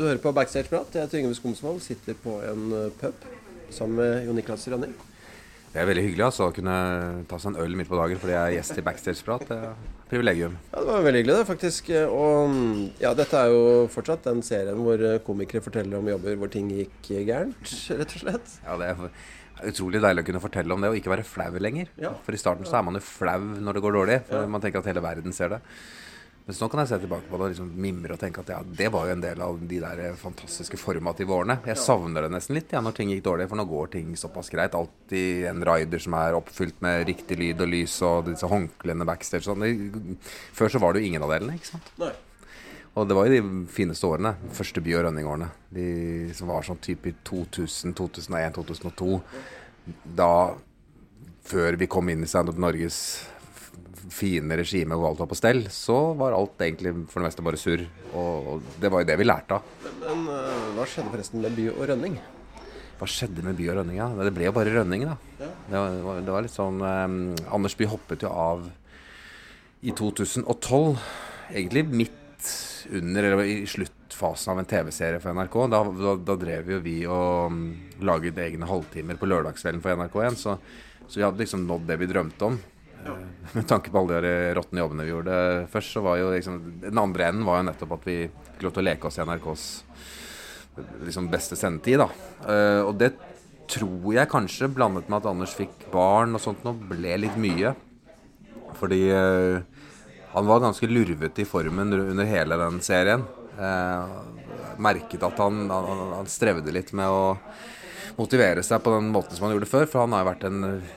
Du 0.00 0.06
hører 0.06 0.16
på 0.16 0.30
Backstage-prat. 0.32 0.94
Jeg 0.96 1.04
heter 1.04 1.18
Yngve 1.18 1.34
Skomsvold, 1.36 1.82
sitter 1.84 2.14
på 2.16 2.38
en 2.48 2.70
eh, 2.72 2.92
pub 3.02 3.24
sammen 3.68 3.98
med 3.98 4.22
Jon 4.24 4.38
Niklas 4.38 4.62
Rønning. 4.72 4.94
Det 5.74 5.82
er 5.82 5.88
veldig 5.90 6.04
hyggelig 6.06 6.24
altså, 6.24 6.46
å 6.48 6.54
kunne 6.56 6.76
ta 7.28 7.36
seg 7.36 7.50
en 7.50 7.58
øl 7.60 7.76
midt 7.76 7.90
på 7.90 7.98
dagen 7.98 8.22
fordi 8.22 8.32
jeg 8.32 8.40
er 8.40 8.54
gjest 8.54 8.80
i 8.80 8.84
Backstage-prat. 8.86 9.44
Det 9.50 9.58
er 9.66 9.74
privilegium. 10.08 10.56
Ja, 10.70 10.78
Det 10.78 10.88
var 10.88 11.04
veldig 11.04 11.20
hyggelig, 11.20 11.36
det, 11.36 11.48
faktisk. 11.50 11.92
Og 12.16 12.56
ja, 13.04 13.12
dette 13.20 13.44
er 13.44 13.52
jo 13.52 13.60
fortsatt 13.92 14.24
den 14.30 14.40
serien 14.46 14.80
hvor 14.80 15.04
eh, 15.04 15.20
komikere 15.28 15.66
forteller 15.68 16.00
om 16.00 16.08
jobber 16.14 16.40
hvor 16.40 16.54
ting 16.56 16.72
gikk 16.78 17.12
gærent, 17.28 17.76
rett 18.00 18.16
og 18.16 18.24
slett. 18.24 18.58
Ja, 18.64 18.80
det 18.80 18.90
er 18.94 19.06
utrolig 19.68 20.00
deilig 20.00 20.24
å 20.24 20.30
kunne 20.30 20.46
fortelle 20.48 20.78
om 20.78 20.80
det 20.80 20.94
og 20.94 21.00
ikke 21.02 21.12
være 21.12 21.28
flau 21.28 21.60
lenger. 21.60 21.92
Ja. 22.00 22.16
For 22.24 22.32
i 22.32 22.40
starten 22.40 22.64
så 22.64 22.80
er 22.80 22.88
man 22.88 22.96
jo 22.96 23.04
flau 23.04 23.42
når 23.52 23.76
det 23.76 23.84
går 23.84 24.00
dårlig, 24.00 24.22
for 24.32 24.48
man 24.56 24.64
tenker 24.64 24.80
at 24.80 24.94
hele 24.94 25.04
verden 25.04 25.36
ser 25.36 25.58
det. 25.58 25.60
Mens 26.50 26.58
nå 26.58 26.66
kan 26.66 26.80
jeg 26.82 26.88
se 26.90 26.96
tilbake 27.04 27.28
på 27.30 27.38
det 27.38 27.44
og 27.46 27.52
liksom 27.52 27.66
mimre 27.78 28.16
og 28.16 28.18
tenke 28.18 28.42
at 28.42 28.48
ja, 28.50 28.56
det 28.66 28.88
var 28.90 29.04
jo 29.06 29.12
en 29.14 29.20
del 29.22 29.42
av 29.44 29.58
de 29.70 29.76
der 29.78 30.16
fantastiske 30.18 30.80
formative 30.82 31.30
årene. 31.30 31.60
Jeg 31.62 31.78
savner 31.78 32.26
det 32.26 32.30
nesten 32.34 32.56
litt 32.56 32.74
ja, 32.74 32.80
når 32.82 32.96
ting 32.96 33.12
gikk 33.12 33.22
dårlig, 33.28 33.46
for 33.52 33.60
nå 33.60 33.68
går 33.70 33.92
ting 33.92 34.08
såpass 34.18 34.50
greit. 34.50 34.74
Alltid 34.74 35.46
en 35.46 35.62
rider 35.68 36.02
som 36.02 36.16
er 36.18 36.34
oppfylt 36.34 36.82
med 36.82 37.04
riktig 37.06 37.38
lyd 37.38 37.62
og 37.62 37.70
lys 37.70 37.94
og 38.02 38.32
disse 38.32 38.50
håndklærne 38.50 39.06
backstage. 39.06 39.46
Sånn. 39.46 39.62
Før 40.58 40.74
så 40.74 40.82
var 40.82 40.98
det 40.98 41.04
jo 41.04 41.12
ingen 41.12 41.22
av 41.22 41.30
delene, 41.36 41.54
ikke 41.54 41.70
sant. 41.70 41.94
Nei. 42.02 42.10
Og 42.98 43.06
det 43.06 43.14
var 43.14 43.30
jo 43.30 43.38
de 43.38 43.64
fineste 43.70 44.10
årene. 44.10 44.34
Første 44.58 44.82
by- 44.82 44.98
og 44.98 45.06
rønningårene. 45.06 45.52
De 45.78 45.88
som 46.34 46.50
var 46.50 46.66
sånn 46.66 46.82
type 46.82 47.12
i 47.12 47.18
2000, 47.30 47.94
2001, 47.94 48.58
2002. 48.58 49.20
Da, 50.18 50.32
før 51.46 51.78
vi 51.78 51.94
kom 51.94 52.10
inn 52.10 52.26
i 52.26 52.34
Standup 52.34 52.58
Norges 52.58 53.04
fine 54.10 54.56
regime 54.58 54.96
hvor 54.98 55.10
alt 55.12 55.20
var 55.22 55.28
på 55.30 55.38
stell, 55.38 55.62
så 55.72 55.96
var 56.18 56.34
alt 56.36 56.60
egentlig 56.64 56.92
for 57.10 57.20
det 57.22 57.28
meste 57.28 57.44
bare 57.46 57.60
surr. 57.60 57.84
Og, 58.10 58.50
og 58.56 58.68
det 58.82 58.90
var 58.92 59.04
jo 59.04 59.08
det 59.10 59.16
vi 59.20 59.26
lærte 59.28 59.58
av. 59.58 59.72
Men 60.02 60.26
men, 60.26 60.52
hva 60.76 60.86
skjedde 60.88 61.12
forresten 61.12 61.44
med 61.44 61.54
by 61.56 61.68
og 61.72 61.82
rønning? 61.92 62.18
Hva 63.00 63.08
skjedde 63.08 63.44
med 63.46 63.56
by 63.56 63.68
og 63.72 63.78
rønning? 63.80 63.96
Ja? 64.00 64.08
Det 64.18 64.34
ble 64.36 64.48
jo 64.48 64.54
bare 64.56 64.74
rønning, 64.74 65.06
da. 65.08 65.16
Ja. 65.40 65.50
Det, 65.70 66.02
var, 66.04 66.20
det 66.26 66.34
var- 66.34 66.44
litt 66.46 66.56
sånn 66.56 66.82
eh, 66.84 67.46
Anders 67.54 67.76
By 67.78 67.88
hoppet 67.92 68.26
jo 68.26 68.32
av 68.34 68.66
i 69.80 69.94
2012. 69.96 70.98
Egentlig 71.54 71.86
midt 71.88 72.50
under, 72.90 73.24
eller 73.30 73.44
i 73.48 73.62
sluttfasen 73.68 74.52
av 74.52 74.60
en 74.60 74.68
TV-serie 74.68 75.20
for 75.22 75.36
NRK. 75.36 75.56
Da, 75.72 75.80
da, 76.02 76.14
da 76.32 76.36
drev 76.40 76.74
jo 76.74 76.82
vi 76.84 76.98
og 77.08 77.54
mm, 77.54 77.64
laget 78.04 78.38
egne 78.42 78.68
halvtimer 78.68 79.18
på 79.20 79.28
lørdagskvelden 79.30 79.80
for 79.84 79.96
NRK1. 79.96 80.36
Så, 80.40 80.56
så 81.06 81.20
vi 81.20 81.24
hadde 81.24 81.40
liksom 81.44 81.64
nådd 81.68 81.88
det 81.88 81.98
vi 82.02 82.08
drømte 82.10 82.50
om. 82.50 82.60
Eh, 83.06 83.54
Med 83.56 83.66
tanke 83.68 83.90
på 83.90 83.98
alle 83.98 84.20
de 84.24 84.34
råtne 84.54 84.82
jobbene 84.82 85.06
vi 85.06 85.12
gjorde 85.14 85.36
først, 85.72 85.96
så 85.96 86.02
var 86.04 86.20
jo 86.20 86.30
liksom 86.34 86.60
Den 86.84 87.00
andre 87.00 87.30
enden 87.30 87.46
var 87.48 87.60
jo 87.60 87.68
nettopp 87.70 87.96
at 87.98 88.06
vi 88.08 88.18
fikk 88.28 88.66
lov 88.66 88.76
til 88.76 88.84
å 88.84 88.88
leke 88.90 89.08
oss 89.08 89.18
i 89.18 89.24
NRKs 89.26 89.66
liksom 91.04 91.26
beste 91.28 91.58
sendetid, 91.58 92.00
da. 92.00 92.06
Eh, 92.48 92.80
og 92.86 92.94
det 93.00 93.10
tror 93.70 94.14
jeg 94.14 94.30
kanskje, 94.30 94.70
blandet 94.72 95.10
med 95.10 95.20
at 95.20 95.28
Anders 95.30 95.54
fikk 95.58 95.86
barn 95.92 96.34
og 96.34 96.42
sånt 96.42 96.62
nå, 96.66 96.72
ble 96.90 97.16
litt 97.20 97.36
mye. 97.40 97.74
Fordi 98.78 99.00
eh, 99.12 99.82
han 100.30 100.48
var 100.48 100.62
ganske 100.62 100.88
lurvete 100.88 101.42
i 101.42 101.48
formen 101.48 101.92
under 101.92 102.28
hele 102.28 102.58
den 102.60 102.80
serien. 102.86 103.26
Eh, 103.58 104.16
merket 104.80 105.26
at 105.26 105.42
han, 105.42 105.66
han, 105.70 106.04
han 106.20 106.30
strevde 106.30 106.72
litt 106.72 106.94
med 106.96 107.10
å 107.10 107.36
motivere 108.16 108.62
seg 108.66 108.82
på 108.84 108.94
den 108.94 109.10
måten 109.14 109.36
som 109.36 109.46
han 109.46 109.56
gjorde 109.56 109.70
før, 109.70 109.88
for 109.90 110.04
han 110.04 110.16
har 110.16 110.24
jo 110.24 110.30
vært 110.30 110.48
eh, 110.48 110.96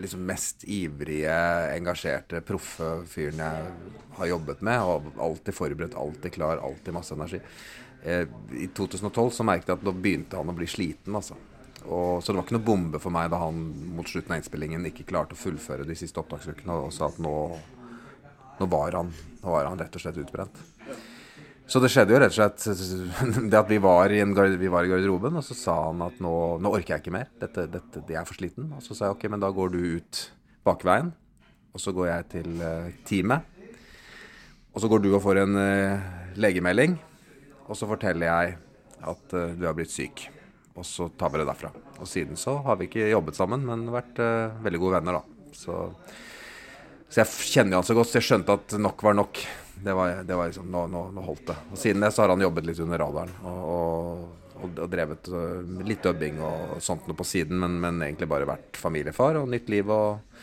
liksom 0.00 0.26
mest 0.26 0.64
ivrige, 0.64 1.34
engasjerte, 1.74 2.42
proffe 2.46 2.90
fyren 3.10 3.42
jeg 3.44 3.72
har 4.18 4.30
jobbet 4.30 4.62
med. 4.66 4.82
Og 4.82 5.24
alltid 5.28 5.56
forberedt, 5.56 5.96
alltid 5.98 6.34
klar, 6.34 6.62
alltid 6.62 6.96
masse 6.96 7.14
energi. 7.16 7.40
Eh, 8.04 8.26
I 8.60 8.68
2012 8.76 9.30
så 9.30 9.46
merket 9.46 9.72
jeg 9.72 9.80
at 9.80 9.86
da 9.86 9.94
begynte 9.96 10.40
han 10.40 10.52
å 10.52 10.56
bli 10.56 10.68
sliten, 10.68 11.16
altså. 11.16 11.38
Og, 11.84 12.22
så 12.24 12.32
det 12.32 12.38
var 12.38 12.46
ikke 12.46 12.56
noe 12.56 12.64
bombe 12.64 13.00
for 13.00 13.12
meg 13.12 13.28
da 13.32 13.42
han 13.42 13.58
mot 13.96 14.08
slutten 14.08 14.32
av 14.32 14.40
innspillingen 14.40 14.86
ikke 14.88 15.04
klarte 15.08 15.36
å 15.36 15.40
fullføre 15.40 15.84
de 15.84 15.96
siste 15.98 16.20
opptaksukene 16.22 16.78
og 16.86 16.92
sa 16.96 17.10
at 17.10 17.18
nå, 17.20 17.34
nå, 18.60 18.68
var 18.72 18.96
han, 18.96 19.10
nå 19.42 19.52
var 19.52 19.68
han 19.68 19.80
rett 19.80 19.98
og 19.98 20.04
slett 20.04 20.20
utbrent. 20.22 20.62
Så 21.64 21.80
det 21.80 21.88
skjedde 21.92 22.12
jo 22.12 22.20
rett 22.20 22.34
og 22.34 22.36
slett 22.36 22.64
det 23.52 23.58
at 23.58 23.70
vi 23.70 23.80
var 23.80 24.12
i, 24.12 24.20
vi 24.60 24.70
var 24.72 24.84
i 24.84 24.90
garderoben, 24.92 25.38
og 25.40 25.44
så 25.46 25.56
sa 25.56 25.76
han 25.86 26.02
at 26.04 26.20
nå, 26.22 26.34
nå 26.60 26.72
orker 26.76 26.96
jeg 26.96 27.04
ikke 27.04 27.14
mer. 27.14 27.30
Dette, 27.40 27.64
dette, 27.72 28.04
jeg 28.04 28.20
er 28.20 28.28
for 28.28 28.36
sliten. 28.36 28.68
Og 28.76 28.84
så 28.84 28.96
sa 28.96 29.08
jeg 29.08 29.16
ok, 29.16 29.26
men 29.32 29.42
da 29.42 29.52
går 29.54 29.72
du 29.72 29.80
ut 29.96 30.20
bakveien, 30.64 31.10
og 31.72 31.82
så 31.82 31.94
går 31.96 32.10
jeg 32.10 32.28
til 32.36 32.62
eh, 32.64 32.92
teamet. 33.08 33.50
Og 34.74 34.82
så 34.82 34.90
går 34.90 35.04
du 35.04 35.12
og 35.14 35.22
får 35.22 35.38
en 35.44 35.54
uh, 35.54 36.06
legemelding, 36.34 36.96
og 37.68 37.76
så 37.78 37.86
forteller 37.86 38.26
jeg 38.26 38.56
at 39.06 39.34
uh, 39.38 39.52
du 39.54 39.68
har 39.68 39.76
blitt 39.76 39.92
syk. 39.94 40.24
Og 40.74 40.82
så 40.82 41.06
tar 41.14 41.30
vi 41.30 41.38
det 41.38 41.46
derfra. 41.46 41.70
Og 42.02 42.08
siden 42.10 42.34
så 42.38 42.56
har 42.66 42.80
vi 42.80 42.88
ikke 42.88 43.06
jobbet 43.12 43.38
sammen, 43.38 43.62
men 43.68 43.86
vært 43.94 44.18
uh, 44.18 44.56
veldig 44.66 44.80
gode 44.82 44.96
venner, 44.98 45.20
da. 45.20 45.52
Så, 45.54 45.76
så 47.06 47.22
jeg 47.22 47.52
kjenner 47.52 47.76
jo 47.76 47.84
han 47.84 47.86
så 47.86 47.94
godt, 47.94 48.10
så 48.10 48.18
jeg 48.18 48.26
skjønte 48.32 48.58
at 48.58 48.74
nok 48.82 49.06
var 49.06 49.14
nok. 49.20 49.44
Det 49.82 49.92
var, 49.92 50.22
det 50.24 50.36
var 50.38 50.48
liksom, 50.48 50.70
nå, 50.72 50.86
nå, 50.92 51.02
nå 51.12 51.24
holdt 51.24 51.46
det. 51.50 51.56
Og 51.72 51.80
siden 51.80 52.04
det 52.04 52.12
så 52.14 52.24
har 52.24 52.32
han 52.32 52.44
jobbet 52.44 52.68
litt 52.68 52.82
under 52.84 53.00
radaren. 53.02 53.32
Og, 53.44 53.64
og, 54.54 54.68
og, 54.68 54.84
drevet 54.92 55.28
øh, 55.28 55.72
litt 55.84 56.04
dubbing 56.04 56.38
og 56.44 56.76
sånt 56.84 57.08
noe 57.08 57.18
på 57.18 57.26
siden, 57.28 57.58
men, 57.60 57.80
men 57.82 58.04
egentlig 58.06 58.30
bare 58.30 58.48
vært 58.48 58.78
familiefar 58.80 59.42
og 59.42 59.50
nytt 59.52 59.72
liv 59.72 59.90
og, 59.92 60.38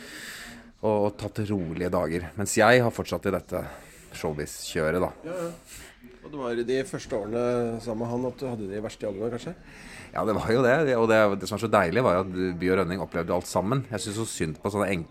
og, 0.81 0.91
og 0.91 1.08
tatt 1.22 1.41
rolige 1.50 1.94
dager. 1.94 2.28
Mens 2.38 2.58
jeg 2.59 2.84
har 2.84 2.94
fortsatt 2.94 3.30
i 3.31 3.34
dette 3.38 3.64
showbiz-kjøret, 4.20 5.02
da. 5.02 5.14
Ja, 5.25 5.40
ja. 5.47 5.80
Og 6.22 6.30
det 6.30 6.38
var 6.38 6.59
de 6.68 6.78
første 6.86 7.18
årene 7.18 7.80
sammen 7.81 8.03
med 8.03 8.12
han 8.12 8.28
at 8.30 8.38
du 8.38 8.46
hadde 8.46 8.68
de 8.70 8.84
verste 8.84 9.08
jobbene, 9.08 9.31
kanskje? 9.34 9.56
Ja, 10.12 10.25
det 10.28 10.36
var 10.38 10.52
jo 10.53 10.62
det. 10.66 10.75
Og 11.00 11.08
det, 11.09 11.20
det 11.41 11.50
som 11.50 11.58
var 11.58 11.64
så 11.64 11.72
deilig, 11.72 12.03
var 12.06 12.22
at 12.22 12.30
By 12.31 12.70
og 12.74 12.80
Rønning 12.81 13.02
opplevde 13.02 13.34
alt 13.36 13.50
sammen. 13.50 13.86
Jeg 13.90 14.03
syns 14.03 14.20
så 14.20 14.28
synd 14.30 14.59
på 14.62 14.72
sånne 14.74 14.90
en, 14.94 15.06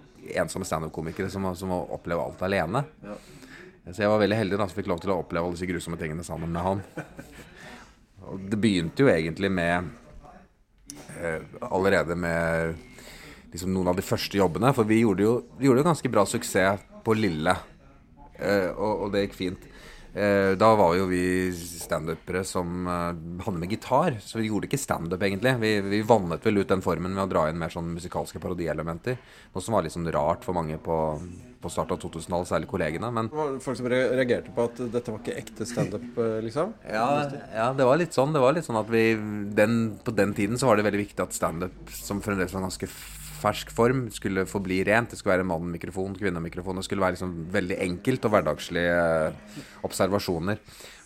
ensomme 0.45 0.69
standup-komikere 0.69 1.33
som, 1.33 1.49
som 1.59 1.73
må 1.73 1.81
oppleve 1.97 2.25
alt 2.25 2.45
alene. 2.47 2.85
Ja. 3.05 3.17
Så 3.89 4.05
jeg 4.05 4.11
var 4.13 4.21
veldig 4.21 4.37
heldig 4.37 4.59
da, 4.61 4.67
som 4.69 4.77
fikk 4.77 4.91
lov 4.91 5.01
til 5.03 5.13
å 5.15 5.21
oppleve 5.23 5.49
alle 5.49 5.57
disse 5.57 5.69
grusomme 5.71 5.99
tingene 6.01 6.25
sammen 6.27 6.53
med 6.53 6.63
han. 6.63 6.83
Og 8.31 8.45
det 8.53 8.59
begynte 8.61 9.03
jo 9.03 9.09
egentlig 9.11 9.49
med 9.51 9.89
eh, 11.17 11.41
Allerede 11.71 12.15
med 12.19 12.77
liksom 13.51 13.73
noen 13.75 13.91
av 13.91 13.99
de 13.99 14.05
første 14.05 14.39
jobbene. 14.39 14.75
For 14.77 14.87
vi 14.87 15.01
gjorde 15.01 15.25
jo, 15.25 15.35
vi 15.59 15.67
gjorde 15.67 15.83
jo 15.83 15.89
ganske 15.89 16.13
bra 16.13 16.27
suksess 16.29 16.85
på 17.05 17.17
Lille. 17.17 17.57
Eh, 18.37 18.69
og, 18.77 19.07
og 19.07 19.15
det 19.15 19.25
gikk 19.25 19.39
fint. 19.39 19.70
Eh, 20.15 20.53
da 20.59 20.75
var 20.75 20.97
jo 20.99 21.05
vi 21.07 21.53
standupere 21.55 22.43
som 22.45 22.87
eh, 22.87 23.45
hadde 23.45 23.59
med 23.61 23.71
gitar, 23.71 24.17
så 24.23 24.41
vi 24.41 24.49
gjorde 24.49 24.67
ikke 24.67 24.81
standup, 24.81 25.23
egentlig. 25.23 25.53
Vi, 25.63 25.71
vi 25.87 26.01
vannet 26.07 26.47
vel 26.47 26.59
ut 26.63 26.73
den 26.73 26.83
formen 26.83 27.15
med 27.15 27.29
å 27.29 27.31
dra 27.31 27.45
inn 27.51 27.61
mer 27.61 27.71
sånn 27.71 27.93
musikalske 27.95 28.43
parodielementer. 28.43 29.21
Noe 29.55 29.63
som 29.63 29.77
var 29.77 29.87
litt 29.87 29.95
sånn 29.95 30.11
rart 30.11 30.43
for 30.47 30.59
mange 30.59 30.81
på, 30.83 30.97
på 31.63 31.71
starten 31.71 31.95
av 31.95 32.03
2000-tallet, 32.03 32.51
særlig 32.51 32.71
kollegene. 32.73 33.13
Men 33.15 33.31
Det 33.31 33.39
var 33.39 33.55
folk 33.63 33.79
som 33.79 33.91
reagerte 33.93 34.57
på 34.57 34.67
at 34.67 34.83
dette 34.97 35.15
var 35.15 35.23
ikke 35.23 35.39
ekte 35.45 35.69
standup, 35.69 36.11
eh, 36.19 36.41
liksom? 36.49 36.75
ja, 36.91 37.07
ja, 37.55 37.71
det 37.79 37.87
var 37.87 38.03
litt 38.03 38.17
sånn. 38.17 38.35
Det 38.35 38.43
var 38.43 38.59
litt 38.59 38.67
sånn 38.67 38.83
at 38.83 38.91
vi 38.91 39.05
den, 39.55 39.81
På 40.03 40.15
den 40.15 40.35
tiden 40.35 40.59
så 40.59 40.73
var 40.73 40.81
det 40.81 40.89
veldig 40.91 41.05
viktig 41.07 41.23
at 41.23 41.37
standup, 41.37 41.87
som 41.95 42.23
fremdeles 42.25 42.55
var 42.57 42.67
ganske 42.67 42.91
fersk 43.41 43.73
form, 43.75 44.07
skulle 44.15 44.47
forbli 44.49 44.83
rent. 44.87 45.13
Det 45.13 45.19
skulle 45.21 45.39
være 45.39 45.49
mann-mikrofon, 45.49 46.17
kvinne-mikrofon. 46.19 46.81
Det 46.81 46.87
skulle 46.87 47.05
være 47.05 47.17
liksom 47.17 47.35
veldig 47.55 47.79
enkelt 47.87 48.27
og 48.27 48.35
hverdagslige 48.35 48.99
eh, 49.31 49.63
observasjoner. 49.89 50.61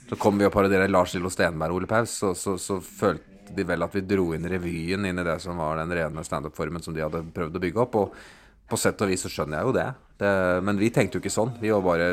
Så 0.09 0.19
kom 0.21 0.39
vi 0.39 0.47
og 0.47 0.53
parodierte 0.53 0.91
Lars 0.91 1.15
Lillo 1.17 1.31
Stenberg 1.33 1.72
og 1.72 1.83
Ole 1.83 1.89
Paus, 1.91 2.19
så, 2.21 2.34
så, 2.37 2.59
så 2.61 2.77
følte 2.84 3.55
de 3.55 3.65
vel 3.67 3.84
at 3.84 3.95
vi 3.97 4.05
dro 4.09 4.31
inn 4.37 4.47
revyen 4.49 5.05
inn 5.09 5.21
i 5.21 5.27
det 5.27 5.37
som 5.43 5.59
var 5.61 5.78
den 5.81 5.93
rene 5.97 6.25
standup-formen 6.25 6.84
som 6.84 6.97
de 6.97 7.05
hadde 7.05 7.25
prøvd 7.34 7.56
å 7.59 7.62
bygge 7.65 7.83
opp. 7.84 7.99
Og 8.00 8.69
på 8.69 8.78
sett 8.81 9.01
og 9.05 9.11
vis 9.11 9.25
så 9.25 9.33
skjønner 9.33 9.61
jeg 9.61 9.69
jo 9.69 9.75
det. 9.77 9.89
det. 10.21 10.33
Men 10.65 10.81
vi 10.81 10.93
tenkte 10.93 11.19
jo 11.19 11.25
ikke 11.25 11.34
sånn. 11.34 11.53
Vi 11.61 11.72
var 11.72 11.84
bare 11.84 12.09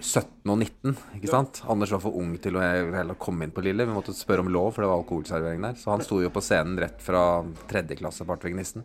17 0.00 0.50
og 0.50 0.58
19, 0.58 0.96
ikke 1.18 1.30
sant? 1.30 1.60
Anders 1.70 1.92
var 1.94 2.02
for 2.02 2.16
ung 2.18 2.34
til 2.42 2.58
å 2.58 2.64
heller 2.64 3.18
komme 3.20 3.46
inn 3.46 3.54
på 3.54 3.62
Lille. 3.64 3.86
Vi 3.86 3.94
måtte 3.94 4.14
spørre 4.16 4.44
om 4.44 4.50
lov, 4.52 4.72
for 4.74 4.84
det 4.84 4.90
var 4.90 5.02
alkoholservering 5.02 5.62
der. 5.68 5.78
Så 5.80 5.92
han 5.92 6.02
sto 6.04 6.18
jo 6.22 6.32
på 6.34 6.42
scenen 6.44 6.78
rett 6.82 7.02
fra 7.04 7.22
tredje 7.70 7.98
klasse 8.00 8.26
på 8.26 8.36
Artvegnisten. 8.36 8.84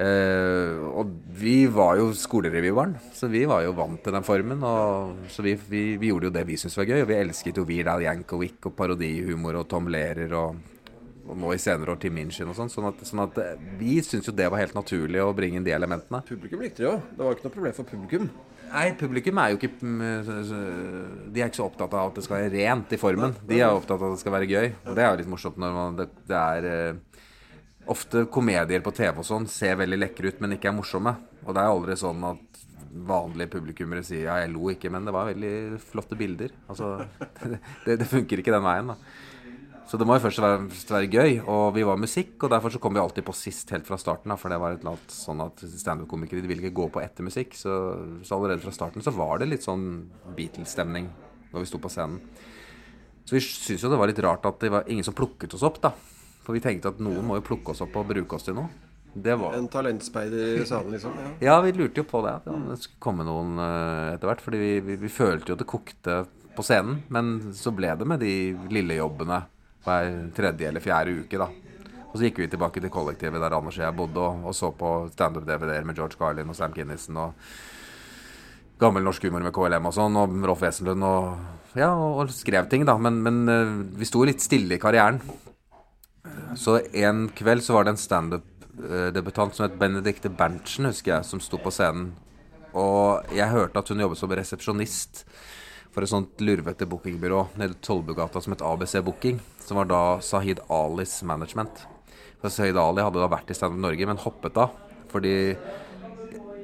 Eh, 0.00 0.80
og 0.96 1.10
vi 1.36 1.66
var 1.68 1.98
jo 1.98 2.08
skolerevybarn, 2.16 2.94
så 3.12 3.28
vi 3.28 3.42
var 3.48 3.66
jo 3.66 3.74
vant 3.76 4.00
til 4.00 4.14
den 4.16 4.24
formen. 4.24 4.64
Og, 4.64 5.26
så 5.32 5.44
vi, 5.44 5.54
vi, 5.68 5.84
vi 6.00 6.12
gjorde 6.12 6.30
jo 6.30 6.34
det 6.38 6.46
vi 6.48 6.56
syntes 6.60 6.78
var 6.80 6.88
gøy, 6.88 7.02
og 7.02 7.10
vi 7.10 7.18
elsket 7.20 7.60
jo 7.60 7.66
Weird 7.68 7.90
Al 7.92 8.06
Yankovic 8.06 8.70
og 8.70 8.76
parodihumor 8.78 9.60
og 9.60 9.68
Tom 9.68 9.90
Lehrer 9.92 10.32
og, 10.40 10.62
og 11.26 11.36
nå 11.42 11.52
i 11.52 11.60
senere 11.60 11.92
år 11.92 12.00
Tim 12.00 12.16
Minchin 12.16 12.48
og 12.48 12.56
sånn. 12.56 12.72
Sånn 12.72 12.88
at, 12.88 13.04
sånn 13.06 13.26
at 13.26 13.42
eh, 13.44 13.66
vi 13.80 13.98
syntes 14.00 14.32
jo 14.32 14.36
det 14.40 14.48
var 14.48 14.62
helt 14.62 14.78
naturlig 14.78 15.20
å 15.20 15.34
bringe 15.36 15.60
inn 15.60 15.68
de 15.68 15.76
elementene. 15.76 16.24
Publikum 16.30 16.64
likte 16.64 16.84
det 16.84 16.88
jo. 16.88 16.96
Det 17.12 17.26
var 17.26 17.36
ikke 17.36 17.50
noe 17.50 17.58
problem 17.58 17.76
for 17.76 17.92
publikum. 17.92 18.30
Nei, 18.70 18.86
publikum 18.98 19.38
er 19.42 19.52
jo 19.52 19.58
ikke 19.58 19.72
mm, 19.82 20.02
De 21.34 21.42
er 21.42 21.48
ikke 21.48 21.58
så 21.58 21.66
opptatt 21.66 21.94
av 21.96 22.10
at 22.10 22.18
det 22.18 22.24
skal 22.26 22.38
være 22.38 22.52
rent 22.54 22.92
i 22.94 23.00
formen. 23.00 23.34
De 23.46 23.58
er 23.58 23.70
opptatt 23.70 23.98
av 23.98 24.10
at 24.10 24.18
det 24.18 24.22
skal 24.22 24.36
være 24.36 24.50
gøy. 24.50 24.68
Og 24.86 24.98
det 24.98 25.04
er 25.04 25.10
jo 25.10 25.20
litt 25.22 25.32
morsomt 25.32 25.58
når 25.60 25.76
man, 25.76 25.98
det, 25.98 26.10
det 26.30 26.40
er 26.40 26.68
eh, 26.70 27.22
Ofte 27.90 28.26
komedier 28.30 28.82
på 28.84 28.92
TV 28.94 29.16
og 29.18 29.24
sånn 29.26 29.46
ser 29.50 29.78
veldig 29.80 29.96
lekre 29.98 30.30
ut, 30.30 30.42
men 30.44 30.52
ikke 30.54 30.68
er 30.70 30.74
morsomme. 30.76 31.14
Og 31.42 31.56
det 31.56 31.62
er 31.62 31.72
aldri 31.72 31.96
sånn 31.98 32.20
at 32.28 32.60
vanlige 33.08 33.50
publikummere 33.54 34.04
sier 34.06 34.28
ja, 34.28 34.36
jeg 34.42 34.52
lo 34.52 34.68
ikke, 34.70 34.90
men 34.92 35.08
det 35.08 35.14
var 35.14 35.30
veldig 35.30 35.80
flotte 35.82 36.18
bilder. 36.18 36.52
Altså, 36.70 36.92
det, 37.86 37.96
det 37.96 38.06
funker 38.06 38.42
ikke 38.42 38.54
den 38.54 38.66
veien, 38.66 38.92
da. 38.92 38.98
Så 39.90 39.98
det 39.98 40.06
må 40.06 40.14
jo 40.14 40.22
først 40.22 40.38
være, 40.38 40.58
være, 40.86 41.06
gøy. 41.10 41.32
Og 41.50 41.72
vi 41.74 41.82
var 41.82 41.98
musikk, 41.98 42.36
og 42.44 42.52
derfor 42.52 42.70
så 42.70 42.78
kom 42.82 42.94
vi 42.94 43.00
alltid 43.02 43.24
på 43.26 43.34
sist 43.34 43.72
helt 43.74 43.88
fra 43.88 43.98
starten. 43.98 44.30
Da, 44.30 44.36
for 44.38 44.52
det 44.52 44.60
var 44.62 44.76
et 44.76 44.84
eller 44.84 44.92
annet 44.94 45.14
sånn 45.14 45.42
at 45.42 45.64
standup-komikere 45.66 46.46
ville 46.46 46.62
ikke 46.62 46.76
gå 46.78 46.86
på 46.94 47.02
etter 47.02 47.26
musikk. 47.26 47.56
Så, 47.58 47.74
så, 48.22 48.36
allerede 48.36 48.62
fra 48.62 48.74
starten 48.76 49.02
så 49.02 49.10
var 49.16 49.42
det 49.42 49.50
litt 49.50 49.66
sånn 49.66 49.88
Beatles-stemning 50.36 51.10
når 51.50 51.64
vi 51.64 51.70
sto 51.72 51.82
på 51.82 51.90
scenen. 51.90 52.22
Så 53.26 53.34
vi 53.34 53.42
syntes 53.42 53.82
jo 53.82 53.90
det 53.90 53.98
var 53.98 54.12
litt 54.12 54.22
rart 54.22 54.46
at 54.46 54.62
det 54.62 54.70
var 54.70 54.86
ingen 54.86 55.06
som 55.06 55.16
plukket 55.18 55.58
oss 55.58 55.66
opp, 55.66 55.82
da. 55.82 55.90
For 56.46 56.54
vi 56.54 56.62
tenkte 56.62 56.94
at 56.94 57.02
noen 57.02 57.26
må 57.26 57.40
jo 57.40 57.48
plukke 57.50 57.74
oss 57.74 57.82
opp 57.82 57.98
og 57.98 58.08
bruke 58.14 58.38
oss 58.38 58.46
til 58.46 58.60
noe. 58.62 58.70
Var... 59.10 59.54
En 59.58 59.66
talentspeider 59.66 60.60
i 60.62 60.66
salen, 60.70 60.94
liksom? 60.94 61.18
Ja. 61.18 61.30
ja. 61.48 61.60
vi 61.66 61.74
lurte 61.74 62.04
jo 62.04 62.06
på 62.06 62.22
det. 62.22 62.38
At 62.38 62.46
det 62.46 62.78
skulle 62.84 63.02
komme 63.02 63.26
noen 63.26 63.58
uh, 63.58 64.14
etter 64.14 64.30
hvert. 64.30 64.44
Fordi 64.44 64.60
vi, 64.60 64.74
vi, 64.86 65.02
vi, 65.02 65.10
følte 65.10 65.50
jo 65.50 65.58
at 65.58 65.64
det 65.64 65.70
kokte 65.70 66.24
på 66.54 66.62
scenen. 66.62 67.02
Men 67.10 67.40
så 67.58 67.74
ble 67.74 67.90
det 67.98 68.06
med 68.06 68.22
de 68.22 68.34
lille 68.70 69.02
jobbene 69.02 69.48
hver 69.84 70.14
tredje 70.36 70.68
eller 70.68 70.84
fjerde 70.84 71.18
uke. 71.22 71.40
da. 71.40 71.48
Og 72.10 72.16
så 72.16 72.26
gikk 72.26 72.40
vi 72.42 72.48
tilbake 72.50 72.82
til 72.82 72.90
kollektivet 72.90 73.40
der 73.40 73.54
Anders 73.54 73.78
og 73.78 73.84
jeg 73.84 73.96
bodde, 73.96 74.22
og, 74.22 74.48
og 74.50 74.56
så 74.56 74.72
på 74.74 74.94
standup-DVD-er 75.12 75.86
med 75.86 75.98
George 75.98 76.18
Carlin 76.18 76.50
og 76.50 76.58
Sam 76.58 76.74
Kinnison 76.74 77.20
og 77.22 77.46
gammel 78.80 79.04
norsk 79.04 79.28
humor 79.28 79.44
med 79.44 79.54
KLM 79.54 79.86
og 79.86 79.94
sånn, 79.94 80.16
og 80.18 80.34
Rolf 80.50 80.64
Wesenlund 80.64 81.06
og 81.06 81.78
ja, 81.78 81.92
og 81.94 82.32
skrev 82.34 82.66
ting, 82.70 82.82
da. 82.88 82.96
Men, 82.98 83.20
men 83.22 83.44
uh, 83.46 83.76
vi 83.98 84.08
sto 84.08 84.24
litt 84.26 84.42
stille 84.42 84.74
i 84.74 84.82
karrieren. 84.82 85.20
Så 86.58 86.80
en 86.98 87.28
kveld 87.36 87.62
så 87.62 87.76
var 87.76 87.86
det 87.86 87.94
en 87.94 88.00
standup-debutant 88.00 89.54
som 89.54 89.68
het 89.68 89.78
Benedicte 89.78 90.32
Berntsen, 90.34 90.88
husker 90.90 91.14
jeg, 91.14 91.28
som 91.28 91.42
sto 91.42 91.60
på 91.62 91.70
scenen. 91.74 92.10
Og 92.74 93.30
jeg 93.34 93.50
hørte 93.50 93.78
at 93.78 93.90
hun 93.90 94.02
jobbet 94.02 94.18
som 94.18 94.34
resepsjonist 94.34 95.24
for 95.90 96.06
et 96.06 96.10
sånt 96.10 96.42
lurvete 96.42 96.86
bookingbyrå 96.88 97.44
nede 97.58 97.74
i 97.74 97.80
Tollbugata 97.82 98.42
som 98.42 98.54
het 98.54 98.62
ABC 98.62 99.00
Booking, 99.04 99.40
som 99.64 99.80
var 99.80 99.88
da 99.90 100.02
Sahid 100.22 100.62
Alis 100.70 101.20
management. 101.26 101.84
For 102.40 102.52
Sahid 102.52 102.78
Ali 102.80 103.04
hadde 103.04 103.20
da 103.20 103.30
vært 103.30 103.50
i 103.50 103.56
Standup 103.56 103.82
Norge, 103.82 104.06
men 104.08 104.20
hoppet 104.22 104.60
av. 104.60 104.76
Fordi 105.10 105.34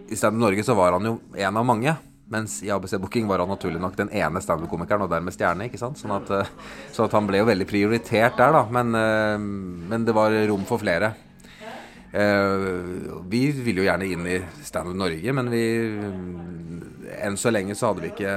i 0.07 0.17
Standup 0.19 0.41
Norge 0.41 0.65
så 0.65 0.77
var 0.79 0.97
han 0.97 1.11
jo 1.11 1.19
en 1.35 1.59
av 1.59 1.67
mange. 1.67 1.97
Mens 2.31 2.59
i 2.67 2.71
ABC 2.75 2.97
Booking 2.99 3.29
var 3.31 3.43
han 3.43 3.51
naturlig 3.53 3.79
nok 3.83 3.95
den 3.99 4.11
ene 4.11 4.41
standup-komikeren, 4.43 5.05
og 5.05 5.13
dermed 5.13 5.35
stjerne. 5.35 5.69
ikke 5.69 5.79
sant? 5.79 5.99
Sånn 6.01 6.15
at, 6.17 6.31
eh, 6.31 6.49
så 6.95 7.05
at 7.05 7.13
han 7.15 7.27
ble 7.27 7.39
jo 7.39 7.47
veldig 7.47 7.67
prioritert 7.71 8.37
der, 8.37 8.53
da. 8.53 8.65
Men, 8.71 8.95
eh, 8.95 9.39
men 9.39 10.05
det 10.05 10.15
var 10.15 10.35
rom 10.49 10.65
for 10.67 10.79
flere. 10.79 11.15
Uh, 12.17 13.21
vi 13.29 13.51
ville 13.53 13.83
jo 13.83 13.89
gjerne 13.91 14.07
inn 14.09 14.29
i 14.31 14.39
Standup 14.65 14.97
Norge, 14.97 15.35
men 15.37 15.51
vi 15.53 15.65
enn 17.27 17.37
så 17.39 17.53
lenge 17.53 17.77
så 17.77 17.91
hadde 17.91 18.05
vi 18.05 18.13
ikke 18.15 18.33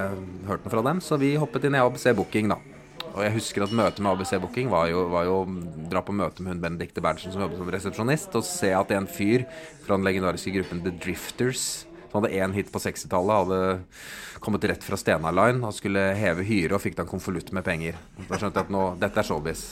hørt 0.49 0.65
noe 0.65 0.73
fra 0.73 0.83
dem, 0.85 0.99
så 1.03 1.19
vi 1.21 1.35
hoppet 1.39 1.67
inn 1.67 1.77
i 1.77 1.81
ABC 1.81 2.09
Booking, 2.17 2.51
da. 2.51 2.59
Og 3.09 3.23
jeg 3.25 3.33
husker 3.33 3.65
at 3.65 3.73
møtet 3.75 4.01
med 4.03 4.11
ABC 4.11 4.35
Booking 4.41 4.69
var 4.71 4.89
jo, 4.91 5.05
var 5.11 5.25
jo 5.27 5.37
dra 5.89 6.03
på 6.05 6.13
møte 6.15 6.43
med 6.43 6.53
hun 6.53 6.63
Benedicte 6.63 7.01
Berntsen 7.03 7.33
som 7.33 7.43
jobbet 7.43 7.59
som 7.59 7.71
resepsjonist, 7.73 8.35
og 8.37 8.47
se 8.47 8.71
at 8.75 8.91
en 8.95 9.09
fyr 9.09 9.45
fra 9.85 9.97
den 9.97 10.07
legendariske 10.07 10.53
gruppen 10.55 10.83
The 10.85 10.93
Drifters, 11.01 11.85
som 12.09 12.19
hadde 12.19 12.33
én 12.41 12.55
hit 12.55 12.71
på 12.73 12.81
60-tallet, 12.81 13.43
hadde 13.43 14.41
kommet 14.41 14.65
rett 14.71 14.85
fra 14.85 14.97
Stena 14.97 15.33
Line 15.35 15.65
og 15.67 15.75
skulle 15.77 16.09
heve 16.17 16.45
hyre 16.47 16.77
og 16.77 16.81
fikk 16.81 16.97
da 16.97 17.05
en 17.05 17.11
konvolutt 17.11 17.51
med 17.55 17.65
penger. 17.65 17.97
Da 18.29 18.39
skjønte 18.39 18.61
jeg 18.61 18.69
at 18.69 18.73
nå, 18.73 18.85
dette 19.01 19.21
er 19.21 19.27
showbiz. 19.27 19.65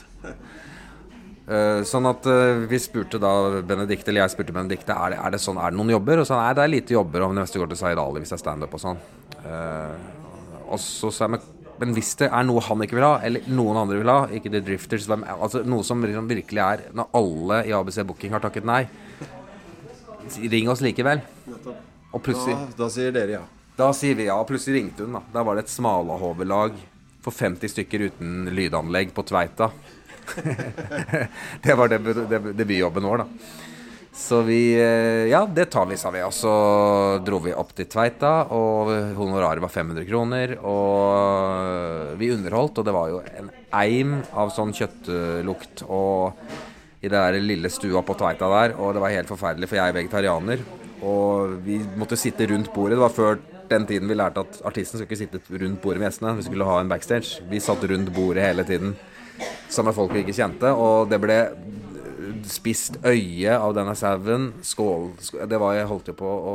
Uh, 1.48 1.80
sånn 1.88 2.04
at 2.10 2.26
uh, 2.28 2.66
vi 2.68 2.80
spurte 2.84 3.22
da 3.24 3.62
Benedikte, 3.64 4.12
eller 4.12 4.26
jeg 4.26 4.34
spurte 4.34 4.56
Benedikte 4.56 4.92
er 4.92 5.14
det, 5.14 5.20
er 5.24 5.36
det 5.36 5.40
sånn, 5.40 5.60
er 5.62 5.72
det 5.72 5.80
noen 5.80 5.94
jobber. 5.96 6.24
Og 6.24 6.28
så 6.28 6.40
nei, 6.40 6.56
det 6.58 6.66
er 6.66 6.74
lite 6.74 6.98
jobber 6.98 7.24
om 7.28 7.36
neste 7.38 7.62
går 7.62 7.72
til 7.72 7.80
Zaid 7.80 8.02
Ali 8.02 8.24
hvis 8.24 8.34
det 8.34 8.40
er 8.40 8.44
standup 8.44 8.76
og 8.76 8.84
sånn. 8.84 9.00
Uh, 9.46 9.94
og 10.68 10.82
så 10.84 11.14
sa 11.14 11.30
jeg 11.30 11.40
men 11.78 11.94
hvis 11.94 12.16
det 12.18 12.30
er 12.34 12.46
noe 12.48 12.62
han 12.66 12.82
ikke 12.82 12.98
vil 12.98 13.06
ha, 13.06 13.18
eller 13.26 13.46
noen 13.54 13.78
andre 13.84 14.00
vil 14.00 14.10
ha, 14.10 14.22
ikke 14.34 14.50
The 14.50 14.64
Drifters 14.66 15.06
altså 15.14 15.62
Noe 15.62 15.86
som 15.86 16.02
liksom 16.02 16.30
virkelig 16.30 16.64
er 16.64 16.82
Når 16.98 17.12
alle 17.20 17.60
i 17.70 17.74
ABC 17.78 18.00
Booking 18.08 18.34
har 18.34 18.42
takket 18.42 18.66
nei, 18.66 18.82
ring 20.50 20.72
oss 20.74 20.82
likevel. 20.82 21.22
Og 22.12 22.24
plutselig 22.24 22.56
da, 22.58 22.72
da 22.82 22.90
sier 22.92 23.14
dere 23.14 23.36
ja. 23.38 23.44
Da 23.78 23.92
sier 23.94 24.18
vi 24.18 24.26
ja. 24.26 24.38
Plutselig 24.48 24.80
ringte 24.80 25.06
hun. 25.06 25.20
Da 25.20 25.22
Da 25.36 25.46
var 25.46 25.58
det 25.58 25.68
et 25.68 25.74
smalahovelag 25.76 26.80
for 27.22 27.36
50 27.36 27.74
stykker 27.76 28.08
uten 28.10 28.50
lydanlegg 28.56 29.14
på 29.14 29.26
Tveita. 29.28 29.70
det 31.66 31.78
var 31.78 31.92
debutjobben 31.92 33.10
vår, 33.10 33.24
da. 33.24 33.66
Så 34.18 34.42
vi 34.42 34.74
eh, 34.74 35.30
Ja, 35.30 35.44
det 35.46 35.66
tar 35.66 35.86
vi, 35.86 35.98
sa 35.98 36.10
vi. 36.12 36.24
Og 36.26 36.34
så 36.34 36.54
dro 37.26 37.38
vi 37.44 37.54
opp 37.54 37.76
til 37.78 37.86
Tveita, 37.90 38.48
og 38.56 38.90
honoraret 39.20 39.62
var 39.62 39.74
500 39.74 40.08
kroner. 40.10 40.56
Og 40.66 42.18
vi 42.18 42.32
underholdt, 42.34 42.82
og 42.82 42.88
det 42.88 42.96
var 42.96 43.12
jo 43.14 43.22
en 43.22 43.52
eim 43.78 44.18
av 44.34 44.50
sånn 44.56 44.74
kjøttlukt 44.74 45.86
og 45.86 46.40
i 46.98 47.12
det 47.12 47.14
der 47.14 47.38
lille 47.44 47.70
stua 47.70 48.02
på 48.02 48.16
Tveita 48.18 48.48
der, 48.50 48.74
og 48.82 48.96
det 48.96 49.04
var 49.04 49.14
helt 49.14 49.30
forferdelig, 49.30 49.70
for 49.70 49.78
jeg 49.78 49.92
er 49.92 49.98
vegetarianer. 50.00 50.64
Og 51.06 51.60
vi 51.62 51.78
måtte 52.00 52.18
sitte 52.18 52.48
rundt 52.50 52.72
bordet. 52.74 52.98
Det 52.98 53.04
var 53.04 53.14
før 53.14 53.38
den 53.70 53.86
tiden 53.86 54.10
vi 54.10 54.18
lærte 54.18 54.42
at 54.42 54.58
artisten 54.66 54.98
skulle 54.98 55.12
ikke 55.12 55.20
sitte 55.20 55.62
rundt 55.62 55.82
bordet 55.84 56.02
med 56.02 56.10
gjestene. 56.10 56.34
Vi 56.40 56.48
skulle 56.48 56.66
ha 56.66 56.80
en 56.82 56.90
backstage. 56.90 57.44
Vi 57.52 57.62
satt 57.62 57.86
rundt 57.86 58.10
bordet 58.16 58.48
hele 58.48 58.66
tiden 58.66 58.96
med 59.38 59.96
folk 59.96 60.14
vi 60.16 60.26
ikke 60.26 60.38
kjente. 60.38 60.72
Og 60.74 61.10
det 61.12 61.20
ble 61.24 61.40
spist 62.48 62.98
øye 63.06 63.56
av 63.56 63.74
denne 63.78 63.94
sauen. 63.98 64.52
Skål, 64.66 65.10
skål, 65.22 65.48
Det 65.50 65.60
var 65.62 65.76
Jeg 65.76 65.88
holdt 65.88 66.12
jo 66.12 66.16
på 66.18 66.28
å 66.28 66.54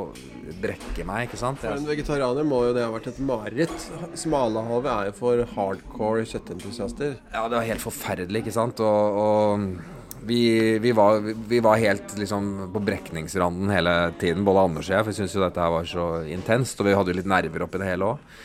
brekke 0.62 1.06
meg, 1.08 1.29
ikke 1.29 1.40
sant? 1.40 1.61
For 1.62 1.76
en 1.76 1.88
vegetarianer 1.88 2.46
må 2.46 2.64
jo 2.69 2.76
det 2.76 2.84
ha 2.84 2.93
vært 2.93 3.11
et 3.12 3.23
mareritt. 3.25 3.88
Smalahavet 4.19 4.93
er 4.93 5.11
jo 5.11 5.17
for 5.19 5.44
hardcore 5.56 6.26
kjøttentusiaster. 6.29 7.19
Ja, 7.32 7.49
det 7.49 7.58
var 7.58 7.69
helt 7.69 7.84
forferdelig, 7.84 8.44
ikke 8.44 8.55
sant. 8.55 8.81
Og, 8.81 9.19
og 9.23 10.23
vi, 10.26 10.79
vi, 10.79 10.94
var, 10.96 11.20
vi, 11.20 11.61
var, 11.61 11.81
helt 11.82 12.17
liksom 12.19 12.73
på 12.73 12.84
brekningsranden 12.87 13.73
hele 13.75 13.96
tiden, 14.20 14.44
både 14.46 14.67
Anders 14.69 14.90
og 14.90 14.96
jeg. 14.96 15.05
For 15.05 15.12
vi 15.12 15.20
syntes 15.20 15.37
jo 15.37 15.44
dette 15.44 15.62
her 15.62 15.76
var 15.76 15.88
så 15.88 16.08
intenst, 16.31 16.81
og 16.81 16.88
vi 16.88 16.96
hadde 16.99 17.14
jo 17.14 17.20
litt 17.20 17.31
nerver 17.31 17.67
oppi 17.67 17.82
det 17.82 17.93
hele 17.93 18.14
òg. 18.14 18.40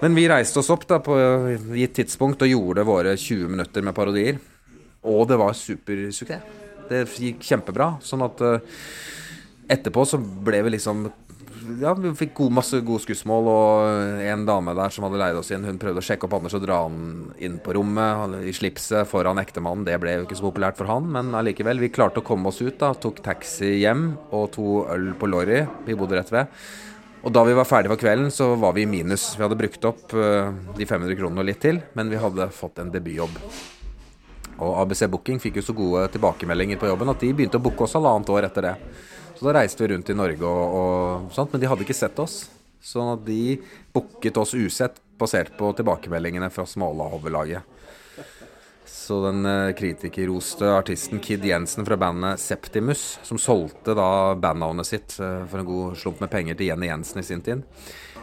Men 0.00 0.16
vi 0.16 0.28
reiste 0.30 0.62
oss 0.62 0.70
opp 0.72 0.86
da 0.88 0.96
på 1.04 1.14
gitt 1.76 1.98
tidspunkt 1.98 2.40
og 2.40 2.48
gjorde 2.48 2.86
våre 2.88 3.12
20 3.20 3.52
minutter 3.52 3.84
med 3.84 3.96
parodier. 3.96 4.38
Og 5.04 5.26
det 5.28 5.36
var 5.40 5.56
supersuksess. 5.56 6.58
Det 6.90 7.04
gikk 7.22 7.44
kjempebra. 7.46 7.92
Sånn 8.02 8.24
at 8.24 8.40
uh, 8.42 8.80
etterpå 9.70 10.06
så 10.08 10.18
ble 10.18 10.64
vi 10.66 10.72
liksom 10.74 11.04
ja, 11.78 11.92
vi 11.94 12.10
fikk 12.16 12.32
god, 12.38 12.54
masse 12.56 12.80
gode 12.82 13.02
skussmål, 13.04 13.48
og 13.52 14.22
en 14.24 14.46
dame 14.48 14.72
der 14.74 14.92
som 14.94 15.04
hadde 15.06 15.20
leid 15.20 15.38
oss 15.38 15.52
inn, 15.54 15.66
hun 15.68 15.78
prøvde 15.78 16.02
å 16.02 16.06
sjekke 16.06 16.26
opp 16.26 16.34
Anders 16.38 16.56
og 16.56 16.64
dra 16.64 16.80
han 16.86 17.30
inn 17.42 17.58
på 17.62 17.74
rommet 17.76 18.40
i 18.48 18.54
slipset 18.56 19.08
foran 19.10 19.38
ektemannen. 19.42 19.84
Det 19.86 19.98
ble 20.02 20.16
jo 20.16 20.26
ikke 20.26 20.38
så 20.40 20.48
populært 20.48 20.80
for 20.80 20.90
han, 20.90 21.06
men 21.14 21.34
allikevel. 21.36 21.82
Vi 21.84 21.92
klarte 21.94 22.24
å 22.24 22.26
komme 22.26 22.50
oss 22.50 22.62
ut, 22.64 22.78
da. 22.80 22.94
Tok 22.96 23.20
taxi 23.24 23.76
hjem 23.82 24.14
og 24.32 24.50
to 24.56 24.80
øl 24.90 25.12
på 25.20 25.30
Lorry. 25.30 25.62
Vi 25.86 25.98
bodde 26.00 26.18
rett 26.18 26.32
ved. 26.34 26.62
Og 27.20 27.32
da 27.32 27.42
vi 27.44 27.52
var 27.56 27.68
ferdige 27.68 27.92
for 27.92 28.00
kvelden, 28.00 28.30
så 28.32 28.54
var 28.56 28.72
vi 28.72 28.86
i 28.86 28.88
minus. 28.88 29.34
Vi 29.36 29.44
hadde 29.44 29.58
brukt 29.60 29.84
opp 29.84 30.14
uh, 30.16 30.48
de 30.76 30.86
500 30.88 31.18
kronene 31.18 31.42
og 31.42 31.48
litt 31.50 31.60
til, 31.60 31.82
men 31.98 32.08
vi 32.08 32.20
hadde 32.20 32.48
fått 32.56 32.80
en 32.80 32.92
debutjobb. 32.92 33.36
Og 34.60 34.78
ABC 34.82 35.04
Booking 35.12 35.40
fikk 35.40 35.60
jo 35.60 35.64
så 35.64 35.76
gode 35.76 36.06
tilbakemeldinger 36.14 36.80
på 36.80 36.88
jobben 36.88 37.12
at 37.12 37.20
de 37.20 37.32
begynte 37.36 37.60
å 37.60 37.64
booke 37.64 37.84
oss 37.84 37.96
halvannet 37.96 38.32
år 38.32 38.48
etter 38.48 38.70
det. 38.70 38.74
Så 39.36 39.46
da 39.46 39.54
reiste 39.56 39.84
vi 39.84 39.92
rundt 39.92 40.12
i 40.12 40.16
Norge 40.16 40.48
og, 40.48 40.80
og 40.80 41.36
sånt, 41.36 41.52
men 41.52 41.62
de 41.62 41.68
hadde 41.68 41.84
ikke 41.84 41.96
sett 41.96 42.18
oss. 42.20 42.42
Så 42.80 43.04
de 43.24 43.60
booket 43.92 44.40
oss 44.40 44.56
usett 44.56 45.00
basert 45.20 45.52
på 45.56 45.72
tilbakemeldingene 45.76 46.48
fra 46.52 46.64
Smålahovet-laget. 46.68 47.79
Så 49.10 49.16
den 49.24 49.46
eh, 49.46 49.72
kritikerroste 49.74 50.68
artisten 50.70 51.18
Kid 51.18 51.44
Jensen 51.44 51.86
fra 51.86 51.96
bandet 51.98 52.38
Septimus, 52.38 53.18
som 53.26 53.40
solgte 53.42 53.96
da 53.98 54.36
bandnavnet 54.38 54.86
sitt 54.86 55.16
eh, 55.18 55.40
for 55.50 55.58
en 55.58 55.66
god 55.66 55.96
slump 55.98 56.22
med 56.22 56.30
penger 56.30 56.54
til 56.54 56.70
Jenny 56.70 56.86
Jensen 56.86 57.18
i 57.18 57.24
sin 57.26 57.42
tid, 57.42 57.64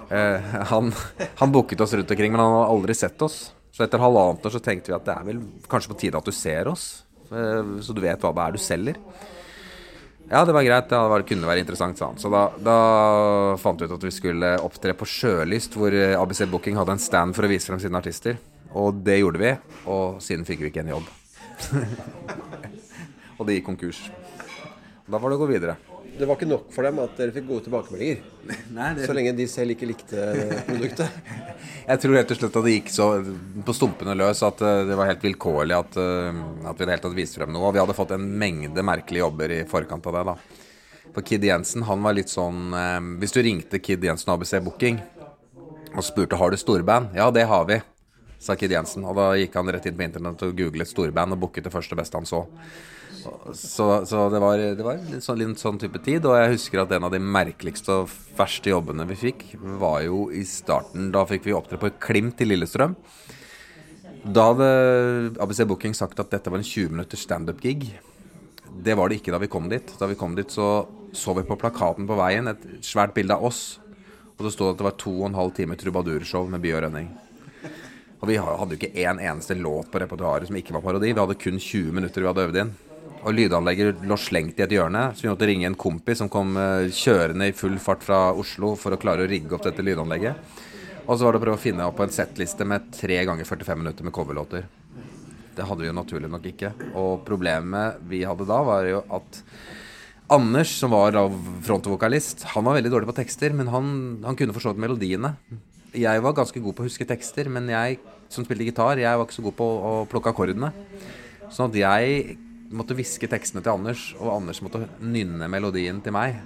eh, 0.08 0.56
han, 0.72 0.94
han 1.42 1.52
booket 1.52 1.84
oss 1.84 1.98
rundt 1.98 2.16
omkring, 2.16 2.32
men 2.32 2.40
han 2.40 2.56
hadde 2.56 2.72
aldri 2.78 2.96
sett 2.96 3.28
oss. 3.28 3.36
Så 3.76 3.84
etter 3.84 4.00
halvannet 4.00 4.48
år 4.48 4.56
så 4.56 4.64
tenkte 4.64 4.94
vi 4.94 4.96
at 4.96 5.10
det 5.10 5.18
er 5.18 5.28
vel 5.28 5.44
kanskje 5.68 5.92
på 5.92 6.02
tide 6.06 6.24
at 6.24 6.32
du 6.32 6.32
ser 6.32 6.72
oss, 6.72 6.88
så 7.28 7.94
du 7.94 8.00
vet 8.00 8.24
hva 8.24 8.32
det 8.32 8.46
er 8.46 8.56
du 8.56 8.64
selger. 8.64 9.04
Ja, 10.32 10.46
det 10.48 10.56
var 10.56 10.64
greit. 10.64 10.88
Det 10.88 11.28
kunne 11.28 11.50
være 11.52 11.66
interessant, 11.66 12.00
sa 12.00 12.14
han. 12.14 12.20
Så 12.20 12.32
da, 12.32 12.48
da, 12.64 12.78
fant 13.60 13.84
vi 13.84 13.92
ut 13.92 13.98
at 14.00 14.08
vi 14.08 14.16
skulle 14.16 14.56
opptre 14.64 14.96
på 14.96 15.06
Sjølyst, 15.08 15.76
hvor 15.76 15.92
ABC 15.92 16.48
Booking 16.48 16.80
hadde 16.80 16.96
en 16.96 17.04
stand 17.04 17.36
for 17.36 17.44
å 17.44 17.52
vise 17.52 17.68
frem 17.68 17.84
sine 17.84 18.00
artister. 18.00 18.40
Og 18.76 19.04
det 19.06 19.20
gjorde 19.22 19.42
vi, 19.42 19.54
og 19.88 20.22
siden 20.24 20.46
fikk 20.48 20.66
vi 20.66 20.72
ikke 20.72 20.84
en 20.84 20.96
jobb. 20.96 21.12
og 23.38 23.46
det 23.48 23.60
gikk 23.60 23.70
konkurs. 23.70 24.02
Da 25.08 25.20
var 25.22 25.32
det 25.32 25.38
å 25.38 25.44
gå 25.46 25.52
videre. 25.54 25.78
Det 26.18 26.26
var 26.26 26.40
ikke 26.40 26.50
nok 26.50 26.70
for 26.74 26.88
dem 26.88 26.98
at 27.04 27.18
dere 27.20 27.34
fikk 27.36 27.46
gode 27.46 27.68
tilbakemeldinger? 27.68 28.22
Nei, 28.78 28.90
det... 28.98 29.06
Så 29.06 29.16
lenge 29.16 29.36
de 29.38 29.46
selv 29.50 29.76
ikke 29.76 29.90
likte 29.90 30.30
produktet? 30.66 31.20
Jeg 31.90 32.02
tror 32.04 32.18
helt 32.18 32.32
og 32.34 32.40
slett 32.40 32.58
at 32.60 32.66
det 32.66 32.74
gikk 32.74 32.90
så 32.92 33.08
på 33.68 33.76
stumpene 33.76 34.16
løs 34.18 34.42
at 34.44 34.64
eh, 34.66 34.84
det 34.90 34.98
var 34.98 35.12
helt 35.12 35.24
vilkårlig 35.24 35.76
at, 35.78 36.00
eh, 36.02 36.40
at 36.68 36.80
vi 36.80 36.84
i 36.84 36.88
det 36.88 36.96
hele 36.96 37.04
tatt 37.06 37.18
viste 37.18 37.40
frem 37.40 37.54
noe. 37.54 37.70
Og 37.70 37.76
vi 37.78 37.84
hadde 37.84 37.96
fått 37.98 38.16
en 38.18 38.26
mengde 38.42 38.86
merkelige 38.86 39.24
jobber 39.24 39.54
i 39.60 39.62
forkant 39.70 40.10
av 40.10 40.18
det. 40.18 40.24
da. 40.32 40.66
For 41.14 41.26
Kid 41.26 41.46
Jensen, 41.48 41.86
han 41.88 42.04
var 42.04 42.18
litt 42.18 42.34
sånn 42.34 42.74
eh, 42.76 42.98
Hvis 43.22 43.38
du 43.38 43.40
ringte 43.46 43.80
Kid 43.84 44.04
Jensen 44.04 44.34
ABC 44.34 44.58
Booking 44.66 45.00
og 45.98 46.04
spurte 46.06 46.38
har 46.38 46.52
du 46.52 46.60
storband, 46.60 47.16
ja, 47.18 47.30
det 47.34 47.48
har 47.50 47.64
vi, 47.70 47.80
sa 48.40 48.56
Kid 48.60 48.74
Jensen. 48.74 49.06
Og 49.08 49.18
da 49.18 49.32
gikk 49.40 49.56
han 49.58 49.72
rett 49.74 49.88
inn 49.90 49.98
på 49.98 50.06
internett 50.06 50.46
og 50.46 50.58
googlet 50.58 50.90
storband 50.90 51.36
og 51.36 51.42
booket 51.46 51.68
det 51.68 51.74
første 51.74 51.98
beste 51.98 52.20
han 52.20 52.30
så. 52.30 52.44
Så, 53.52 53.86
så 54.08 54.28
det 54.32 54.40
var, 54.40 54.62
det 54.78 54.86
var 54.86 55.00
litt, 55.02 55.24
sånn, 55.26 55.40
litt 55.42 55.62
sånn 55.62 55.80
type 55.82 56.00
tid. 56.06 56.26
Og 56.28 56.38
jeg 56.38 56.54
husker 56.56 56.84
at 56.84 56.94
en 56.96 57.08
av 57.10 57.14
de 57.14 57.22
merkeligste 57.22 58.04
og 58.04 58.12
verste 58.38 58.72
jobbene 58.72 59.08
vi 59.10 59.20
fikk, 59.28 59.48
var 59.82 60.04
jo 60.06 60.28
i 60.32 60.46
starten. 60.48 61.10
Da 61.16 61.26
fikk 61.28 61.48
vi 61.48 61.56
opptre 61.58 61.80
på 61.82 61.92
Klimt 62.04 62.44
i 62.44 62.50
Lillestrøm. 62.50 62.96
Da 64.28 64.50
hadde 64.52 64.70
ABC 65.44 65.64
Booking 65.68 65.96
sagt 65.96 66.20
at 66.20 66.32
dette 66.34 66.52
var 66.52 66.60
en 66.60 66.68
20 66.68 66.94
minutters 66.94 67.24
standup-gig. 67.24 67.90
Det 68.84 68.96
var 68.98 69.10
det 69.10 69.22
ikke 69.22 69.34
da 69.34 69.42
vi 69.42 69.50
kom 69.52 69.70
dit. 69.72 69.92
Da 70.00 70.10
vi 70.10 70.18
kom 70.20 70.36
dit, 70.38 70.52
så 70.52 70.86
så 71.18 71.34
vi 71.34 71.44
på 71.44 71.58
plakaten 71.60 72.08
på 72.08 72.18
veien 72.20 72.52
et 72.52 72.66
svært 72.86 73.16
bilde 73.16 73.36
av 73.36 73.48
oss. 73.48 73.80
Og 74.38 74.46
det 74.46 74.54
stod 74.54 74.74
at 74.74 74.82
det 74.82 74.86
var 74.86 74.98
to 75.02 75.14
og 75.16 75.30
en 75.30 75.40
halv 75.40 75.56
time 75.58 75.78
trubadurshow 75.80 76.46
med 76.50 76.66
og 76.74 76.84
Rønning. 76.86 77.10
Og 78.18 78.30
vi 78.32 78.38
hadde 78.42 78.74
jo 78.74 78.80
ikke 78.80 78.96
én 78.98 79.20
eneste 79.22 79.58
låt 79.58 79.92
på 79.94 80.02
repertoaret 80.02 80.50
som 80.50 80.58
ikke 80.58 80.74
var 80.74 80.86
parodi. 80.86 81.12
Vi 81.14 81.22
hadde 81.22 81.38
kun 81.38 81.60
20 81.62 81.94
minutter 81.94 82.24
vi 82.24 82.30
hadde 82.30 82.46
øvd 82.48 82.62
inn. 82.64 82.72
Og 83.28 83.34
lydanlegget 83.36 84.06
lå 84.08 84.18
slengt 84.20 84.60
i 84.60 84.64
et 84.66 84.74
hjørne, 84.74 85.10
så 85.14 85.26
vi 85.26 85.30
måtte 85.32 85.48
ringe 85.50 85.68
en 85.68 85.78
kompis 85.78 86.22
som 86.22 86.30
kom 86.32 86.56
eh, 86.62 86.88
kjørende 86.94 87.50
i 87.50 87.56
full 87.58 87.76
fart 87.82 88.06
fra 88.06 88.20
Oslo 88.32 88.76
for 88.80 88.96
å 88.96 89.00
klare 89.02 89.26
å 89.26 89.30
rigge 89.30 89.58
opp 89.58 89.66
dette 89.66 89.86
lydanlegget. 89.86 90.38
Og 91.08 91.16
så 91.16 91.26
var 91.26 91.36
det 91.36 91.42
å 91.42 91.44
prøve 91.46 91.60
å 91.60 91.62
finne 91.62 91.88
opp 91.88 92.00
en 92.04 92.14
settliste 92.14 92.66
med 92.68 92.90
tre 92.96 93.20
ganger 93.28 93.48
45 93.48 93.82
minutter 93.82 94.08
med 94.08 94.16
coverlåter. 94.16 94.68
Det 95.58 95.66
hadde 95.66 95.84
vi 95.84 95.90
jo 95.90 95.98
naturlig 95.98 96.30
nok 96.32 96.46
ikke. 96.52 96.72
Og 97.00 97.24
problemet 97.28 98.02
vi 98.10 98.22
hadde 98.28 98.48
da, 98.48 98.62
var 98.66 98.88
jo 98.90 99.02
at 99.18 99.42
Anders, 100.28 100.74
som 100.76 100.92
var 100.92 101.16
frontvokalist, 101.64 102.44
han 102.52 102.66
var 102.68 102.76
veldig 102.76 102.90
dårlig 102.92 103.08
på 103.08 103.16
tekster, 103.22 103.54
men 103.56 103.70
han, 103.72 103.86
han 104.28 104.36
kunne 104.36 104.52
forstå 104.56 104.74
melodiene. 104.76 105.38
Jeg 105.96 106.24
var 106.24 106.36
ganske 106.36 106.62
god 106.62 106.76
på 106.76 106.84
å 106.84 106.88
huske 106.90 107.08
tekster, 107.08 107.48
men 107.52 107.70
jeg 107.72 108.00
som 108.32 108.44
spilte 108.44 108.68
gitar, 108.68 109.00
jeg 109.00 109.18
var 109.18 109.24
ikke 109.28 109.38
så 109.38 109.46
god 109.46 109.56
på 109.58 109.68
å 109.90 109.94
plukke 110.12 110.34
akkordene. 110.34 110.74
Sånn 111.54 111.72
at 111.72 111.80
jeg 111.80 112.38
måtte 112.76 112.98
hviske 112.98 113.30
tekstene 113.32 113.64
til 113.64 113.78
Anders, 113.78 114.10
og 114.20 114.34
Anders 114.34 114.60
måtte 114.64 114.84
nynne 115.00 115.48
melodien 115.52 116.02
til 116.04 116.16
meg 116.16 116.42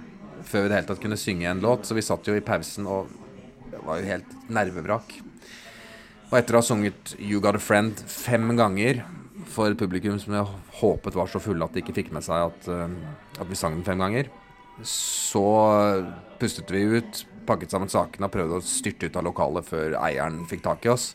før 0.46 0.64
vi 0.64 0.70
det 0.70 0.78
hele 0.78 0.88
tatt 0.88 1.02
kunne 1.02 1.18
synge 1.18 1.50
en 1.50 1.62
låt. 1.62 1.86
Så 1.86 1.96
vi 1.96 2.04
satt 2.04 2.26
jo 2.26 2.36
i 2.38 2.44
pausen 2.44 2.86
og 2.90 3.10
var 3.86 4.00
jo 4.00 4.08
helt 4.10 4.36
nervevrak. 4.52 5.16
Og 6.30 6.38
etter 6.38 6.56
å 6.56 6.62
ha 6.62 6.66
sunget 6.66 7.16
You 7.18 7.42
Got 7.44 7.58
A 7.58 7.62
Friend 7.62 7.98
fem 8.08 8.54
ganger 8.58 9.02
for 9.52 9.72
et 9.72 9.80
publikum 9.80 10.16
som 10.22 10.36
jeg 10.36 10.48
håpet 10.80 11.16
var 11.18 11.28
så 11.28 11.42
fulle 11.42 11.66
at 11.66 11.74
de 11.74 11.82
ikke 11.82 11.96
fikk 11.98 12.12
med 12.14 12.24
seg 12.24 12.48
at, 12.48 12.70
uh, 12.70 13.42
at 13.42 13.50
vi 13.50 13.58
sang 13.58 13.76
den 13.76 13.86
fem 13.86 14.00
ganger. 14.00 14.30
Så 14.88 15.44
pustet 16.40 16.70
vi 16.72 16.86
ut, 16.96 17.24
pakket 17.48 17.74
sammen 17.74 17.90
sakene 17.92 18.28
og 18.28 18.34
prøvde 18.34 18.60
å 18.60 18.66
styrte 18.66 19.08
ut 19.08 19.18
av 19.18 19.26
lokalet 19.26 19.66
før 19.68 19.98
eieren 20.02 20.42
fikk 20.50 20.64
tak 20.66 20.86
i 20.86 20.92
oss. 20.92 21.12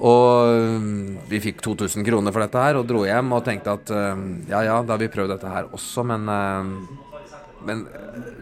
Og 0.00 0.48
uh, 0.48 0.90
vi 1.28 1.42
fikk 1.42 1.60
2000 1.66 2.06
kroner 2.06 2.32
for 2.32 2.44
dette 2.44 2.64
her 2.64 2.78
og 2.80 2.88
dro 2.88 3.04
hjem 3.04 3.34
og 3.36 3.44
tenkte 3.44 3.76
at 3.76 3.92
uh, 3.92 4.16
ja 4.48 4.64
ja, 4.64 4.80
da 4.80 4.96
har 4.96 5.02
vi 5.02 5.10
prøvd 5.12 5.34
dette 5.34 5.52
her 5.52 5.70
også, 5.76 6.06
men 6.08 6.28
men 7.64 7.86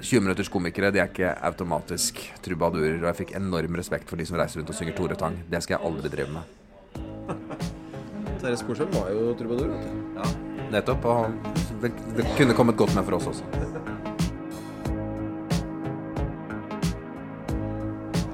20 0.00 0.20
minutters 0.20 0.48
komikere 0.48 0.92
de 0.94 1.00
er 1.02 1.10
ikke 1.10 1.32
automatisk 1.48 2.20
trubadurer. 2.44 3.00
Og 3.00 3.08
jeg 3.10 3.18
fikk 3.24 3.34
enorm 3.38 3.78
respekt 3.80 4.10
for 4.10 4.20
de 4.20 4.26
som 4.28 4.38
reiser 4.38 4.60
rundt 4.60 4.70
og 4.70 4.78
synger 4.78 4.94
Tore 4.98 5.18
Tang. 5.18 5.40
Det 5.50 5.62
skal 5.64 5.78
jeg 5.78 5.90
aldri 5.90 6.12
drive 6.12 6.36
med. 6.36 6.54
Terje 8.40 8.60
Sporsem 8.62 8.94
var 8.94 9.10
jo 9.10 9.34
trubadur. 9.38 9.74
Ja, 10.14 10.30
nettopp. 10.78 11.10
Og 11.10 11.52
det, 11.82 11.92
det 12.18 12.30
kunne 12.38 12.54
kommet 12.54 12.78
godt 12.78 12.94
med 12.94 13.06
for 13.08 13.18
oss 13.18 13.32
også. 13.34 13.87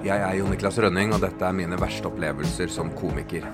Jeg 0.05 0.21
er 0.21 0.35
Jon 0.37 0.51
Niklas 0.53 0.77
Rønning, 0.85 1.15
og 1.17 1.23
dette 1.23 1.47
er 1.49 1.55
mine 1.57 1.79
verste 1.81 2.11
opplevelser 2.11 2.69
som 2.69 2.91
komiker. 2.93 3.47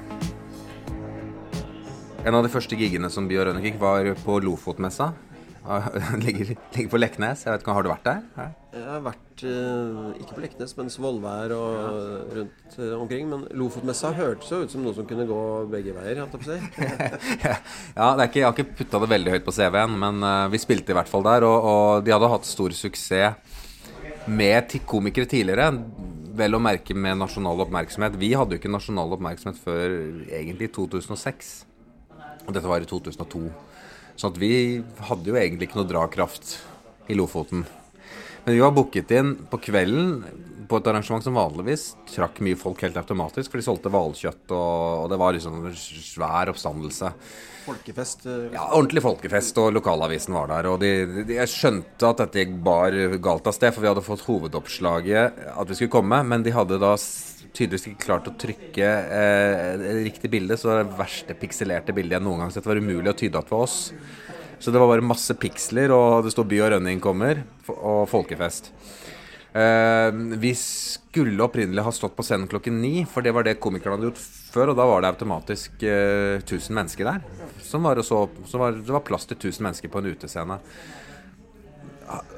En 2.26 2.35
av 2.35 2.42
de 2.42 2.50
første 2.50 2.75
gigene 2.75 3.07
som 3.14 3.28
Bjørn 3.30 3.52
Rønning 3.52 3.69
gikk, 3.69 3.78
var 3.78 4.09
på 4.25 4.40
Lofotmessa. 4.42 5.12
ligger, 6.25 6.57
ligger, 6.75 6.88
på 6.90 6.99
Leknes. 6.99 7.45
Jeg 7.47 7.54
vet 7.54 7.62
ikke, 7.62 7.76
Har 7.76 7.87
du 7.87 7.90
vært 7.92 8.09
der? 8.09 8.26
Her? 8.35 8.50
Jeg 8.75 8.83
har 8.88 9.04
vært 9.04 9.45
eh, 9.47 10.02
ikke 10.25 10.40
på 10.40 10.42
Leknes, 10.42 10.75
men 10.80 10.90
Svolvær 10.90 11.54
og 11.54 12.35
rundt 12.35 12.78
eh, 12.80 12.99
omkring. 12.99 13.30
Men 13.30 13.47
Lofotmessa 13.54 14.11
hørtes 14.19 14.50
jo 14.50 14.64
ut 14.64 14.75
som 14.75 14.83
noe 14.83 14.97
som 14.99 15.07
kunne 15.07 15.30
gå 15.30 15.40
begge 15.71 15.95
veier. 15.95 16.25
Jeg 16.25 16.47
si. 16.49 16.59
ja, 18.00 18.11
ikke, 18.26 18.40
jeg 18.42 18.49
har 18.49 18.57
ikke 18.57 18.80
putta 18.83 19.04
det 19.04 19.14
veldig 19.14 19.37
høyt 19.37 19.47
på 19.47 19.54
CV-en, 19.54 20.00
men 20.02 20.25
uh, 20.26 20.50
vi 20.50 20.59
spilte 20.66 20.90
i 20.90 20.99
hvert 20.99 21.14
fall 21.14 21.30
der. 21.30 21.47
Og, 21.47 21.71
og 21.76 22.02
de 22.02 22.16
hadde 22.16 22.35
hatt 22.35 22.50
stor 22.50 22.75
suksess 22.75 23.38
med 24.26 24.80
komikere 24.88 25.30
tidligere. 25.30 25.71
Vel 26.37 26.54
å 26.54 26.60
merke 26.62 26.94
med 26.94 27.18
nasjonal 27.18 27.64
oppmerksomhet. 27.64 28.14
Vi 28.20 28.32
hadde 28.38 28.54
jo 28.54 28.60
ikke 28.60 28.70
nasjonal 28.70 29.16
oppmerksomhet 29.16 29.58
før 29.62 29.96
egentlig 30.30 30.70
2006. 30.76 31.50
Og 32.46 32.54
dette 32.54 32.70
var 32.70 32.84
i 32.84 32.88
2002. 32.88 33.42
Så 34.20 34.30
vi 34.37 34.52
hadde 35.08 35.30
jo 35.32 35.38
egentlig 35.38 35.68
ikke 35.68 35.80
noe 35.80 35.90
drakraft 35.90 36.58
i 37.10 37.16
Lofoten. 37.18 37.64
Men 38.44 38.54
vi 38.54 38.62
var 38.62 38.73
booket 38.76 39.12
inn 39.16 39.35
på 39.50 39.61
kvelden 39.68 40.23
på 40.70 40.78
et 40.78 40.88
arrangement 40.90 41.25
som 41.25 41.35
vanligvis 41.35 41.85
trakk 42.12 42.38
mye 42.47 42.59
folk 42.59 42.82
helt 42.85 42.99
automatisk, 43.00 43.50
for 43.50 43.61
de 43.61 43.66
solgte 43.66 43.90
hvalkjøtt, 43.92 44.44
og, 44.54 44.76
og, 45.02 45.06
det 45.11 45.18
var 45.20 45.35
liksom 45.35 45.56
en 45.66 45.75
svær 45.76 46.52
oppstandelse. 46.52 47.11
Folkefest? 47.64 48.26
Eh, 48.30 48.47
ja, 48.54 48.68
ordentlig 48.76 49.02
folkefest, 49.04 49.59
og 49.62 49.75
lokalavisen 49.76 50.37
var 50.37 50.50
der. 50.52 50.70
Og 50.70 50.78
de, 50.82 50.92
de, 51.25 51.40
jeg 51.40 51.52
skjønte 51.52 52.12
at 52.12 52.23
dette 52.23 52.44
gikk 52.44 52.54
bar 52.66 52.97
galt 53.23 53.50
av 53.50 53.56
sted, 53.56 53.75
for 53.75 53.85
vi 53.85 53.90
hadde 53.90 54.06
fått 54.06 54.25
hovedoppslaget 54.28 55.42
at 55.56 55.70
vi 55.70 55.78
skulle 55.80 55.97
komme, 55.99 56.23
men 56.30 56.47
de 56.47 56.54
hadde 56.54 56.80
da 56.82 56.94
tydeligvis 57.50 57.88
ikke 57.90 58.04
klart 58.06 58.30
å 58.30 58.37
trykke 58.38 58.90
eh, 59.18 59.87
riktig 60.04 60.30
bilde, 60.30 60.59
så 60.61 60.80
det 60.80 60.99
verste 60.99 61.35
pikselerte 61.38 61.94
bildet 61.97 62.18
jeg 62.18 62.26
noen 62.26 62.44
gang 62.44 62.50
har 62.50 62.54
sett. 62.54 62.68
var 62.70 62.78
umulig 62.78 63.11
å 63.11 63.18
tyde 63.18 63.40
at 63.40 63.50
det 63.50 63.56
var 63.56 63.66
oss. 63.66 63.80
Så 64.60 64.70
det 64.70 64.80
var 64.80 64.90
bare 64.90 65.04
masse 65.04 65.32
piksler, 65.40 65.92
og 65.94 66.24
det 66.24 66.34
sto 66.34 66.44
'By 66.44 66.60
og 66.60 66.72
Rønning 66.74 67.00
kommer' 67.00 67.44
og 67.68 68.08
'Folkefest'. 68.08 68.68
Eh, 69.52 70.12
vi 70.38 70.54
skulle 70.54 71.42
opprinnelig 71.42 71.82
ha 71.82 71.92
stått 71.92 72.14
på 72.16 72.22
scenen 72.22 72.46
klokken 72.46 72.76
ni, 72.82 73.04
for 73.04 73.24
det 73.24 73.32
var 73.34 73.42
det 73.42 73.58
komikerne 73.58 73.96
hadde 73.96 74.10
gjort 74.10 74.20
før. 74.20 74.70
Og 74.70 74.76
da 74.78 74.86
var 74.86 75.02
det 75.02 75.10
automatisk 75.10 75.82
eh, 75.82 76.38
1000 76.38 76.76
mennesker 76.76 77.08
der. 77.08 77.24
Som 77.62 77.88
var 77.88 77.98
så, 78.02 78.28
som 78.46 78.60
var, 78.60 78.72
det 78.72 78.94
var 78.94 79.06
plass 79.06 79.26
til 79.26 79.38
1000 79.40 79.66
mennesker 79.66 79.88
på 79.88 79.98
en 79.98 80.12
utescene. 80.12 80.60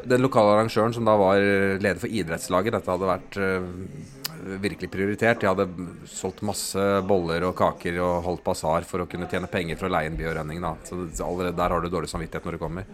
Den 0.05 0.21
lokale 0.21 0.55
arrangøren 0.55 0.95
som 0.95 1.05
da 1.05 1.17
var 1.17 1.41
leder 1.81 2.01
for 2.01 2.13
idrettslaget, 2.13 2.75
dette 2.77 2.93
hadde 2.93 3.13
vært 3.13 3.39
eh, 3.41 4.22
virkelig 4.63 4.91
prioritert. 4.93 5.41
De 5.41 5.51
hadde 5.51 5.69
solgt 6.11 6.43
masse 6.47 6.87
boller 7.09 7.45
og 7.49 7.57
kaker 7.59 8.01
og 8.03 8.25
holdt 8.27 8.45
basar 8.47 8.87
for 8.89 9.05
å 9.05 9.09
kunne 9.11 9.29
tjene 9.31 9.51
penger 9.51 9.81
for 9.81 9.89
å 9.89 9.95
leie 9.95 10.11
inn. 10.11 10.63
Da. 10.63 10.75
Så 10.87 10.99
allerede 11.27 11.57
der 11.59 11.77
har 11.77 11.81
du 11.81 11.91
dårlig 11.93 12.11
samvittighet 12.13 12.49
når 12.49 12.59
du 12.59 12.63
kommer. 12.63 12.91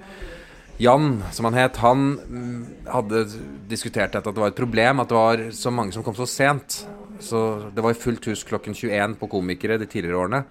Jan, 0.78 1.24
som 1.34 1.48
han 1.48 1.56
het, 1.58 1.80
han 1.82 2.02
mm, 2.22 2.58
hadde 2.86 3.24
diskutert 3.66 4.12
dette 4.14 4.30
at 4.30 4.36
det 4.36 4.42
var 4.44 4.52
et 4.52 4.60
problem 4.60 5.02
at 5.02 5.10
det 5.10 5.16
var 5.16 5.40
så 5.58 5.72
mange 5.74 5.94
som 5.96 6.04
kom 6.06 6.14
så 6.14 6.28
sent. 6.30 6.84
Så 7.18 7.40
det 7.74 7.82
var 7.82 7.98
fullt 7.98 8.28
hus 8.30 8.44
klokken 8.46 8.76
21 8.78 9.16
på 9.18 9.30
komikere 9.32 9.80
de 9.80 9.88
tidligere 9.90 10.20
årene. 10.20 10.44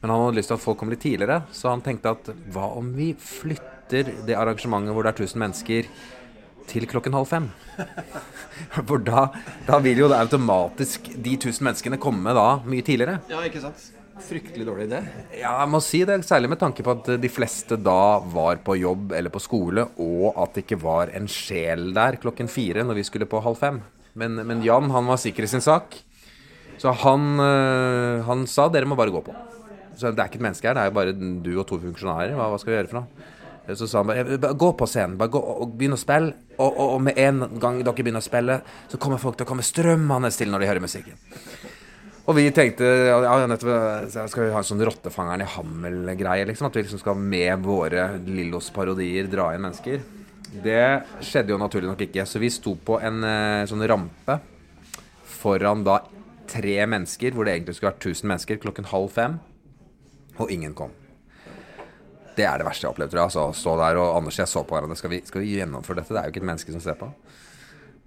Men 0.00 0.12
han 0.12 0.22
hadde 0.24 0.38
lyst 0.38 0.48
til 0.52 0.56
at 0.56 0.64
folk 0.64 0.80
kom 0.80 0.92
litt 0.92 1.02
tidligere, 1.04 1.42
så 1.56 1.72
han 1.72 1.84
tenkte 1.84 2.12
at 2.12 2.28
hva 2.52 2.70
om 2.76 2.88
vi 2.96 3.10
flytter 3.20 4.10
det 4.28 4.36
arrangementet 4.36 4.96
hvor 4.96 5.04
det 5.04 5.12
er 5.12 5.24
1000 5.24 5.42
mennesker, 5.44 5.88
til 6.70 6.86
klokken 6.90 7.16
halv 7.16 7.28
fem. 7.30 7.50
For 8.88 9.02
da, 9.02 9.28
da 9.66 9.78
vil 9.84 10.04
jo 10.04 10.08
det 10.12 10.18
automatisk 10.18 11.12
de 11.22 11.36
tusen 11.40 11.68
menneskene 11.68 12.00
komme 12.02 12.34
da 12.36 12.48
mye 12.66 12.84
tidligere. 12.86 13.20
Ja, 13.30 13.42
ikke 13.46 13.62
sant? 13.64 13.92
Fryktelig 14.26 14.64
dårlig 14.64 14.86
idé. 14.88 15.02
Ja, 15.36 15.50
jeg 15.60 15.68
må 15.68 15.80
si 15.84 16.00
det. 16.08 16.22
Særlig 16.24 16.48
med 16.48 16.60
tanke 16.62 16.84
på 16.84 16.94
at 16.94 17.10
de 17.20 17.28
fleste 17.28 17.76
da 17.76 18.16
var 18.32 18.62
på 18.64 18.78
jobb 18.80 19.12
eller 19.16 19.32
på 19.32 19.42
skole, 19.44 19.84
og 20.00 20.38
at 20.40 20.56
det 20.56 20.64
ikke 20.64 20.80
var 20.80 21.12
en 21.16 21.28
sjel 21.28 21.90
der 21.96 22.16
klokken 22.22 22.48
fire 22.48 22.86
når 22.86 23.02
vi 23.02 23.04
skulle 23.10 23.28
på 23.28 23.42
halv 23.44 23.60
fem. 23.60 23.82
Men, 24.16 24.40
men 24.48 24.64
Jan 24.64 24.88
han 24.94 25.10
var 25.10 25.20
sikker 25.20 25.44
i 25.44 25.50
sin 25.52 25.64
sak, 25.64 25.98
så 26.80 26.94
han, 27.04 27.36
øh, 27.40 28.24
han 28.24 28.46
sa 28.48 28.70
dere 28.72 28.88
må 28.88 28.96
bare 28.96 29.12
gå 29.12 29.20
på. 29.26 29.36
Så 29.96 30.12
det 30.12 30.20
er 30.20 30.28
ikke 30.30 30.40
et 30.40 30.46
menneske 30.48 30.68
her, 30.68 30.76
det 30.76 30.82
er 30.84 30.90
jo 30.90 30.96
bare 30.96 31.12
du 31.16 31.52
og 31.60 31.66
to 31.68 31.78
funksjonærer. 31.80 32.32
Hva, 32.36 32.48
hva 32.52 32.60
skal 32.60 32.72
vi 32.72 32.78
gjøre 32.78 32.90
for 32.90 33.02
noe? 33.02 33.28
Så 33.74 33.88
sa 33.90 34.02
han 34.02 34.10
bare 34.10 34.54
gå 34.54 34.72
på 34.78 34.86
scenen, 34.86 35.16
bare 35.18 35.32
gå 35.34 35.40
og 35.40 35.72
begynn 35.78 35.96
å 35.96 36.00
spille. 36.00 36.34
Og, 36.56 36.68
og, 36.68 36.84
og, 36.86 37.00
med 37.08 37.18
en 37.18 37.58
gang 37.60 37.80
dere 37.82 37.96
begynner 37.96 38.22
å 38.22 38.26
spille, 38.26 38.60
så 38.90 39.00
kommer 39.02 39.22
folk 39.22 39.38
til 39.38 39.46
å 39.46 39.50
komme 39.50 39.66
strømmende 39.66 40.30
til 40.34 40.52
når 40.52 40.62
de 40.62 40.68
hører 40.70 40.84
musikken. 40.84 41.18
Og 42.26 42.34
vi 42.34 42.48
tenkte 42.50 42.86
ja, 43.06 43.34
nettopp, 43.46 44.10
skal 44.10 44.48
vi 44.48 44.54
ha 44.54 44.58
en 44.58 44.66
sånn 44.66 44.82
Rottefangeren 44.86 45.44
i 45.44 45.50
Hammel-greie, 45.50 46.46
liksom? 46.48 46.70
At 46.70 46.78
vi 46.78 46.82
liksom 46.82 47.02
skal 47.02 47.18
med 47.18 47.62
våre 47.62 48.08
Lillos-parodier 48.26 49.30
dra 49.30 49.52
inn 49.54 49.62
mennesker. 49.62 50.02
Det 50.64 50.82
skjedde 51.22 51.54
jo 51.54 51.60
naturlig 51.60 51.90
nok 51.92 52.02
ikke. 52.08 52.26
Så 52.26 52.42
vi 52.42 52.50
sto 52.50 52.74
på 52.82 52.98
en 52.98 53.22
eh, 53.26 53.62
sånn 53.70 53.86
rampe 53.86 54.40
foran 55.36 55.86
da 55.86 56.00
tre 56.50 56.78
mennesker, 56.90 57.34
hvor 57.34 57.46
det 57.46 57.56
egentlig 57.56 57.78
skulle 57.78 57.92
vært 57.94 58.10
1000 58.10 58.32
mennesker, 58.32 58.62
klokken 58.62 58.90
halv 58.90 59.10
fem. 59.14 59.38
Og 60.42 60.50
ingen 60.52 60.74
kom. 60.76 60.94
Det 62.36 62.44
er 62.44 62.60
det 62.60 62.66
verste 62.68 62.84
jeg 62.84 62.90
har 62.90 62.94
opplevd, 62.94 63.12
tror 63.12 63.22
jeg. 63.22 63.30
Altså, 63.30 63.46
stå 63.56 63.74
der 63.80 63.98
og 64.02 64.16
Anders 64.18 64.36
og 64.36 64.42
jeg 64.42 64.52
så 64.52 64.62
på 64.66 64.76
hverandre. 64.76 64.98
Skal 65.00 65.12
vi, 65.12 65.22
skal 65.24 65.42
vi 65.42 65.56
gjennomføre 65.56 66.02
dette? 66.02 66.12
Det 66.12 66.20
er 66.20 66.28
jo 66.28 66.34
ikke 66.34 66.42
et 66.44 66.50
menneske 66.50 66.74
som 66.74 66.84
ser 66.84 66.98
på. 67.00 67.08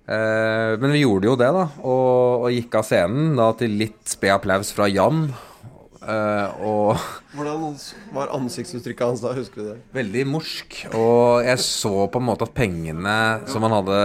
Eh, 0.10 0.74
men 0.82 0.94
vi 0.94 1.04
gjorde 1.04 1.30
jo 1.30 1.38
det, 1.40 1.50
da. 1.56 1.66
Og, 1.82 2.46
og 2.46 2.54
gikk 2.54 2.80
av 2.80 2.86
scenen 2.88 3.38
da 3.40 3.52
til 3.58 3.78
litt 3.82 4.02
sped 4.10 4.36
applaus 4.36 4.74
fra 4.76 4.90
Jan. 4.90 5.28
Eh, 6.00 6.62
og 6.64 6.96
Hvordan 7.36 7.74
var 8.16 8.32
ansiktsuttrykket 8.38 9.04
hans 9.04 9.24
da? 9.24 9.34
Husker 9.36 9.62
du 9.62 9.66
det? 9.74 9.76
veldig 9.96 10.24
morsk. 10.32 10.78
Og 10.96 11.44
jeg 11.44 11.60
så 11.64 11.92
på 12.12 12.22
en 12.22 12.28
måte 12.30 12.48
at 12.48 12.56
pengene 12.56 13.18
som 13.52 13.66
han 13.68 13.76
hadde 13.76 13.98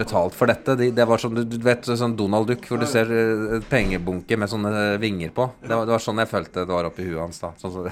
betalt 0.00 0.36
for 0.36 0.50
dette, 0.50 0.74
de, 0.80 0.90
det 0.94 1.06
var 1.08 1.22
sånn 1.22 1.38
du, 1.38 1.44
du 1.46 1.58
vet 1.62 1.86
sånn 1.86 2.16
Donald 2.18 2.50
Duck, 2.50 2.66
hvor 2.68 2.82
du 2.82 2.88
ser 2.90 3.12
eh, 3.14 3.46
et 3.60 3.70
pengebunke 3.70 4.38
med 4.40 4.50
sånne 4.50 4.98
vinger 5.02 5.32
på. 5.36 5.48
Det 5.62 5.72
var, 5.72 5.86
det 5.86 5.94
var 5.94 6.04
sånn 6.04 6.22
jeg 6.24 6.32
følte 6.32 6.66
det 6.66 6.74
var 6.74 6.90
oppi 6.90 7.06
huet 7.06 7.22
hans 7.22 7.42
da. 7.44 7.54
Sånn 7.62 7.76
så, 7.76 7.86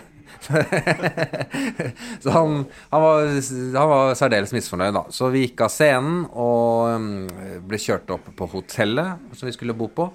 så 2.23 2.35
han, 2.35 2.61
han, 2.91 3.05
var, 3.07 3.31
han 3.79 3.91
var 3.95 4.15
særdeles 4.19 4.55
misfornøyd, 4.57 4.95
da. 4.99 5.07
Så 5.15 5.31
vi 5.33 5.47
gikk 5.47 5.62
av 5.69 5.73
scenen 5.73 6.25
og 6.35 6.97
um, 6.99 7.11
ble 7.69 7.81
kjørt 7.81 8.11
opp 8.17 8.26
på 8.37 8.50
hotellet 8.57 9.38
som 9.38 9.47
vi 9.49 9.55
skulle 9.55 9.76
bo 9.79 9.88
på. 9.95 10.11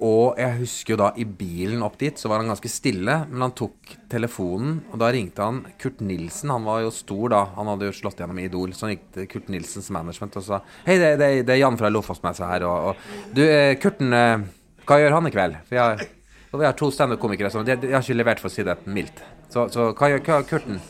Og 0.00 0.38
jeg 0.40 0.56
husker 0.62 0.94
jo 0.94 0.98
da 1.02 1.10
i 1.20 1.26
bilen 1.28 1.82
opp 1.84 1.98
dit, 2.00 2.16
så 2.16 2.30
var 2.30 2.40
han 2.40 2.48
ganske 2.48 2.70
stille. 2.72 3.16
Men 3.28 3.44
han 3.44 3.54
tok 3.56 3.94
telefonen, 4.12 4.78
og 4.88 5.02
da 5.02 5.10
ringte 5.12 5.44
han 5.44 5.60
Kurt 5.80 6.00
Nilsen. 6.04 6.52
Han 6.54 6.64
var 6.64 6.86
jo 6.86 6.92
stor 6.94 7.34
da. 7.34 7.42
Han 7.58 7.68
hadde 7.68 7.90
jo 7.90 7.96
slått 7.98 8.22
gjennom 8.22 8.40
i 8.40 8.46
Idol. 8.48 8.72
Så 8.76 8.86
han 8.86 8.94
gikk 8.94 9.04
til 9.16 9.28
Kurt 9.34 9.50
Nilsens 9.52 9.90
management 9.92 10.38
og 10.40 10.46
sa 10.46 10.62
Hei, 10.86 10.96
det, 11.02 11.12
det, 11.20 11.28
det 11.48 11.56
er 11.56 11.60
Jan 11.60 11.76
fra 11.80 11.92
Lofotmessa 11.92 12.48
her. 12.54 12.64
Og, 12.68 12.94
og 12.94 13.36
du, 13.36 13.44
eh, 13.44 13.74
Kurten, 13.82 14.16
eh, 14.16 14.46
hva 14.88 14.98
gjør 15.02 15.18
han 15.18 15.28
i 15.28 15.34
kveld? 15.34 15.60
For 15.68 15.80
jeg, 15.80 16.08
og 16.50 16.62
vi 16.62 16.66
har 16.66 16.78
to 16.78 16.88
standup-komikere 16.94 17.52
som 17.52 17.66
de, 17.66 17.76
de 17.78 17.92
har 17.92 18.02
ikke 18.02 18.16
levert, 18.16 18.40
for 18.42 18.48
å 18.48 18.54
si 18.54 18.64
det 18.66 18.80
mildt. 18.88 19.20
Så, 19.52 19.68
så 19.74 19.90
hva 19.92 20.10
gjør 20.14 20.24
hva, 20.26 20.40
Kurten? 20.48 20.80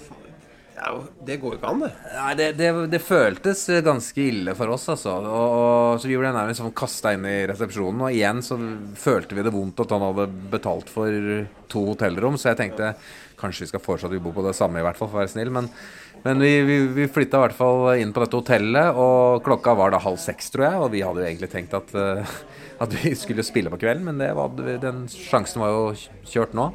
Ja, 0.80 0.94
det 1.26 1.36
går 1.42 1.52
jo 1.52 1.58
ikke 1.58 1.70
an, 1.74 1.82
det. 1.84 1.90
Nei, 2.14 2.30
det, 2.38 2.44
det, 2.56 2.68
det 2.88 3.00
føltes 3.04 3.66
ganske 3.84 4.22
ille 4.22 4.54
for 4.56 4.72
oss, 4.72 4.86
altså. 4.88 5.12
Og, 5.20 5.98
så 6.00 6.08
vi 6.08 6.16
ble 6.16 6.30
nærmest 6.32 6.62
sånn 6.62 6.72
kasta 6.76 7.12
inn 7.12 7.26
i 7.28 7.42
resepsjonen. 7.50 8.06
Og 8.06 8.14
igjen 8.16 8.40
så 8.44 8.56
følte 8.96 9.36
vi 9.36 9.44
det 9.44 9.52
vondt 9.52 9.82
at 9.84 9.92
han 9.92 10.06
hadde 10.06 10.30
betalt 10.54 10.88
for 10.88 11.18
to 11.70 11.82
hotellrom. 11.90 12.38
Så 12.40 12.48
jeg 12.52 12.60
tenkte 12.62 12.94
kanskje 13.40 13.66
vi 13.66 13.70
skal 13.74 13.84
foreslå 13.84 14.08
at 14.08 14.16
vi 14.16 14.32
på 14.32 14.46
det 14.46 14.56
samme, 14.56 14.80
i 14.80 14.86
hvert 14.86 14.96
fall, 14.96 15.10
for 15.12 15.20
å 15.20 15.22
være 15.22 15.34
snill. 15.34 15.52
Men, 15.52 15.68
men 16.24 16.40
vi, 16.46 16.54
vi, 16.64 16.80
vi 16.96 17.10
flytta 17.12 17.42
i 17.42 17.44
hvert 17.44 17.60
fall 17.60 17.84
inn 18.00 18.16
på 18.16 18.24
dette 18.24 18.40
hotellet, 18.40 18.96
og 19.04 19.44
klokka 19.44 19.76
var 19.76 19.92
da 19.92 20.00
halv 20.00 20.20
seks, 20.22 20.48
tror 20.54 20.68
jeg. 20.70 20.80
Og 20.80 20.90
vi 20.96 21.04
hadde 21.04 21.20
jo 21.20 21.28
egentlig 21.28 21.52
tenkt 21.52 21.76
at, 21.76 21.92
uh, 21.92 22.40
at 22.80 22.96
vi 23.02 23.12
skulle 23.20 23.44
spille 23.44 23.72
på 23.72 23.82
kvelden, 23.84 24.08
men 24.08 24.24
var, 24.36 24.56
den 24.80 25.04
sjansen 25.12 25.60
var 25.60 25.76
jo 25.76 25.86
kjørt 26.24 26.56
nå. 26.56 26.70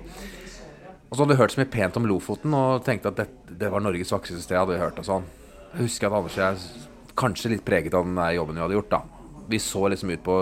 Og 1.16 1.18
så 1.18 1.24
hadde 1.24 1.36
vi 1.38 1.40
hørt 1.40 1.54
så 1.54 1.60
mye 1.62 1.72
pent 1.72 1.96
om 1.96 2.06
Lofoten 2.10 2.54
og 2.58 2.82
tenkte 2.84 3.08
at 3.08 3.20
det, 3.22 3.26
det 3.62 3.70
var 3.72 3.80
Norges 3.80 4.10
vakreste 4.12 4.42
sted. 4.44 4.58
hadde 4.60 4.74
vi 4.74 4.82
hørt 4.82 4.98
og 5.00 5.06
sånn. 5.08 5.28
Jeg 5.72 5.86
husker 5.86 6.10
at 6.10 6.16
Anders 6.18 6.34
og 6.36 6.42
jeg 6.42 6.88
kanskje 7.16 7.52
litt 7.54 7.62
preget 7.64 7.94
av 7.96 8.04
den 8.04 8.18
der 8.20 8.34
jobben 8.36 8.58
vi 8.58 8.64
hadde 8.66 8.76
gjort. 8.76 8.90
da. 8.92 9.30
Vi 9.48 9.60
så 9.64 9.86
liksom 9.94 10.10
ut 10.12 10.26
på 10.26 10.36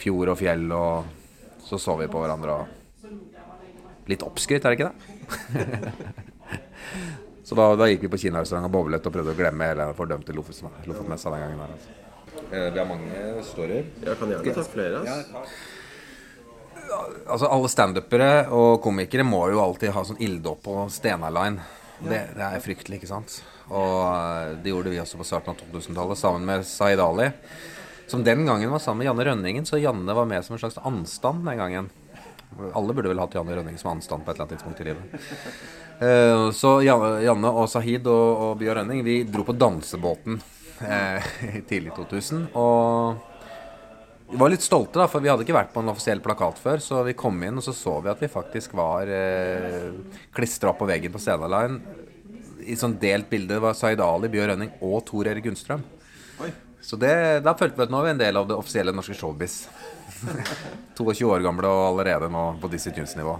fjord 0.00 0.30
og 0.32 0.38
fjell, 0.40 0.64
og 0.72 1.58
så 1.66 1.76
så 1.84 1.98
vi 2.00 2.06
på 2.08 2.22
hverandre 2.22 2.54
og 2.62 2.78
Litt 4.08 4.24
oppskrytt, 4.24 4.64
er 4.64 4.72
det 4.72 4.78
ikke 4.78 4.88
det? 4.88 6.06
så 7.50 7.58
da, 7.58 7.66
da, 7.76 7.90
gikk 7.92 8.06
vi 8.06 8.10
på 8.14 8.22
kinarestaurant 8.24 8.70
og 8.70 8.72
bowlet 8.78 9.04
og 9.04 9.14
prøvde 9.18 9.34
å 9.34 9.38
glemme 9.38 9.68
hele 9.68 9.90
den 9.90 9.98
fordømte 10.00 10.32
Lofotmessa 10.32 11.34
den 11.34 11.44
gangen. 11.44 11.60
der. 11.60 11.76
Altså. 11.76 12.48
Vi 12.48 12.80
har 12.80 12.88
mange 12.88 13.44
storyer. 13.52 13.92
Ja, 14.00 14.16
kan 14.16 14.32
gjerne 14.32 14.56
ta 14.56 14.64
flere. 14.64 15.04
Altså 15.04 15.44
altså 16.90 17.48
Alle 17.50 17.70
standupere 17.70 18.30
og 18.54 18.80
komikere 18.84 19.26
må 19.26 19.44
jo 19.52 19.62
alltid 19.62 19.94
ha 19.94 20.04
sånn 20.06 20.20
ilddåp 20.22 20.62
på 20.64 20.76
Stena 20.92 21.30
Line. 21.34 21.62
Det, 22.00 22.20
det, 22.36 22.46
er 22.46 22.62
fryktelig, 22.64 23.00
ikke 23.00 23.10
sant? 23.10 23.40
Og 23.68 23.96
eh, 24.08 24.54
det 24.64 24.72
gjorde 24.72 24.92
vi 24.92 25.00
også 25.02 25.20
på 25.20 25.26
starten 25.28 25.52
av 25.52 25.60
2000-tallet 25.60 26.18
sammen 26.18 26.46
med 26.48 26.64
Zaid 26.66 27.02
Ali. 27.02 27.28
Som 28.10 28.24
den 28.26 28.46
gangen 28.48 28.72
var 28.72 28.82
sammen 28.82 29.04
med 29.04 29.10
Janne 29.10 29.26
Rønningen, 29.28 29.66
så 29.68 29.78
Janne 29.78 30.16
var 30.16 30.26
med 30.26 30.44
som 30.44 30.56
en 30.56 30.62
slags 30.62 30.80
anstand 30.82 31.44
den 31.46 31.60
gangen. 31.60 31.90
Alle 32.74 32.94
burde 32.96 33.12
vel 33.12 33.20
hatt 33.22 33.36
Janne 33.36 33.54
Rønning 33.54 33.76
som 33.78 33.92
anstand 33.92 34.24
på 34.24 34.32
et 34.32 34.40
eller 34.40 34.48
annet 34.48 34.56
tidspunkt 34.56 34.80
i 34.80 34.88
livet. 34.88 35.28
Uh, 36.00 36.50
så 36.60 36.80
Janne 36.82 37.52
og 37.52 37.68
Sahid 37.70 38.08
og, 38.10 38.30
og 38.48 38.56
Bjørn 38.58 38.82
Rønning, 38.82 39.04
vi 39.06 39.20
dro 39.28 39.44
på 39.46 39.54
dansebåten 39.54 40.40
tidlig 40.80 41.68
tidlig 41.68 41.94
2000. 42.00 42.48
Og 42.58 43.29
vi 44.30 44.38
var 44.38 44.52
litt 44.52 44.62
stolte, 44.62 44.98
da, 45.00 45.06
for 45.10 45.22
vi 45.22 45.30
hadde 45.30 45.42
ikke 45.44 45.56
vært 45.56 45.72
på 45.74 45.82
en 45.82 45.90
offisiell 45.92 46.22
plakat 46.22 46.60
før. 46.62 46.82
Så 46.82 47.00
vi 47.06 47.16
kom 47.18 47.40
inn, 47.42 47.58
og 47.58 47.64
så 47.66 47.74
så 47.76 47.96
vi 48.04 48.12
at 48.12 48.22
vi 48.22 48.30
faktisk 48.30 48.76
var 48.78 49.10
eh, 49.10 49.90
klistra 50.36 50.70
opp 50.72 50.80
på 50.82 50.88
veggen 50.90 51.12
på 51.14 51.22
Stena 51.22 51.48
Line. 51.50 51.80
I 52.60 52.76
sånn 52.78 52.98
delt 53.02 53.30
bilde 53.30 53.58
var 53.62 53.74
Zaid 53.78 54.02
Ali, 54.04 54.30
Bjørn 54.30 54.52
Rønning 54.52 54.74
og 54.86 55.00
Tor 55.08 55.30
Erik 55.30 55.48
Gunnstrøm. 55.48 55.82
Så 56.80 56.96
det, 56.96 57.12
da 57.44 57.52
følte 57.58 57.76
vi 57.76 57.84
at 57.84 57.92
nå 57.92 57.98
var 58.00 58.06
vi 58.08 58.12
en 58.14 58.20
del 58.22 58.38
av 58.40 58.46
det 58.48 58.56
offisielle 58.56 58.94
norske 58.96 59.16
showbiz. 59.18 59.64
22 60.98 61.26
år 61.28 61.42
gamle 61.44 61.68
og 61.68 61.86
allerede 61.90 62.30
nå 62.32 62.44
på 62.60 62.70
Dizzie 62.72 62.94
Tunes-nivå. 62.96 63.34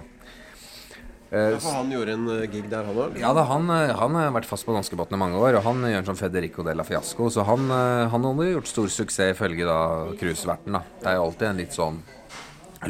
Ja, 1.31 1.59
for 1.63 1.77
han 1.77 1.91
gjorde 1.93 2.11
en 2.17 2.25
eh, 2.27 2.47
gig 2.51 2.65
der, 2.67 2.83
han 2.83 2.97
òg? 2.99 3.13
Ja, 3.21 3.29
da, 3.31 3.45
han, 3.47 3.69
eh, 3.71 3.93
han 3.95 4.15
har 4.19 4.33
vært 4.35 4.49
fast 4.49 4.65
på 4.67 4.73
danskebåten 4.75 5.15
i 5.15 5.19
mange 5.21 5.39
år. 5.39 5.61
Og 5.61 5.63
han 5.69 5.85
gjør 5.87 6.01
en 6.01 6.09
sånn 6.09 6.19
Federico 6.19 6.65
Della 6.67 6.83
Fiasco. 6.83 7.29
Så 7.31 7.45
han, 7.47 7.69
eh, 7.71 8.07
han 8.11 8.27
hadde 8.27 8.49
gjort 8.49 8.67
stor 8.67 8.91
suksess 8.91 9.37
ifølge 9.37 9.77
cruiseverten. 10.19 10.75
Det 10.99 11.07
er 11.07 11.15
jo 11.15 11.29
alltid 11.29 11.47
en 11.47 11.63
litt 11.63 11.77
sånn 11.77 12.01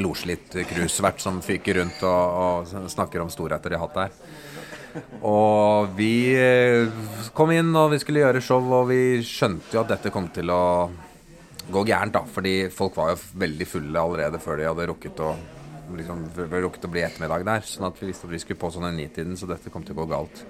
loslitt 0.01 0.55
cruisevert 0.71 1.21
som 1.21 1.37
fyker 1.43 1.81
rundt 1.81 2.01
og, 2.07 2.41
og, 2.41 2.89
snakker 2.89 3.21
om 3.21 3.29
storheter 3.29 3.73
de 3.73 3.77
har 3.77 3.85
hatt 3.85 3.99
der. 3.99 5.13
Og 5.27 5.93
vi 5.95 6.33
kom 7.35 7.51
inn, 7.53 7.69
og 7.75 7.91
vi 7.93 7.99
skulle 8.01 8.23
gjøre 8.23 8.41
show, 8.43 8.63
og 8.79 8.87
vi 8.89 9.19
skjønte 9.27 9.75
jo 9.75 9.83
at 9.83 9.91
dette 9.91 10.11
kom 10.11 10.31
til 10.33 10.49
å 10.51 10.63
gå 11.71 11.83
gærent, 11.87 12.15
da. 12.15 12.23
Fordi 12.25 12.55
folk 12.73 12.97
var 12.97 13.13
jo 13.13 13.21
veldig 13.43 13.67
fulle 13.67 14.05
allerede 14.07 14.41
før 14.41 14.59
de 14.59 14.71
hadde 14.71 14.87
rukket 14.89 15.21
å 15.27 15.35
liksom, 15.99 16.23
rukket 16.35 16.87
å 16.87 16.91
bli 16.91 17.03
ettermiddag 17.05 17.45
der. 17.47 17.65
Sånn 17.67 17.87
at 17.89 17.99
vi 17.99 18.09
visste 18.09 18.27
at 18.27 18.33
vi 18.33 18.39
skulle 18.41 18.61
på 18.61 18.71
sånn 18.73 18.87
en 18.89 18.97
nitiden, 18.99 19.35
så 19.37 19.49
dette 19.49 19.73
kom 19.73 19.85
til 19.87 19.97
å 19.97 20.03
gå 20.03 20.07
galt. 20.11 20.43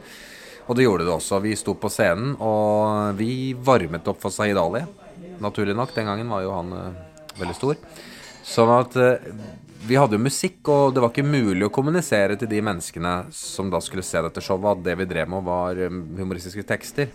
Og 0.67 0.77
det 0.77 0.85
gjorde 0.85 1.07
det 1.07 1.13
også. 1.15 1.41
Vi 1.43 1.55
sto 1.59 1.75
på 1.79 1.89
scenen, 1.91 2.35
og 2.39 3.17
vi 3.19 3.53
varmet 3.57 4.07
opp 4.07 4.21
for 4.21 4.33
Sahid 4.33 4.59
Ali. 4.61 4.83
Naturlig 5.41 5.75
nok. 5.77 5.93
Den 5.95 6.07
gangen 6.11 6.29
var 6.31 6.45
jo 6.45 6.53
han 6.53 6.75
uh, 6.75 7.01
veldig 7.39 7.57
stor. 7.57 7.81
Sånn 8.45 8.71
at 8.75 8.95
uh, 9.01 9.31
vi 9.87 9.97
hadde 9.97 10.15
jo 10.15 10.23
musikk, 10.23 10.61
og 10.69 10.93
det 10.93 11.01
var 11.01 11.11
ikke 11.11 11.25
mulig 11.25 11.65
å 11.65 11.73
kommunisere 11.73 12.37
til 12.37 12.49
de 12.51 12.61
menneskene 12.63 13.15
som 13.33 13.71
da 13.73 13.81
skulle 13.81 14.05
se 14.05 14.21
dette 14.21 14.43
showet, 14.45 14.77
at 14.77 14.85
det 14.85 14.95
vi 15.01 15.09
drev 15.09 15.33
med, 15.33 15.43
var 15.47 15.81
um, 15.89 16.03
humoristiske 16.19 16.65
tekster. 16.69 17.09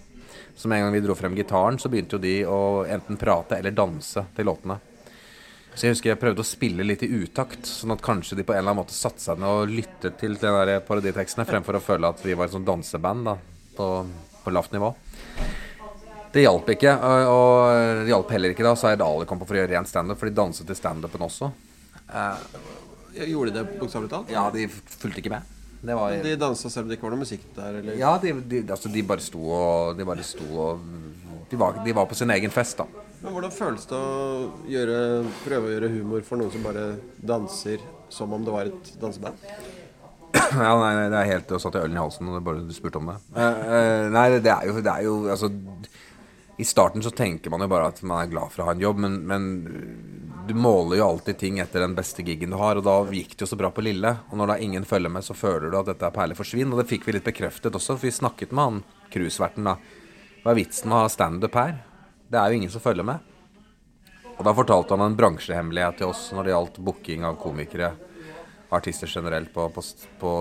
Så 0.56 0.68
med 0.68 0.80
en 0.80 0.88
gang 0.88 0.96
vi 0.96 1.04
dro 1.04 1.14
frem 1.14 1.36
gitaren, 1.36 1.78
så 1.78 1.90
begynte 1.92 2.16
jo 2.16 2.22
de 2.22 2.36
å 2.48 2.60
enten 2.88 3.18
prate 3.20 3.60
eller 3.60 3.76
danse 3.76 4.24
til 4.34 4.48
låtene. 4.48 4.80
Så 5.76 5.84
jeg 5.84 5.92
husker 5.92 6.08
jeg 6.14 6.20
prøvde 6.20 6.40
å 6.40 6.48
spille 6.48 6.84
litt 6.86 7.02
i 7.04 7.10
utakt, 7.12 7.66
sånn 7.68 7.92
at 7.92 8.00
kanskje 8.04 8.38
de 8.38 8.44
på 8.48 8.54
en 8.54 8.62
eller 8.62 8.72
annen 8.72 8.80
måte 8.80 8.96
satte 8.96 9.20
seg 9.20 9.42
ned 9.42 9.50
og 9.50 9.68
lyttet 9.68 10.16
til 10.22 10.38
de 10.40 10.52
der 10.56 10.78
paroditekstene, 10.86 11.44
fremfor 11.44 11.76
å 11.76 11.82
føle 11.84 12.08
at 12.08 12.22
vi 12.24 12.32
var 12.32 12.48
et 12.48 12.54
sånt 12.54 12.64
danseband 12.64 13.28
da, 13.28 13.34
på, 13.76 13.88
på 14.40 14.54
lavt 14.56 14.72
nivå. 14.72 14.88
Det 16.32 16.46
hjalp 16.46 16.70
ikke, 16.72 16.94
og 17.28 18.06
det 18.06 18.08
hjalp 18.08 18.32
heller 18.32 18.54
ikke 18.54 18.64
da 18.64 18.72
Zaid 18.76 19.04
Ali 19.04 19.28
kom 19.28 19.40
på 19.40 19.48
for 19.50 19.58
å 19.58 19.60
gjøre 19.60 19.74
ren 19.74 19.88
standup, 19.88 20.18
for 20.20 20.30
de 20.30 20.38
danset 20.40 20.68
til 20.68 20.78
standupen 20.80 21.26
også. 21.28 21.50
Eh, 22.08 22.48
gjorde 23.34 23.52
de 23.52 23.60
det 23.60 23.76
bokstavelig 23.76 24.12
talt? 24.14 24.32
Ja, 24.32 24.48
de 24.52 24.66
fulgte 24.72 25.20
ikke 25.20 25.34
med. 25.36 25.52
Var, 25.86 26.16
de 26.24 26.38
dansa 26.40 26.72
selv 26.72 26.86
om 26.86 26.90
det 26.90 26.96
ikke 26.96 27.10
var 27.10 27.14
noe 27.18 27.24
musikk 27.26 27.44
der? 27.54 27.82
Eller? 27.82 28.00
Ja, 28.00 28.16
de, 28.22 28.32
de, 28.48 28.62
altså, 28.64 28.88
de, 28.90 29.04
bare 29.06 29.22
sto 29.22 29.42
og 29.44 29.98
De 29.98 30.06
bare 30.08 30.24
sto 30.26 30.48
og 30.56 30.80
de 31.50 31.58
var, 31.60 31.76
de 31.84 31.92
var 31.94 32.08
på 32.10 32.16
sin 32.18 32.32
egen 32.34 32.50
fest, 32.50 32.80
da. 32.80 33.04
Men 33.22 33.32
Hvordan 33.32 33.54
føles 33.54 33.86
det 33.88 33.98
å 33.98 34.48
gjøre, 34.70 34.98
prøve 35.44 35.68
å 35.68 35.72
gjøre 35.74 35.92
humor 35.94 36.24
for 36.26 36.40
noen 36.40 36.52
som 36.52 36.66
bare 36.66 36.86
danser 37.16 37.82
som 38.12 38.32
om 38.36 38.44
det 38.44 38.54
var 38.54 38.70
et 38.70 38.92
danseband? 39.00 39.46
Ja, 40.56 40.74
nei, 40.78 40.92
nei, 40.94 41.06
det 41.10 41.18
er 41.18 41.30
helt 41.32 41.52
å 41.54 41.58
satt 41.60 41.78
i 41.78 41.80
ølen 41.80 41.96
i 41.96 42.00
halsen 42.00 42.28
og 42.30 42.42
bare 42.44 42.60
du 42.62 42.74
spurte 42.76 43.00
om 43.00 43.08
det. 43.08 43.16
Uh, 43.34 44.06
nei, 44.12 44.28
det 44.36 44.52
er 44.52 44.68
jo, 44.68 44.76
det 44.84 44.92
er 44.92 45.06
jo 45.06 45.14
altså, 45.32 45.48
I 46.60 46.66
starten 46.68 47.02
så 47.02 47.10
tenker 47.14 47.50
man 47.52 47.64
jo 47.64 47.70
bare 47.72 47.88
at 47.90 48.02
man 48.06 48.20
er 48.20 48.30
glad 48.30 48.52
for 48.52 48.62
å 48.62 48.68
ha 48.68 48.76
en 48.76 48.84
jobb, 48.84 49.00
men, 49.02 49.16
men 49.26 49.48
du 50.46 50.54
måler 50.54 51.00
jo 51.00 51.08
alltid 51.08 51.40
ting 51.40 51.58
etter 51.62 51.82
den 51.82 51.96
beste 51.96 52.22
gigen 52.22 52.52
du 52.54 52.60
har, 52.60 52.78
og 52.78 52.86
da 52.86 52.98
gikk 53.10 53.34
det 53.34 53.46
jo 53.46 53.50
så 53.50 53.58
bra 53.58 53.72
på 53.74 53.82
Lille. 53.82 54.12
Og 54.30 54.38
når 54.38 54.52
da 54.52 54.58
ingen 54.62 54.86
følger 54.86 55.10
med, 55.10 55.26
så 55.26 55.34
føler 55.34 55.72
du 55.72 55.80
at 55.80 55.90
dette 55.90 56.06
er 56.06 56.14
perler 56.14 56.38
forsvinn. 56.38 56.70
Og 56.70 56.82
det 56.82 56.88
fikk 56.92 57.08
vi 57.08 57.16
litt 57.16 57.26
bekreftet 57.26 57.74
også, 57.74 57.96
for 57.96 58.06
vi 58.06 58.14
snakket 58.14 58.54
med 58.54 58.68
han 58.68 58.80
cruiseverten, 59.10 59.66
da. 59.66 59.78
Hva 60.44 60.52
er 60.52 60.60
vitsen 60.60 60.92
med 60.92 61.00
å 61.00 61.02
ha 61.02 61.10
standup 61.10 61.58
her? 61.58 61.80
Det 62.26 62.38
er 62.38 62.50
jo 62.50 62.60
ingen 62.60 62.72
som 62.72 62.82
følger 62.82 63.06
med. 63.06 63.32
Og 64.36 64.44
da 64.44 64.52
fortalte 64.56 64.96
han 64.96 65.06
en 65.06 65.16
bransjehemmelighet 65.16 66.00
til 66.00 66.10
oss 66.10 66.28
når 66.36 66.44
det 66.44 66.52
gjaldt 66.52 66.80
booking 66.84 67.24
av 67.24 67.38
komikere, 67.40 67.92
artister 68.74 69.08
generelt, 69.08 69.52
på, 69.54 69.68
på, 69.72 69.84
på 70.20 70.32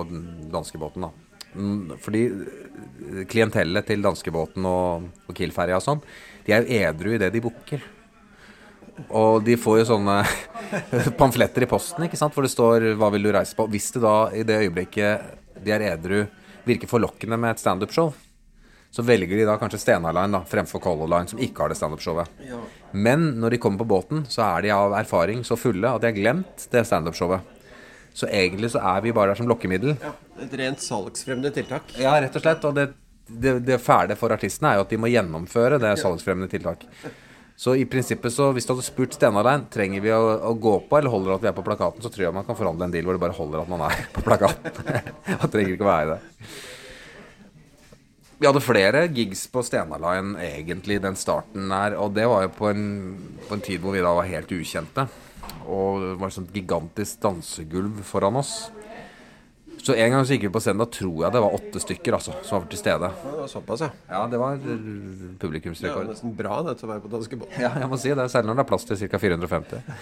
danskebåten. 0.52 1.06
da. 1.06 1.12
Mm, 1.56 1.94
fordi 2.02 2.22
eh, 2.26 3.20
klientellet 3.30 3.86
til 3.88 4.02
danskebåten 4.04 4.66
og, 4.68 5.06
og 5.24 5.36
Kiel-ferja 5.36 5.78
og 5.78 5.84
sånn, 5.84 6.02
de 6.44 6.52
er 6.52 6.64
jo 6.64 6.80
edru 6.90 7.14
i 7.14 7.20
det 7.22 7.30
de 7.32 7.42
booker. 7.44 7.84
Og 9.06 9.42
de 9.44 9.56
får 9.60 9.80
jo 9.80 9.88
sånne 9.92 10.18
pamfletter 11.20 11.64
i 11.64 11.70
posten 11.70 12.06
ikke 12.06 12.18
sant? 12.20 12.34
hvor 12.34 12.44
det 12.44 12.52
står 12.52 12.92
'Hva 12.96 13.10
vil 13.12 13.28
du 13.28 13.32
reise 13.32 13.56
på?' 13.56 13.68
Hvis 13.72 13.92
det 13.94 14.02
da 14.04 14.16
i 14.32 14.44
det 14.44 14.60
øyeblikket 14.66 15.64
de 15.64 15.72
er 15.72 15.84
edru, 15.92 16.26
virker 16.66 16.90
forlokkende 16.90 17.38
med 17.40 17.54
et 17.54 17.62
standup-show, 17.62 18.12
så 18.96 19.04
velger 19.04 19.36
de 19.36 19.44
da 19.44 19.58
kanskje 19.60 19.82
Stena 19.82 20.08
Line 20.16 20.32
da, 20.38 20.40
fremfor 20.48 20.80
Color 20.80 21.10
Line, 21.12 21.28
som 21.28 21.40
ikke 21.42 21.60
har 21.66 21.72
det 21.72 21.76
standup-showet. 21.76 22.30
Ja. 22.48 22.60
Men 22.96 23.26
når 23.42 23.52
de 23.52 23.58
kommer 23.60 23.82
på 23.82 23.88
båten, 23.90 24.22
så 24.32 24.40
er 24.46 24.64
de 24.64 24.70
av 24.72 24.94
erfaring 24.96 25.42
så 25.44 25.58
fulle 25.60 25.90
at 25.90 26.00
de 26.00 26.08
har 26.08 26.16
glemt 26.16 26.64
det 26.72 26.84
standup-showet. 26.88 27.52
Så 28.16 28.30
egentlig 28.32 28.70
så 28.72 28.80
er 28.80 29.02
vi 29.04 29.12
bare 29.12 29.34
der 29.34 29.42
som 29.42 29.50
lokkemiddel. 29.50 29.98
ja. 30.00 30.14
Et 30.40 30.52
rent 30.60 30.80
salgsfremmende 30.80 31.48
tiltak. 31.52 31.92
Ja, 32.00 32.14
rett 32.20 32.34
og 32.36 32.42
slett. 32.44 32.64
Og 32.68 32.74
det, 32.76 32.86
det, 33.28 33.54
det 33.64 33.78
fæle 33.80 34.16
for 34.16 34.32
artistene 34.32 34.72
er 34.72 34.80
jo 34.80 34.86
at 34.86 34.90
de 34.92 34.98
må 35.00 35.08
gjennomføre 35.12 35.78
det 35.80 35.94
salgsfremmende 36.00 36.48
tiltak. 36.52 36.84
Så 37.56 37.72
i 37.76 37.86
prinsippet 37.88 38.32
så 38.34 38.50
hvis 38.52 38.68
du 38.68 38.74
hadde 38.74 38.84
spurt 38.84 39.16
Stena 39.16 39.40
Line 39.44 39.68
trenger 39.72 40.04
vi 40.04 40.12
å, 40.12 40.20
å 40.50 40.52
gå 40.60 40.74
på 40.88 40.98
eller 40.98 41.12
holder 41.12 41.30
det 41.32 41.36
at 41.38 41.44
vi 41.46 41.50
er 41.52 41.56
på 41.56 41.64
plakaten, 41.64 42.04
så 42.04 42.12
tror 42.12 42.26
jeg 42.26 42.36
man 42.36 42.44
kan 42.44 42.56
forhandle 42.58 42.84
en 42.88 42.92
deal 42.92 43.08
hvor 43.08 43.16
det 43.16 43.22
bare 43.24 43.36
holder 43.36 43.62
at 43.62 43.70
man 43.72 43.84
er 43.88 44.02
på 44.16 44.24
plakaten. 44.24 44.80
Man 45.40 45.52
trenger 45.52 45.72
ikke 45.76 45.88
å 45.88 45.92
være 45.92 46.16
det. 46.16 46.50
Vi 48.36 48.44
hadde 48.44 48.60
flere 48.60 49.06
gigs 49.16 49.46
på 49.48 49.62
Stena 49.64 49.96
Line 49.96 50.36
egentlig 50.44 50.98
den 51.00 51.16
starten 51.16 51.70
der, 51.72 51.94
og 51.96 52.12
det 52.12 52.26
var 52.28 52.44
jo 52.44 52.50
på 52.52 52.68
en, 52.68 52.82
på 53.48 53.56
en 53.56 53.62
tid 53.64 53.80
hvor 53.80 53.96
vi 53.96 54.02
da 54.04 54.12
var 54.12 54.28
helt 54.28 54.52
ukjente. 54.52 55.06
Og 55.64 56.02
det 56.02 56.10
var 56.20 56.28
et 56.28 56.36
sånt 56.36 56.52
gigantisk 56.52 57.22
dansegulv 57.22 58.02
foran 58.04 58.36
oss. 58.36 58.66
Så 59.86 59.94
en 59.94 60.12
gang 60.12 60.26
så 60.26 60.34
gikk 60.34 60.48
vi 60.48 60.52
på 60.52 60.60
scenen, 60.60 60.82
da 60.82 60.88
tror 60.90 61.22
jeg 61.22 61.32
det 61.32 61.42
var 61.46 61.56
åtte 61.56 61.80
stykker 61.80 62.16
altså, 62.18 62.34
som 62.44 62.58
var 62.58 62.68
til 62.72 62.80
stede. 62.80 63.10
Ja, 63.14 63.30
det 63.30 63.40
var 63.40 63.50
såpass, 63.54 63.86
ja. 63.86 63.90
Ja, 64.10 64.20
det 64.28 64.40
var 64.42 64.60
publikumsrekord. 65.40 66.02
Det 66.02 66.10
var 66.10 66.12
nesten 66.12 66.36
bra 66.36 66.60
det 66.66 66.76
til 66.76 66.88
å 66.88 66.92
være 66.92 67.04
på 67.06 67.12
danskebåten. 67.12 67.56
Ja, 67.62 67.72
jeg 67.80 67.88
må 67.92 68.00
si 68.02 68.12
det, 68.12 68.28
særlig 68.32 68.50
når 68.50 68.60
det 68.60 68.66
er 68.66 68.70
plass 68.74 68.88
til 68.88 69.00
ca. 69.00 69.22
450. 69.22 69.96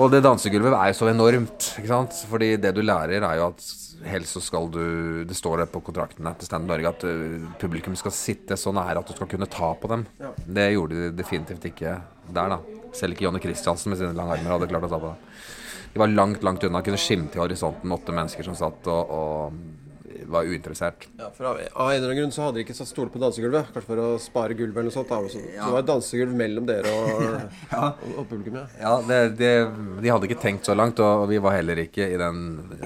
Og 0.00 0.12
det 0.14 0.22
dansegulvet 0.24 0.78
er 0.78 0.92
jo 0.92 1.00
så 1.02 1.12
enormt, 1.12 1.72
ikke 1.82 1.90
sant. 1.90 2.20
Fordi 2.30 2.54
det 2.62 2.72
du 2.78 2.80
lærer, 2.86 3.26
er 3.26 3.40
jo 3.42 3.50
at 3.50 3.66
helst 4.08 4.36
så 4.36 4.42
skal 4.42 4.68
du 4.72 5.24
Det 5.28 5.36
står 5.36 5.62
det 5.62 5.70
på 5.72 5.82
kontrakten 5.84 6.26
til 6.38 6.48
Stand 6.48 6.68
Norge 6.70 6.92
at 6.92 7.04
uh, 7.06 7.48
publikum 7.60 7.96
skal 7.98 8.14
sitte 8.14 8.58
så 8.58 8.72
nære 8.74 9.02
at 9.02 9.08
du 9.08 9.14
skal 9.16 9.30
kunne 9.30 9.50
ta 9.50 9.72
på 9.78 9.90
dem. 9.92 10.06
Ja. 10.20 10.32
Det 10.46 10.68
gjorde 10.74 10.98
de 10.98 11.10
definitivt 11.18 11.66
ikke 11.72 11.98
der, 12.32 12.56
da. 12.56 12.60
Selv 12.96 13.14
ikke 13.14 13.26
Jonny 13.26 13.42
Christiansen 13.42 13.92
med 13.92 14.00
sine 14.00 14.16
lange 14.16 14.36
armer 14.36 14.56
hadde 14.56 14.70
klart 14.70 14.88
å 14.88 14.92
ta 14.92 15.00
på 15.02 15.12
dem. 15.12 15.28
De 15.92 16.00
var 16.00 16.08
langt, 16.08 16.42
langt 16.44 16.64
unna, 16.64 16.80
kunne 16.84 17.00
skimte 17.00 17.36
i 17.36 17.42
horisonten 17.42 17.92
åtte 17.92 18.14
mennesker 18.16 18.46
som 18.46 18.56
satt 18.56 18.88
og, 18.88 19.10
og 19.12 19.81
var 20.34 20.48
uinteressert. 20.48 21.06
Ja, 21.20 21.30
for 21.36 21.52
av, 21.52 21.60
en 21.60 21.68
eller 21.96 22.08
annen 22.08 22.18
grunn 22.22 22.34
så 22.34 22.46
hadde 22.46 22.60
de 22.60 22.64
ikke 22.66 22.76
satt 22.76 22.90
stoler 22.90 23.12
på 23.12 23.20
dansegulvet. 23.22 23.70
Kanskje 23.74 23.88
for 23.90 24.02
å 24.02 24.08
spare 24.22 24.56
gulvet 24.58 24.80
eller 24.80 24.90
noe 24.90 24.96
sånt. 24.96 25.12
Da. 25.12 25.20
Så, 25.32 25.42
det 25.42 25.70
var 25.74 25.82
et 25.82 25.90
dansegulv 25.90 26.36
mellom 26.36 26.68
dere 26.68 26.92
og, 26.92 27.22
og, 27.78 28.06
og 28.16 28.26
publikum, 28.30 28.58
ja. 28.60 28.66
Ja, 28.82 28.94
det, 29.06 29.20
det, 29.40 29.52
De 30.02 30.12
hadde 30.12 30.28
ikke 30.30 30.40
tenkt 30.42 30.68
så 30.68 30.76
langt, 30.78 31.00
og 31.02 31.26
vi 31.30 31.40
var 31.42 31.56
heller 31.58 31.82
ikke 31.84 32.08
i 32.10 32.18
den 32.20 32.42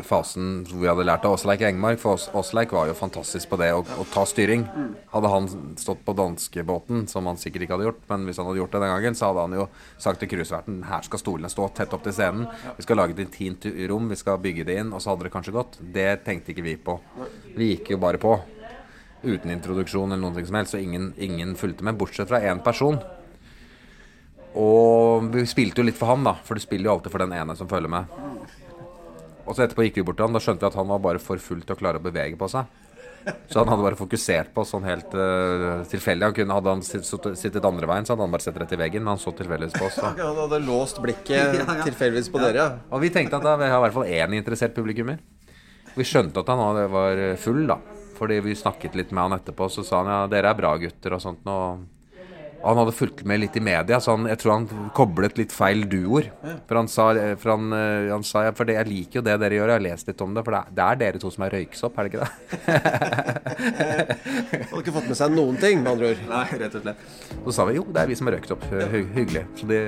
fasen 0.06 0.64
hvor 0.68 0.82
vi 0.82 0.90
hadde 0.90 1.06
lært 1.06 1.26
av 1.28 1.37
Åsleik 1.37 1.64
Engmark. 1.68 2.00
For 2.02 2.20
Åsleik 2.37 2.74
var 2.76 2.90
jo 2.90 2.98
fantastisk 2.98 3.50
på 3.52 3.61
det 3.62 3.72
å, 3.76 3.82
å 3.82 4.09
ta 4.12 4.26
styring. 4.28 4.66
Hadde 5.14 5.32
han 5.32 5.50
stått 5.80 6.04
på 6.06 6.16
danskebåten, 6.16 7.06
som 7.11 7.28
han 7.30 7.40
sikkert 7.40 7.66
ikke 7.66 7.76
hadde 7.78 7.88
gjort, 7.90 8.02
men 8.11 8.26
hvis 8.28 8.40
han 8.40 8.50
hadde 8.50 8.62
gjort 8.62 8.76
det 8.76 8.82
den 8.85 8.94
gangen, 8.94 9.18
så 9.18 9.30
hadde 9.30 9.46
han 9.46 9.59
jo 9.61 9.68
sagt 10.02 10.22
til 10.22 10.30
cruiseverten 10.30 10.82
her 10.90 11.06
skal 11.06 11.22
stolene 11.22 11.50
stå 11.52 11.68
tett 11.76 11.94
opp 11.96 12.04
til 12.06 12.14
scenen. 12.16 12.46
Vi 12.76 12.87
skal 12.87 13.00
lage 13.00 13.16
et 13.16 13.22
intimt 13.24 13.66
rom, 13.90 14.11
vi 14.11 14.18
skal 14.18 14.40
bygge 14.42 14.66
det 14.68 14.78
inn, 14.82 14.92
og 14.94 15.02
så 15.02 15.12
hadde 15.12 15.28
det 15.28 15.35
kanskje 15.35 15.54
gått. 15.56 15.78
Det 15.80 16.09
tenkte 16.26 16.52
ikke 16.54 16.66
vi 16.66 16.76
på. 16.80 16.98
Vi 17.57 17.72
gikk 17.72 17.92
jo 17.94 18.01
bare 18.03 18.20
på. 18.22 18.35
Uten 19.27 19.51
introduksjon 19.51 20.12
eller 20.12 20.22
noe 20.22 20.46
som 20.46 20.59
helst, 20.59 20.75
så 20.75 20.81
ingen, 20.83 21.12
ingen 21.18 21.57
fulgte 21.59 21.87
med, 21.87 21.99
bortsett 21.99 22.31
fra 22.31 22.42
én 22.44 22.62
person. 22.64 23.01
Og 24.57 25.29
vi 25.35 25.44
spilte 25.49 25.83
jo 25.83 25.88
litt 25.88 25.99
for 25.99 26.12
han, 26.12 26.25
da, 26.25 26.37
for 26.44 26.57
du 26.57 26.64
spiller 26.64 26.88
jo 26.88 26.96
alltid 26.96 27.12
for 27.12 27.25
den 27.25 27.35
ene 27.37 27.57
som 27.59 27.68
følger 27.68 27.92
med. 27.92 28.12
Og 29.46 29.55
så 29.55 29.66
etterpå 29.66 29.85
gikk 29.87 30.01
vi 30.01 30.07
bort 30.09 30.18
til 30.18 30.27
han, 30.27 30.37
da 30.37 30.42
skjønte 30.42 30.64
vi 30.64 30.70
at 30.70 30.79
han 30.81 30.90
var 30.90 31.03
bare 31.05 31.22
for 31.22 31.40
full 31.42 31.62
til 31.62 31.77
å 31.77 31.79
klare 31.79 32.01
å 32.01 32.05
bevege 32.05 32.38
på 32.40 32.49
seg. 32.51 32.70
Så 33.51 33.59
han 33.59 33.68
hadde 33.68 33.83
bare 33.83 33.99
fokusert 33.99 34.53
på 34.55 34.62
oss 34.62 34.70
sånn 34.70 34.85
helt 34.87 35.14
uh, 35.18 35.83
tilfeldig. 35.90 36.29
Han 36.29 36.35
kunne, 36.37 36.57
hadde 36.61 36.75
han 36.77 36.83
sittet 36.87 37.38
sittet 37.40 37.64
andre 37.66 37.88
veien, 37.90 38.07
så 38.07 38.14
hadde 38.14 38.27
han 38.27 38.35
bare 38.37 38.44
sett 38.44 38.59
rett 38.62 38.75
i 38.77 38.79
veggen, 38.79 39.03
men 39.03 39.16
han 39.16 39.22
så 39.22 39.33
tilfeldigvis 39.35 39.75
på 39.75 39.88
oss. 39.88 39.96
Så. 39.99 40.12
Han 40.14 40.42
hadde 40.44 40.61
låst 40.62 41.01
blikket 41.03 41.59
tilfeldigvis 41.88 42.31
på 42.31 42.42
dere, 42.42 42.61
ja. 42.61 42.68
Og 42.94 43.03
vi 43.03 43.11
tenkte 43.14 43.40
at 43.40 43.46
da, 43.46 43.57
vi 43.59 43.70
har 43.70 43.81
i 43.81 43.85
hvert 43.87 43.96
fall 43.99 44.12
én 44.14 44.38
interessert 44.38 44.77
publikummer. 44.79 45.18
Vi 45.96 46.04
skjønte 46.04 46.42
at 46.42 46.48
han 46.52 46.61
hadde- 46.61 46.88
var 46.92 47.20
full, 47.40 47.66
da. 47.66 47.78
Fordi 48.16 48.40
vi 48.40 48.54
snakket 48.56 48.94
litt 48.96 49.11
med 49.12 49.26
han 49.30 49.38
etterpå, 49.38 49.68
så 49.70 49.85
sa 49.85 50.02
han 50.02 50.09
ja, 50.12 50.26
dere 50.32 50.50
er 50.52 50.59
bra 50.59 50.76
gutter 50.80 51.12
og 51.16 51.20
sånt. 51.20 51.44
Og 51.46 51.85
han 52.66 52.78
hadde 52.80 52.94
fulgt 52.96 53.20
med 53.28 53.40
litt 53.42 53.56
i 53.56 53.61
media, 53.61 53.98
så 54.00 54.16
han, 54.16 54.24
jeg 54.26 54.40
tror 54.40 54.52
han 54.54 54.90
koblet 54.96 55.37
litt 55.38 55.52
feil 55.54 55.85
duoer. 55.87 56.30
For 56.66 56.80
han 56.80 56.88
sa, 56.90 57.11
for 57.38 57.52
han, 57.52 57.68
eh, 57.76 58.09
han 58.11 58.24
sa 58.26 58.46
for 58.56 58.64
det, 58.66 58.74
jeg 58.80 58.88
liker 58.90 59.20
jo 59.20 59.24
det 59.28 59.37
dere 59.42 59.59
gjør, 59.59 59.70
jeg 59.74 59.78
har 59.78 59.85
lest 59.85 60.09
litt 60.11 60.24
om 60.24 60.35
det. 60.35 60.42
For 60.48 60.56
det 60.56 60.62
er, 60.64 60.72
det 60.74 60.87
er 60.87 61.00
dere 61.04 61.22
to 61.22 61.30
som 61.30 61.44
er 61.46 61.54
røyksopp, 61.59 61.98
er 62.00 62.09
det 62.09 62.12
ikke 62.12 62.24
det? 62.24 62.30
Hadde 64.72 64.82
ikke 64.82 64.96
fått 64.98 65.11
med 65.12 65.20
seg 65.20 65.37
noen 65.37 65.61
ting, 65.62 65.82
med 65.85 65.92
andre 65.92 66.12
ord. 66.14 66.26
Nei, 66.32 66.44
rett 66.64 66.78
og 66.80 66.87
slett. 66.88 67.09
Så 67.44 67.56
sa 67.61 67.68
vi 67.68 67.78
jo, 67.78 67.87
det 67.92 68.02
er 68.02 68.11
vi 68.11 68.18
som 68.18 68.30
har 68.32 68.38
røykt 68.40 68.56
opp. 68.56 68.66
Hy 68.72 69.04
hyggelig. 69.20 69.44
Så, 69.61 69.70
de, 69.70 69.82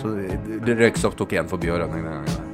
så 0.00 0.14
de, 0.66 0.78
røyksopp 0.80 1.20
tok 1.20 1.36
igjen 1.36 1.52
forbi 1.52 1.70
og 1.70 1.84
rønning 1.84 2.08
den 2.08 2.16
gangen. 2.24 2.49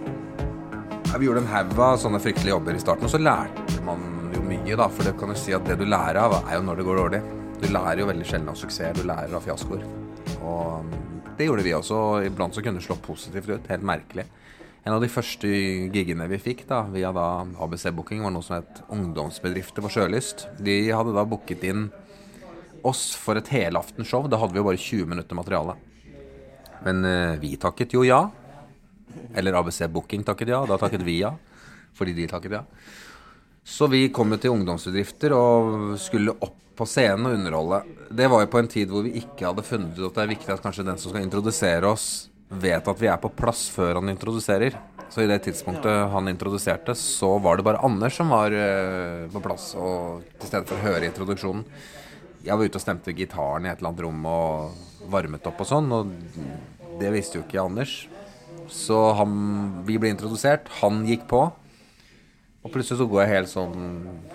Vi 1.18 1.24
gjorde 1.24 1.40
en 1.40 1.48
haug 1.48 1.79
av 1.81 1.94
sånne 1.96 2.18
fryktelige 2.20 2.52
jobber 2.52 2.76
i 2.76 2.81
starten, 2.83 3.07
og 3.09 3.12
så 3.12 3.18
lærte 3.20 3.81
man 3.87 4.02
jo 4.35 4.42
mye, 4.44 4.74
da. 4.76 4.85
For 4.92 5.07
det 5.07 5.14
kan 5.16 5.31
du 5.33 5.38
si 5.40 5.55
at 5.57 5.64
det 5.64 5.79
du 5.81 5.87
lærer 5.88 6.18
av, 6.20 6.35
er 6.42 6.59
jo 6.59 6.66
når 6.66 6.76
det 6.76 6.85
går 6.85 7.00
dårlig. 7.00 7.20
Du 7.62 7.64
lærer 7.70 8.02
jo 8.02 8.09
veldig 8.11 8.26
sjelden 8.29 8.50
av 8.52 8.59
suksess, 8.61 8.98
du 8.98 9.07
lærer 9.09 9.33
av 9.38 9.46
fiaskoer. 9.46 9.87
Og 10.44 10.92
det 11.38 11.48
gjorde 11.48 11.64
vi 11.64 11.72
også. 11.72 12.02
Iblant 12.29 12.52
så 12.52 12.61
kunne 12.64 12.83
det 12.83 12.85
slå 12.85 12.98
positivt 13.00 13.48
ut. 13.48 13.72
Helt 13.72 13.88
merkelig. 13.88 14.26
En 14.85 14.92
av 14.92 15.00
de 15.00 15.09
første 15.11 15.48
gigene 15.48 16.29
vi 16.31 16.42
fikk 16.42 16.66
da, 16.68 16.85
via 16.92 17.09
da 17.16 17.26
ABC 17.64 17.88
Booking, 17.96 18.20
var 18.22 18.37
noe 18.37 18.44
som 18.44 18.61
het 18.61 18.85
Ungdomsbedrifter 18.92 19.87
på 19.87 19.96
Sjølyst. 19.96 20.50
De 20.61 20.83
hadde 20.92 21.16
da 21.16 21.24
booket 21.24 21.64
inn 21.64 21.88
oss 22.87 23.09
for 23.16 23.40
et 23.40 23.48
helaftenshow. 23.57 24.29
Da 24.29 24.38
hadde 24.42 24.52
vi 24.52 24.61
jo 24.61 24.68
bare 24.68 24.85
20 24.85 25.14
minutter 25.16 25.38
materiale. 25.38 25.81
Men 26.85 27.07
eh, 27.09 27.38
vi 27.40 27.57
takket 27.57 27.96
jo 27.96 28.05
ja. 28.05 28.26
Eller 29.35 29.59
ABC 29.59 29.85
Booking 29.92 30.24
takket 30.26 30.55
ja. 30.55 30.62
Da 30.68 30.79
takket 30.81 31.05
vi 31.07 31.20
ja. 31.22 31.33
Fordi 31.96 32.14
de 32.16 32.29
takket 32.31 32.59
ja. 32.59 32.62
Så 33.66 33.88
vi 33.90 34.07
kom 34.14 34.31
jo 34.31 34.38
til 34.38 34.55
ungdomsbedrifter 34.55 35.35
og 35.35 35.96
skulle 35.98 36.37
opp 36.38 36.62
på 36.76 36.87
scenen 36.87 37.26
og 37.26 37.38
underholde. 37.38 37.81
Det 38.14 38.29
var 38.31 38.44
jo 38.44 38.50
på 38.52 38.61
en 38.61 38.68
tid 38.70 38.90
hvor 38.92 39.07
vi 39.07 39.16
ikke 39.18 39.48
hadde 39.48 39.64
funnet 39.66 39.96
ut 39.98 40.11
at 40.11 40.18
det 40.18 40.24
er 40.26 40.35
viktig 40.35 40.52
at 40.55 40.62
kanskje 40.62 40.85
den 40.87 41.00
som 41.00 41.12
skal 41.12 41.24
introdusere 41.24 41.88
oss, 41.88 42.29
vet 42.46 42.87
at 42.87 43.00
vi 43.00 43.09
er 43.11 43.18
på 43.18 43.33
plass 43.35 43.64
før 43.72 43.98
han 43.98 44.12
introduserer. 44.12 44.76
Så 45.11 45.22
i 45.22 45.29
det 45.31 45.40
tidspunktet 45.46 46.11
han 46.12 46.29
introduserte, 46.29 46.94
så 46.98 47.37
var 47.42 47.57
det 47.57 47.66
bare 47.66 47.83
Anders 47.87 48.18
som 48.18 48.31
var 48.35 48.55
eh, 48.55 49.26
på 49.33 49.42
plass 49.42 49.70
og 49.79 50.26
til 50.37 50.50
stede 50.50 50.66
for 50.68 50.79
å 50.79 50.87
høre 50.87 51.09
introduksjonen. 51.09 51.64
Jeg 52.46 52.55
var 52.55 52.68
ute 52.68 52.79
og 52.79 52.83
stemte 52.83 53.14
gitaren 53.16 53.66
i 53.66 53.70
et 53.72 53.81
eller 53.81 53.90
annet 53.90 54.05
rom 54.05 54.26
og 54.31 55.09
varmet 55.11 55.46
opp 55.48 55.62
og 55.62 55.70
sånn, 55.70 55.90
og 55.94 56.12
det 57.00 57.11
visste 57.14 57.40
jo 57.40 57.46
ikke 57.46 57.64
Anders. 57.64 58.05
Så 58.72 58.98
han, 59.18 59.33
vi 59.87 59.98
ble 60.00 60.11
introdusert, 60.12 60.68
han 60.81 61.05
gikk 61.09 61.26
på, 61.31 61.42
og 62.66 62.72
plutselig 62.74 62.98
så 62.98 63.07
går 63.07 63.22
jeg 63.22 63.33
helt 63.35 63.50
sånn 63.52 63.76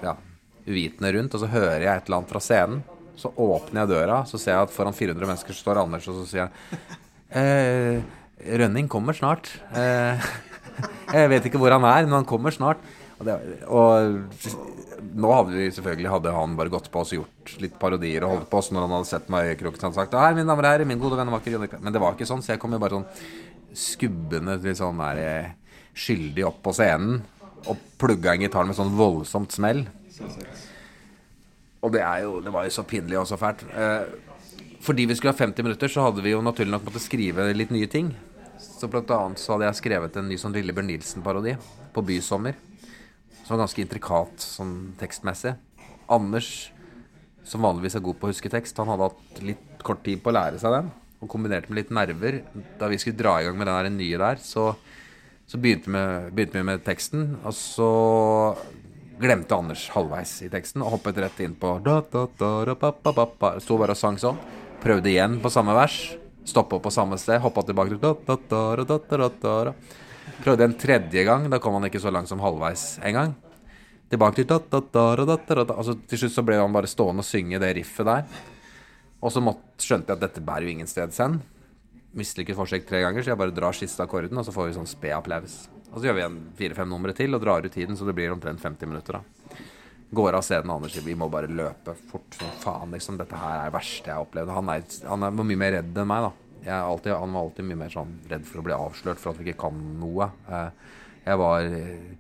ja, 0.03 0.15
uvitende 0.63 1.11
rundt, 1.17 1.35
og 1.35 1.43
så 1.43 1.49
hører 1.51 1.83
jeg 1.83 1.91
et 1.91 2.07
eller 2.07 2.21
annet 2.21 2.31
fra 2.31 2.41
scenen. 2.43 2.83
Så 3.19 3.33
åpner 3.35 3.83
jeg 3.83 3.91
døra, 3.91 4.21
så 4.25 4.39
ser 4.39 4.55
jeg 4.55 4.69
at 4.69 4.73
foran 4.73 4.95
400 4.95 5.27
mennesker 5.27 5.57
står 5.57 5.81
Anders, 5.81 6.07
og 6.09 6.21
så 6.21 6.29
sier 6.29 6.47
han 6.47 6.87
eh, 7.37 7.99
Rønning 8.61 8.87
kommer 8.89 9.13
snart. 9.13 9.51
Eh, 9.77 10.31
jeg 11.19 11.31
vet 11.33 11.49
ikke 11.49 11.59
hvor 11.61 11.75
han 11.75 11.85
er, 11.85 12.07
men 12.07 12.21
han 12.21 12.29
kommer 12.29 12.55
snart. 12.55 12.79
Og, 13.21 14.15
nå 15.11 15.31
hadde 15.33 15.55
vi 15.55 15.67
selvfølgelig 15.73 16.11
hadde 16.13 16.33
han 16.35 16.55
bare 16.57 16.71
gått 16.73 16.89
på 16.93 17.01
oss 17.01 17.11
og 17.13 17.21
gjort 17.21 17.53
litt 17.63 17.77
parodier 17.81 18.25
og 18.25 18.35
holdt 18.35 18.49
på 18.51 18.59
oss 18.61 18.69
når 18.71 18.85
han 18.85 18.95
hadde 18.97 19.09
sett 19.09 19.31
meg 19.33 19.45
i 19.45 19.53
øyekroken 19.53 19.89
og 19.89 19.97
sagt 19.97 20.17
her, 20.17 20.35
mine 20.37 20.47
damer 20.49 20.69
herrer, 20.69 20.87
min 20.87 21.01
gode 21.01 21.19
venn 21.19 21.31
Men 21.31 21.93
det 21.93 22.01
var 22.01 22.15
ikke 22.15 22.29
sånn, 22.29 22.43
så 22.45 22.53
jeg 22.53 22.61
kom 22.61 22.73
jo 22.75 22.81
bare 22.81 22.99
sånn 22.99 23.09
skubbende 23.77 24.57
til 24.61 24.75
sånn 24.77 24.99
der 24.99 25.21
eh, 25.21 25.51
skyldig 25.95 26.45
opp 26.47 26.59
på 26.65 26.73
scenen 26.75 27.21
og 27.69 27.77
plugga 28.01 28.33
en 28.33 28.43
gitar 28.45 28.65
med 28.67 28.77
sånn 28.77 28.93
voldsomt 28.97 29.53
smell. 29.53 29.85
Og 31.81 31.93
det, 31.93 32.01
er 32.05 32.25
jo, 32.25 32.39
det 32.45 32.53
var 32.53 32.65
jo 32.65 32.73
så 32.73 32.85
pinlig 32.87 33.19
og 33.19 33.27
så 33.29 33.37
fælt. 33.41 33.63
Eh, 33.69 34.03
fordi 34.81 35.05
vi 35.09 35.17
skulle 35.17 35.33
ha 35.33 35.37
50 35.37 35.65
minutter, 35.65 35.91
så 35.91 36.07
hadde 36.07 36.23
vi 36.25 36.33
jo 36.33 36.41
naturlig 36.45 36.73
nok 36.73 36.87
måttet 36.87 37.05
skrive 37.05 37.47
litt 37.53 37.73
nye 37.73 37.89
ting. 37.89 38.11
Så 38.61 38.89
blant 38.89 39.09
annet 39.13 39.41
så 39.41 39.55
hadde 39.55 39.69
jeg 39.69 39.79
skrevet 39.81 40.17
en 40.17 40.29
ny 40.29 40.37
sånn 40.41 40.53
Lillebjørn 40.57 40.89
Nilsen-parodi 40.89 41.55
på 41.93 42.03
Bysommer. 42.05 42.57
Som 43.51 43.57
var 43.57 43.65
ganske 43.65 43.81
intrikat 43.83 44.39
sånn 44.39 44.75
tekstmessig. 44.95 45.51
Anders, 46.07 46.69
som 47.43 47.65
vanligvis 47.65 47.97
er 47.99 48.03
god 48.05 48.15
på 48.21 48.29
å 48.29 48.31
huske 48.31 48.47
tekst, 48.47 48.77
han 48.79 48.87
hadde 48.87 49.09
hatt 49.09 49.41
litt 49.43 49.81
kort 49.83 50.05
tid 50.05 50.21
på 50.23 50.31
å 50.31 50.35
lære 50.37 50.61
seg 50.61 50.71
den. 50.71 50.87
Og 51.19 51.27
kombinert 51.33 51.67
med 51.67 51.81
litt 51.81 51.89
nerver. 51.91 52.37
Da 52.79 52.87
vi 52.87 52.95
skulle 53.01 53.19
dra 53.19 53.33
i 53.41 53.49
gang 53.49 53.57
med 53.59 53.67
den 53.67 53.97
nye 53.99 54.21
der, 54.21 54.39
så, 54.39 54.69
så 55.43 55.59
begynte, 55.59 55.91
vi 55.91 56.31
begynte 56.37 56.61
vi 56.61 56.63
med 56.69 56.85
teksten. 56.85 57.25
Og 57.41 57.51
så 57.57 57.89
glemte 59.19 59.57
Anders 59.57 59.83
halvveis 59.97 60.31
i 60.45 60.47
teksten 60.53 60.85
og 60.85 60.93
hoppet 60.95 61.19
rett 61.19 61.43
inn 61.43 61.57
på 61.59 61.73
da, 61.83 61.97
da, 62.07 62.23
da. 62.39 63.51
Sto 63.59 63.81
bare 63.81 63.97
og 63.97 63.99
sang 63.99 64.21
sånn. 64.21 64.39
Prøvde 64.79 65.11
igjen 65.11 65.41
på 65.43 65.51
samme 65.51 65.75
vers. 65.75 65.97
Stoppa 66.47 66.79
på 66.79 66.95
samme 66.95 67.19
sted. 67.19 67.43
Hoppa 67.43 67.67
tilbake 67.67 67.97
til 67.97 67.99
da, 67.99 68.15
da, 68.15 68.39
da, 68.47 68.63
da, 68.79 68.87
da, 68.95 69.01
da, 69.11 69.29
da, 69.43 69.59
da. 69.73 70.07
Prøvde 70.41 70.65
en 70.65 70.77
tredje 70.77 71.23
gang. 71.27 71.47
Da 71.51 71.59
kom 71.61 71.77
han 71.77 71.85
ikke 71.85 72.01
så 72.01 72.11
langt 72.13 72.29
som 72.31 72.41
halvveis 72.41 72.95
en 73.05 73.17
gang. 73.17 73.33
Tilbake 74.11 74.41
til 74.41 74.47
da, 74.49 74.57
da, 74.59 74.81
da, 74.91 75.25
da. 75.37 75.65
Altså, 75.77 75.95
Til 76.09 76.23
slutt 76.23 76.35
så 76.35 76.43
ble 76.43 76.57
han 76.59 76.73
bare 76.73 76.89
stående 76.89 77.23
og 77.23 77.27
synge 77.27 77.61
det 77.61 77.75
riffet 77.77 78.07
der. 78.09 78.25
Og 79.21 79.31
så 79.31 79.41
skjønte 79.41 80.09
jeg 80.09 80.17
at 80.17 80.23
dette 80.25 80.43
bærer 80.43 80.65
jo 80.65 80.73
ingen 80.73 80.89
sted 80.89 81.13
hen. 81.21 81.39
Mislykket 82.17 82.57
forsøk 82.57 82.87
tre 82.89 83.03
ganger, 83.05 83.23
så 83.23 83.31
jeg 83.31 83.39
bare 83.39 83.53
drar 83.55 83.77
siste 83.77 84.03
akkorden, 84.03 84.35
og 84.35 84.43
så 84.43 84.51
får 84.51 84.67
vi 84.67 84.73
sånn 84.75 84.89
sped 84.89 85.13
applaus. 85.15 85.61
Og 85.93 85.99
så 85.99 86.09
gjør 86.09 86.17
vi 86.17 86.25
en 86.25 86.39
fire-fem 86.57 86.89
numre 86.91 87.13
til 87.15 87.37
og 87.37 87.43
drar 87.43 87.63
ut 87.63 87.71
tiden, 87.71 87.95
så 87.95 88.07
det 88.07 88.17
blir 88.17 88.33
omtrent 88.33 88.59
50 88.59 88.89
minutter. 88.89 89.19
da 89.21 89.61
Går 90.11 90.35
av 90.35 90.43
scenen, 90.43 90.73
og 90.73 90.81
Anders 90.81 90.97
sier 90.97 91.05
vi 91.05 91.15
må 91.15 91.29
bare 91.31 91.47
løpe 91.47 91.95
fort 92.09 92.35
som 92.35 92.51
faen. 92.59 92.91
liksom 92.91 93.15
Dette 93.21 93.37
her 93.39 93.61
er 93.61 93.69
det 93.69 93.77
verste 93.77 94.11
jeg 94.11 94.17
har 94.17 94.25
opplevd. 94.25 94.51
Han 94.57 94.71
er, 94.73 94.83
han 95.07 95.23
er 95.23 95.37
mye 95.39 95.61
mer 95.61 95.77
redd 95.77 96.01
enn 96.03 96.09
meg, 96.11 96.27
da. 96.27 96.50
Alltid, 96.67 97.13
han 97.13 97.33
var 97.33 97.41
alltid 97.47 97.65
mye 97.65 97.79
mer 97.79 97.89
sånn 97.93 98.11
redd 98.29 98.43
for 98.45 98.61
å 98.61 98.65
bli 98.67 98.75
avslørt 98.75 99.17
for 99.21 99.31
at 99.33 99.39
vi 99.41 99.49
ikke 99.49 99.63
kan 99.67 99.79
noe. 100.01 100.27
Eh, 100.49 100.91
Jeg 101.25 101.37
var 101.41 101.65
eh, 101.65 102.11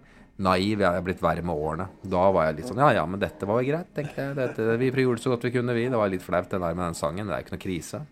naiv. 0.41 0.81
Jeg 0.81 0.97
er 0.97 1.05
blitt 1.05 1.21
verre 1.21 1.43
med 1.45 1.55
årene. 1.55 1.87
Da 2.01 2.23
var 2.33 2.47
jeg 2.47 2.59
litt 2.59 2.71
sånn 2.71 2.81
Ja 2.81 2.91
ja, 2.97 3.05
men 3.05 3.21
dette 3.21 3.45
var 3.49 3.61
jo 3.61 3.69
greit, 3.71 3.91
tenkte 3.93 4.25
jeg. 4.25 4.35
Dette, 4.39 4.77
vi 4.81 4.89
gjorde 4.91 5.21
så 5.21 5.33
godt 5.33 5.45
vi 5.45 5.53
kunne, 5.53 5.73
vi. 5.77 5.87
Det 5.89 5.97
var 6.01 6.09
litt 6.09 6.25
flaut 6.25 6.49
det 6.49 6.59
der 6.61 6.73
med 6.77 6.85
den 6.87 6.97
sangen. 6.97 7.27
Det 7.29 7.35
er 7.37 7.45
ikke 7.45 7.55
noe 7.57 7.65
krise. 7.65 8.03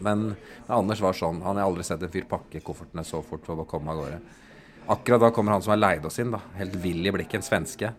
Men, 0.00 0.28
Anders 0.68 1.00
var 1.02 1.16
sånn. 1.18 1.42
Han 1.44 1.58
har 1.58 1.66
aldri 1.68 1.84
sett 1.84 2.02
en 2.04 2.12
fyr 2.12 2.24
pakke 2.30 2.62
koffertene 2.64 3.04
så 3.04 3.20
fort 3.26 3.44
for 3.44 3.60
å 3.60 3.68
komme 3.68 3.92
av 3.92 4.00
gårde. 4.00 4.20
Akkurat 4.92 5.20
da 5.22 5.30
kommer 5.34 5.52
han 5.54 5.62
som 5.62 5.74
har 5.74 5.82
leid 5.82 6.06
oss 6.06 6.18
inn, 6.22 6.32
da. 6.34 6.40
Helt 6.58 6.74
vill 6.82 7.04
i 7.06 7.12
blikket. 7.14 7.40
En 7.40 7.46
svenske. 7.46 7.92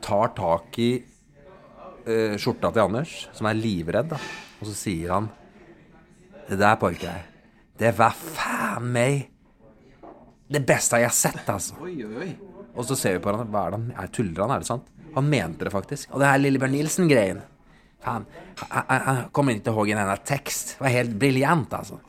Tar 0.00 0.32
tak 0.36 0.78
i 0.80 0.90
eh, 2.06 2.36
skjorta 2.40 2.70
til 2.72 2.86
Anders, 2.86 3.28
som 3.36 3.46
er 3.50 3.58
livredd, 3.58 4.14
da. 4.14 4.18
Og 4.60 4.68
så 4.70 4.74
sier 4.76 5.12
han 5.14 5.28
Det 6.50 6.56
der, 6.58 6.74
pojkar, 6.82 7.26
det 7.78 7.92
var 7.94 8.10
faen 8.10 8.88
meg 8.90 9.28
det 10.50 10.64
beste 10.66 10.98
jeg 10.98 11.06
har 11.06 11.14
sett, 11.14 11.44
altså. 11.46 11.76
Oi, 11.84 11.94
oi. 12.02 12.32
Og 12.74 12.86
så 12.88 12.96
ser 12.98 13.14
vi 13.14 13.22
på 13.22 13.30
han, 13.30 13.46
hva 13.52 13.68
er 13.68 13.70
det 13.70 13.78
han 13.78 13.92
er, 13.94 14.10
Tuller 14.10 14.42
han, 14.42 14.54
er 14.56 14.64
det 14.64 14.66
sant? 14.66 14.88
Han 15.14 15.28
mente 15.30 15.66
det 15.66 15.70
faktisk. 15.70 16.10
Og 16.10 16.22
det 16.22 16.26
her 16.26 16.42
Lillebjørn 16.42 16.74
Nilsen-greien 16.74 17.40
Han, 18.06 18.24
han, 18.62 18.84
jeg 18.90 19.24
kommer 19.36 19.54
ikke 19.54 19.74
ihåg 19.74 19.90
en 19.92 20.02
eneste 20.02 20.26
tekst. 20.30 20.74
Det 20.78 20.86
var 20.86 20.94
helt 20.94 21.16
briljant, 21.20 21.74
altså. 21.76 22.00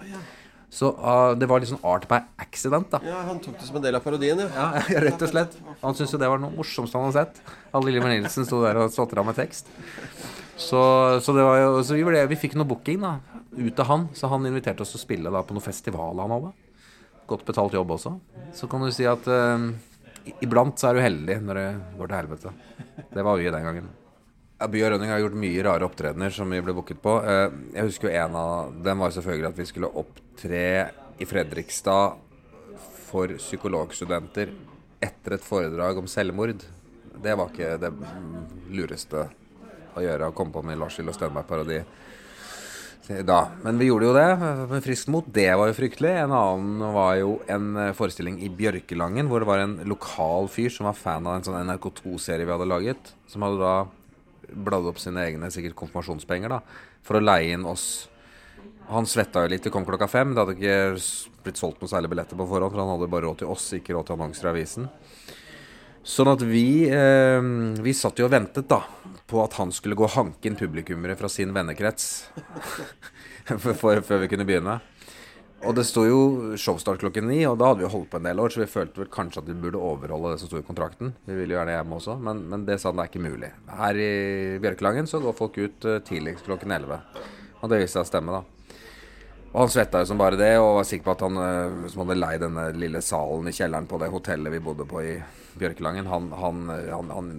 Så 0.71 0.89
uh, 0.95 1.33
det 1.37 1.49
var 1.51 1.61
litt 1.61 1.69
sånn 1.69 1.83
art 1.85 2.07
by 2.09 2.21
accident, 2.41 2.87
da. 2.93 3.01
Ja, 3.05 3.21
han 3.27 3.41
tok 3.43 3.57
det 3.59 3.67
som 3.67 3.77
en 3.77 3.83
del 3.83 3.97
av 3.99 4.05
parodien, 4.05 4.39
ja. 4.41 4.49
Ja, 4.55 5.01
rett 5.05 5.21
og 5.21 5.33
slett. 5.33 5.57
Han 5.83 5.97
syntes 5.97 6.15
jo 6.15 6.21
det 6.21 6.29
var 6.31 6.41
noe 6.41 6.55
morsomste 6.55 6.97
han 6.97 7.11
hadde 7.11 7.25
sett. 7.27 7.57
Han 7.75 7.85
Lillebjørn 7.85 8.23
Nilsen 8.23 8.47
sto 8.47 8.63
der 8.63 8.79
og 8.81 8.93
stotra 8.95 9.25
med 9.27 9.37
tekst. 9.37 9.69
Så, 10.57 10.81
så, 11.23 11.33
jo, 11.37 11.79
så 11.83 11.95
vi, 11.97 12.03
ble, 12.05 12.25
vi 12.29 12.37
fikk 12.39 12.53
noe 12.59 12.67
booking 12.69 13.01
da 13.01 13.15
ut 13.57 13.79
av 13.81 13.87
han. 13.89 14.03
Så 14.15 14.29
han 14.31 14.45
inviterte 14.47 14.83
oss 14.85 14.93
til 14.93 14.99
å 15.01 15.05
spille 15.05 15.31
da 15.33 15.41
på 15.43 15.55
noe 15.57 15.63
festival 15.65 16.19
han 16.21 16.33
hadde. 16.35 16.51
Godt 17.31 17.45
betalt 17.47 17.73
jobb 17.77 17.93
også. 17.95 18.13
Så 18.55 18.67
kan 18.71 18.83
du 18.83 18.91
si 18.93 19.07
at 19.09 19.27
eh, 19.31 19.65
iblant 20.43 20.77
så 20.79 20.91
er 20.91 20.97
du 20.99 21.03
heldig 21.05 21.39
når 21.47 21.59
det 21.61 21.67
går 21.99 22.11
til 22.11 22.19
helvete. 22.19 22.53
Det 23.11 23.25
var 23.25 23.39
vi 23.39 23.49
den 23.51 23.67
gangen. 23.69 23.89
By 24.61 24.81
og 24.85 24.91
Rønning 24.93 25.09
har 25.09 25.23
gjort 25.23 25.39
mye 25.41 25.63
rare 25.65 25.87
opptredener 25.87 26.33
som 26.35 26.51
vi 26.53 26.59
ble 26.61 26.75
booket 26.77 26.99
på. 27.01 27.15
Eh, 27.25 27.47
Jeg 27.79 27.87
husker 27.89 28.09
jo 28.11 28.17
en 28.21 28.35
av 28.37 28.75
dem 28.85 29.01
var 29.01 29.15
selvfølgelig 29.15 29.49
at 29.53 29.61
vi 29.63 29.69
skulle 29.71 29.89
opptre 30.03 30.65
i 31.21 31.25
Fredrikstad 31.29 32.19
for 33.07 33.33
psykologstudenter 33.41 34.53
etter 35.03 35.35
et 35.35 35.43
foredrag 35.45 35.97
om 35.97 36.07
selvmord. 36.09 36.61
Det 37.21 37.33
var 37.37 37.49
ikke 37.49 37.73
det 37.81 37.89
lureste 38.71 39.25
å 39.95 40.05
gjøre, 40.05 40.31
å 40.31 40.35
komme 40.37 40.55
på 40.55 40.63
med 40.65 40.79
Lars 40.81 40.97
Lillo 40.99 41.13
Stenberg-parodi 41.15 41.81
da. 43.25 43.39
Men 43.63 43.79
vi 43.79 43.89
gjorde 43.89 44.07
jo 44.07 44.13
det 44.15 44.27
med 44.69 44.83
friskt 44.85 45.09
mot. 45.11 45.25
Det 45.27 45.49
var 45.57 45.69
jo 45.69 45.77
fryktelig. 45.77 46.11
En 46.23 46.35
annen 46.35 46.93
var 46.95 47.15
jo 47.19 47.33
en 47.51 47.73
eh, 47.77 47.95
forestilling 47.97 48.39
i 48.45 48.51
Bjørkelangen 48.53 49.29
hvor 49.29 49.41
det 49.41 49.49
var 49.49 49.63
en 49.63 49.79
lokal 49.89 50.47
fyr 50.51 50.71
som 50.73 50.87
var 50.89 50.97
fan 50.97 51.27
av 51.27 51.37
en 51.37 51.47
sånn 51.47 51.59
NRK2-serie 51.67 52.45
vi 52.45 52.53
hadde 52.53 52.69
laget. 52.69 53.11
Som 53.31 53.45
hadde 53.45 53.59
da 53.61 53.75
bladd 54.51 54.89
opp 54.91 54.99
sine 54.99 55.23
egne 55.25 55.51
sikkert 55.53 55.77
konfirmasjonspenger 55.79 56.51
da 56.51 56.61
for 57.05 57.17
å 57.17 57.23
leie 57.23 57.55
inn 57.55 57.67
oss. 57.67 58.07
Han 58.91 59.07
svetta 59.07 59.45
jo 59.45 59.51
litt. 59.53 59.63
Det 59.65 59.73
kom 59.73 59.87
klokka 59.87 60.09
fem. 60.11 60.33
Det 60.33 60.43
hadde 60.43 60.57
ikke 60.57 61.43
blitt 61.45 61.61
solgt 61.61 61.81
noe 61.81 61.91
særlig 61.91 62.11
billetter 62.11 62.37
på 62.37 62.47
forhånd, 62.47 62.73
for 62.73 62.83
han 62.83 62.93
hadde 62.95 63.11
bare 63.11 63.27
råd 63.27 63.41
til 63.41 63.53
oss, 63.53 63.71
ikke 63.77 63.95
råd 63.95 64.09
til 64.09 64.17
annonser 64.17 64.49
i 64.49 64.51
avisen. 64.51 64.89
Sånn 66.01 66.31
at 66.31 66.41
vi 66.41 66.89
eh, 66.89 67.41
Vi 67.85 67.93
satt 67.93 68.17
jo 68.17 68.25
og 68.25 68.33
ventet 68.33 68.69
da 68.71 68.81
på 69.31 69.39
at 69.43 69.53
han 69.61 69.69
skulle 69.71 69.95
gå 69.95 70.03
og 70.03 70.15
hanke 70.17 70.49
inn 70.49 70.57
publikummere 70.59 71.15
fra 71.15 71.29
sin 71.31 71.53
vennekrets 71.55 72.07
før 73.79 74.01
vi 74.19 74.27
kunne 74.27 74.43
begynne. 74.43 74.73
Og 75.61 75.75
det 75.77 75.85
sto 75.85 76.03
jo 76.03 76.21
showstart 76.59 76.99
klokken 77.03 77.27
ni, 77.29 77.37
og 77.45 77.59
da 77.61 77.69
hadde 77.69 77.85
vi 77.85 77.91
holdt 77.93 78.09
på 78.11 78.17
en 78.17 78.25
del 78.25 78.41
år, 78.41 78.51
så 78.51 78.63
vi 78.63 78.69
følte 78.71 79.03
vel 79.03 79.09
kanskje 79.13 79.43
at 79.43 79.49
vi 79.51 79.55
burde 79.61 79.79
overholde 79.79 80.33
det 80.33 80.41
som 80.41 80.49
sto 80.49 80.59
i 80.59 80.65
kontrakten. 80.65 81.13
Vi 81.27 81.37
ville 81.37 81.53
jo 81.53 81.59
gjerne 81.59 81.75
hjemme 81.77 81.99
også, 81.99 82.15
men, 82.27 82.41
men 82.49 82.65
det 82.67 82.79
sa 82.81 82.89
han 82.89 82.97
det 82.97 83.05
er 83.05 83.11
ikke 83.11 83.23
mulig. 83.23 83.51
Her 83.77 83.99
i 84.01 84.09
Bjørkelangen 84.63 85.07
så 85.07 85.21
går 85.21 85.37
folk 85.37 85.59
ut 85.61 85.87
eh, 85.87 86.01
tidligst 86.07 86.47
klokken 86.49 86.73
elleve. 86.75 86.97
Og 87.61 87.69
det 87.69 87.83
viste 87.83 87.99
seg 87.99 88.07
å 88.07 88.09
stemme, 88.09 88.39
da. 88.39 88.73
Og 89.51 89.59
han 89.61 89.71
svetta 89.71 90.01
jo 90.01 90.09
som 90.09 90.19
bare 90.19 90.39
det, 90.39 90.55
og 90.57 90.79
var 90.79 90.89
sikker 90.89 91.05
på 91.07 91.15
at 91.15 91.23
han 91.27 91.39
eh, 91.45 91.77
som 91.93 92.03
hadde 92.03 92.17
leid 92.17 92.43
denne 92.47 92.65
lille 92.81 93.03
salen 93.05 93.51
i 93.51 93.55
kjelleren 93.55 93.87
på 93.91 94.01
det 94.01 94.09
hotellet 94.11 94.57
vi 94.57 94.63
bodde 94.65 94.89
på 94.89 95.05
i 95.05 95.13
Bjørkelangen, 95.59 96.07
han, 96.07 96.29
han, 96.37 96.61
han, 96.69 97.11
han 97.11 97.31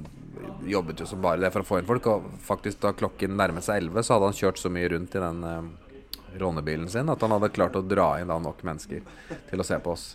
jobbet 0.69 1.01
jo 1.01 1.07
som 1.09 1.23
bare 1.23 1.41
det 1.41 1.53
for 1.55 1.65
å 1.65 1.69
få 1.69 1.81
inn 1.81 1.89
folk. 1.89 2.09
Og 2.13 2.29
faktisk 2.45 2.83
da 2.85 2.95
klokken 2.97 3.37
nærmet 3.39 3.67
seg 3.67 3.83
elleve, 3.83 4.05
så 4.05 4.17
hadde 4.17 4.31
han 4.31 4.39
kjørt 4.39 4.61
så 4.61 4.73
mye 4.73 4.91
rundt 4.93 5.17
i 5.17 5.23
den 5.23 5.43
eh, 5.49 5.99
rånebilen 6.43 6.89
sin 6.93 7.13
at 7.13 7.23
han 7.23 7.35
hadde 7.37 7.53
klart 7.55 7.77
å 7.77 7.85
dra 7.85 8.15
inn 8.21 8.33
da 8.33 8.39
nok 8.41 8.63
mennesker 8.67 9.05
til 9.51 9.63
å 9.63 9.67
se 9.67 9.79
på 9.83 9.95
oss. 9.95 10.07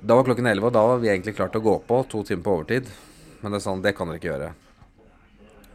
Da 0.00 0.16
var 0.18 0.26
klokken 0.28 0.46
elleve, 0.46 0.68
og 0.68 0.76
da 0.76 0.84
var 0.86 1.00
vi 1.02 1.10
egentlig 1.10 1.36
klart 1.38 1.56
å 1.56 1.64
gå 1.64 1.78
på, 1.88 2.02
to 2.10 2.22
timer 2.26 2.44
på 2.44 2.54
overtid. 2.58 2.90
Men 3.40 3.52
det 3.52 3.60
er 3.60 3.66
sånn, 3.66 3.82
det 3.84 3.96
kan 3.96 4.08
dere 4.08 4.20
ikke 4.20 4.32
gjøre. 4.32 4.52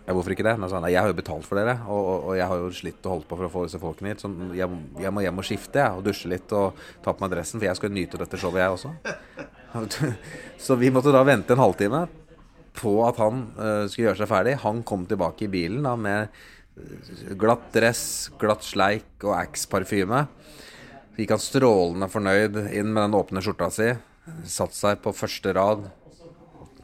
Ja, 0.02 0.16
hvorfor 0.18 0.34
ikke 0.34 0.46
det? 0.46 0.56
Men 0.60 0.70
sånn, 0.70 0.86
jeg 0.90 0.98
har 0.98 1.10
jo 1.10 1.18
betalt 1.18 1.46
for 1.48 1.60
dere, 1.60 1.76
og, 1.86 2.08
og, 2.16 2.32
jeg 2.38 2.48
har 2.50 2.62
jo 2.62 2.70
slitt 2.76 3.06
og 3.06 3.16
holdt 3.16 3.28
på 3.30 3.38
for 3.38 3.48
å 3.48 3.52
få 3.54 3.66
disse 3.68 3.82
folkene 3.82 4.14
hit. 4.14 4.24
Så 4.24 4.32
jeg, 4.58 4.82
jeg 5.02 5.14
må 5.14 5.26
hjem 5.26 5.42
og 5.42 5.48
skifte 5.48 5.82
jeg, 5.82 5.98
og 5.98 6.06
dusje 6.06 6.32
litt 6.32 6.54
og 6.58 6.80
ta 7.06 7.14
på 7.14 7.24
meg 7.24 7.34
dressen, 7.36 7.62
for 7.62 7.70
jeg 7.70 7.80
skal 7.80 7.94
nyte 7.94 8.22
dette 8.22 8.40
showet, 8.42 8.64
jeg 8.64 8.78
også. 8.78 9.50
Så 10.66 10.76
vi 10.76 10.92
måtte 10.92 11.14
da 11.14 11.24
vente 11.28 11.56
en 11.56 11.64
halvtime 11.64 12.06
på 12.78 12.96
at 13.04 13.20
han 13.20 13.46
uh, 13.58 13.86
skulle 13.88 14.10
gjøre 14.10 14.22
seg 14.22 14.32
ferdig. 14.32 14.58
Han 14.64 14.84
kom 14.88 15.06
tilbake 15.10 15.48
i 15.48 15.52
bilen 15.52 15.84
da 15.86 15.96
med 16.00 16.30
eh, 16.32 17.34
glatt 17.40 17.68
dress, 17.76 18.04
glatt 18.40 18.64
sleik 18.64 19.26
og 19.26 19.36
Axe-parfyme. 19.36 20.26
Så 21.12 21.20
gikk 21.20 21.34
han 21.36 21.44
strålende 21.44 22.08
fornøyd 22.12 22.62
inn 22.72 22.94
med 22.94 23.04
den 23.04 23.18
åpne 23.20 23.44
skjorta 23.44 23.68
si. 23.76 23.90
Satt 24.48 24.78
seg 24.78 25.02
på 25.04 25.14
første 25.16 25.54
rad. 25.58 25.90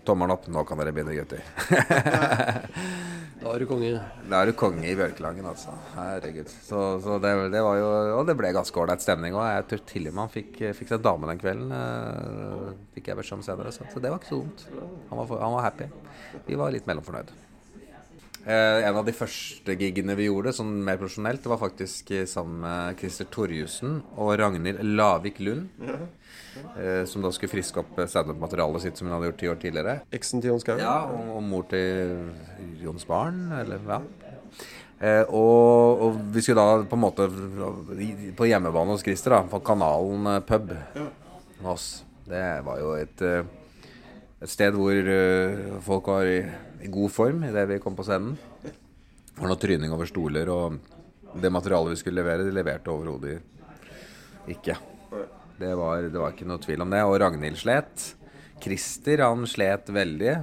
Tommelen 0.08 0.36
opp. 0.36 0.50
Nå 0.52 0.64
kan 0.68 0.80
dere 0.82 0.96
begynne, 0.96 1.16
gutter. 1.16 1.44
Da 3.48 3.54
er 3.56 3.64
du 3.64 3.68
konge. 3.70 3.90
Da 4.28 4.42
er 4.44 4.50
du 4.50 4.56
konge 4.60 4.84
i 4.84 4.96
Bjørkelangen, 5.00 5.46
altså. 5.48 5.72
Herregud. 5.96 6.50
Så, 6.68 6.82
så 7.06 7.16
det, 7.24 7.32
det 7.54 7.62
var 7.64 7.78
jo 7.80 7.88
Og 8.18 8.26
det 8.28 8.36
ble 8.40 8.52
ganske 8.56 8.82
ålreit 8.82 9.02
stemning 9.06 9.38
òg. 9.38 9.46
Jeg 9.56 9.68
tror 9.72 9.84
til 9.94 10.10
og 10.10 10.18
med 10.18 10.24
han 10.26 10.34
fikk, 10.34 10.60
fikk 10.82 10.92
seg 10.92 11.06
dame 11.06 11.30
den 11.32 11.40
kvelden. 11.42 11.72
eh, 11.72 12.74
Fikk 12.98 13.08
jeg 13.14 13.20
beskjed 13.22 13.40
om 13.40 13.46
senere. 13.48 13.72
Så, 13.72 13.88
så 13.94 14.04
det 14.04 14.12
var 14.12 14.20
ikke 14.20 14.34
så 14.34 14.42
dumt. 14.44 14.66
Han 15.14 15.24
han 15.24 15.56
var 15.56 15.64
happy. 15.70 15.88
Vi 16.50 16.60
var 16.60 16.76
litt 16.76 16.90
mellomfornøyd. 16.92 17.32
Eh, 18.48 18.88
en 18.88 18.96
av 18.96 19.04
de 19.04 19.12
første 19.12 19.74
gigene 19.76 20.16
vi 20.16 20.30
gjorde, 20.30 20.54
sånn 20.56 20.70
mer 20.88 20.96
profesjonelt, 21.02 21.42
det 21.44 21.50
var 21.52 21.60
faktisk 21.60 22.14
eh, 22.16 22.28
sammen 22.32 22.62
med 22.64 23.02
Christer 23.02 23.28
Torjussen 23.28 23.98
og 24.16 24.38
Ragnhild 24.40 24.80
Lavik 24.96 25.42
Lund. 25.44 25.68
Eh, 26.80 27.04
som 27.06 27.26
da 27.26 27.32
skulle 27.36 27.52
friske 27.52 27.82
opp 27.82 28.00
standup-materialet 28.08 28.86
sitt 28.86 28.98
som 28.98 29.10
hun 29.10 29.18
hadde 29.18 29.34
gjort 29.34 29.42
ti 29.42 29.52
år 29.52 29.60
tidligere. 29.66 29.98
Eksen 30.16 30.40
til 30.40 30.54
Jon 30.54 30.64
Skau. 30.64 30.80
Ja, 30.80 30.96
og, 31.12 31.36
og 31.36 31.44
mor 31.44 31.68
til 31.68 32.32
Jons 32.86 33.04
barn, 33.10 33.50
eller 33.60 33.84
ja. 33.84 34.00
Eh, 34.98 35.24
og, 35.28 36.08
og 36.08 36.24
vi 36.32 36.42
skulle 36.42 36.64
da 36.64 36.88
på 36.88 36.98
en 36.98 37.04
måte 37.04 37.28
på 38.40 38.48
hjemmebane 38.48 38.96
hos 38.96 39.04
Christer, 39.04 39.36
da, 39.36 39.44
på 39.52 39.60
Kanalen 39.68 40.32
pub 40.48 40.72
med 40.72 41.72
oss. 41.76 41.90
Det 42.32 42.48
var 42.64 42.80
jo 42.80 42.96
et, 42.96 43.28
et 44.38 44.52
sted 44.52 44.76
hvor 44.78 45.10
uh, 45.10 45.78
folk 45.86 46.10
var 46.12 46.30
i, 46.30 46.42
i 46.86 46.92
god 46.94 47.14
form 47.14 47.46
idet 47.48 47.66
vi 47.72 47.80
kom 47.82 47.98
på 47.98 48.06
scenen. 48.06 48.36
Det 48.62 49.42
var 49.42 49.52
noe 49.52 49.62
tryning 49.62 49.94
over 49.94 50.10
stoler, 50.10 50.50
og 50.50 50.78
det 51.38 51.54
materialet 51.54 51.94
vi 51.94 52.02
skulle 52.02 52.22
levere, 52.22 52.46
de 52.46 52.54
leverte 52.54 52.94
overhodet 52.94 53.40
ikke. 54.50 54.78
Det 55.58 55.74
var, 55.76 56.06
det 56.10 56.22
var 56.22 56.34
ikke 56.34 56.48
noe 56.48 56.62
tvil 56.62 56.86
om 56.86 56.94
det. 56.94 57.02
Og 57.06 57.18
Ragnhild 57.22 57.60
slet. 57.60 58.06
Christer 58.62 59.24
han 59.26 59.46
slet 59.50 59.90
veldig. 59.94 60.34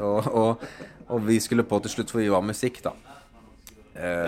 Og, 0.00 0.28
og, 0.30 0.64
og 1.12 1.26
vi 1.26 1.40
skulle 1.42 1.66
på 1.68 1.80
til 1.84 1.96
slutt, 1.96 2.12
for 2.12 2.22
vi 2.22 2.32
var 2.32 2.44
musikk, 2.44 2.82
da. 2.84 2.94
Eh, 3.96 4.26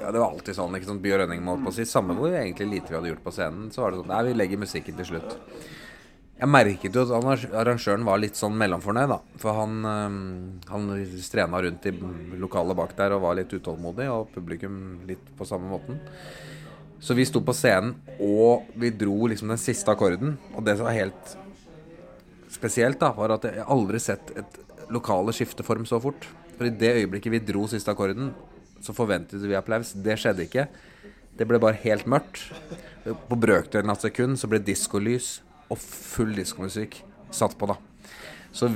ja, 0.00 0.10
det 0.12 0.18
var 0.18 0.28
alltid 0.28 0.56
sånn. 0.56 0.74
ikke 0.76 0.90
sånn 0.90 1.00
By 1.02 1.14
og 1.14 1.22
Rønning 1.22 1.44
må 1.44 1.56
på 1.64 1.72
å 1.72 1.76
si. 1.76 1.88
Samme 1.88 2.16
hvor 2.18 2.32
egentlig 2.32 2.68
lite 2.74 2.92
vi 2.92 2.98
hadde 2.98 3.12
gjort 3.14 3.24
på 3.24 3.34
scenen. 3.34 3.70
Så 3.72 3.84
var 3.84 3.92
det 3.92 4.02
sånn 4.02 4.12
Nei, 4.12 4.22
vi 4.28 4.36
legger 4.36 4.60
musikken 4.60 4.98
til 5.00 5.14
slutt. 5.14 5.38
Jeg 6.40 6.50
merket 6.50 6.96
jo 6.96 7.04
at 7.04 7.44
arrangøren 7.54 8.06
var 8.06 8.18
litt 8.18 8.38
sånn 8.38 8.56
mellomfornøyd, 8.58 9.12
da. 9.12 9.18
For 9.38 9.54
han, 9.54 9.76
eh, 9.86 10.16
han 10.72 10.88
strena 11.22 11.60
rundt 11.62 11.86
i 11.86 11.92
lokalet 12.40 12.78
bak 12.78 12.96
der 12.98 13.14
og 13.14 13.22
var 13.22 13.36
litt 13.38 13.52
utålmodig, 13.52 14.08
og 14.10 14.32
publikum 14.34 15.06
litt 15.06 15.22
på 15.38 15.46
samme 15.46 15.70
måten. 15.70 16.00
Så 17.02 17.14
vi 17.14 17.26
sto 17.26 17.40
på 17.42 17.54
scenen, 17.54 17.94
og 18.22 18.66
vi 18.78 18.90
dro 18.90 19.26
liksom 19.26 19.48
den 19.48 19.58
siste 19.58 19.90
akkorden. 19.90 20.36
Og 20.54 20.64
det 20.64 20.76
som 20.78 20.86
var 20.86 20.94
helt 20.98 21.36
spesielt, 22.50 22.98
da, 23.00 23.12
var 23.12 23.34
at 23.34 23.46
jeg 23.48 23.66
aldri 23.66 23.98
sett 24.02 24.30
et 24.38 24.58
lokale 24.92 25.34
skifte 25.34 25.62
form 25.66 25.86
så 25.86 26.00
fort. 26.02 26.26
For 26.56 26.66
i 26.66 26.74
det 26.74 26.94
øyeblikket 27.00 27.34
vi 27.34 27.42
dro 27.42 27.66
siste 27.70 27.90
akkorden, 27.90 28.32
så 28.82 28.94
forventet 28.94 29.42
vi 29.42 29.58
applaus. 29.58 29.94
Det 29.94 30.18
skjedde 30.18 30.46
ikke. 30.46 30.66
Det 31.38 31.46
ble 31.48 31.58
bare 31.62 31.80
helt 31.82 32.06
mørkt. 32.06 32.44
På 33.02 33.38
brøkdelen 33.38 33.90
av 33.90 33.98
et 33.98 34.06
sekund 34.10 34.38
så 34.38 34.50
ble 34.50 34.62
diskolys 34.62 35.40
og 35.72 35.80
full 35.80 36.34
diskomusikk 36.36 37.00
satt 37.32 37.56
på, 37.58 37.70
da. 37.70 37.78
Så 38.52 38.68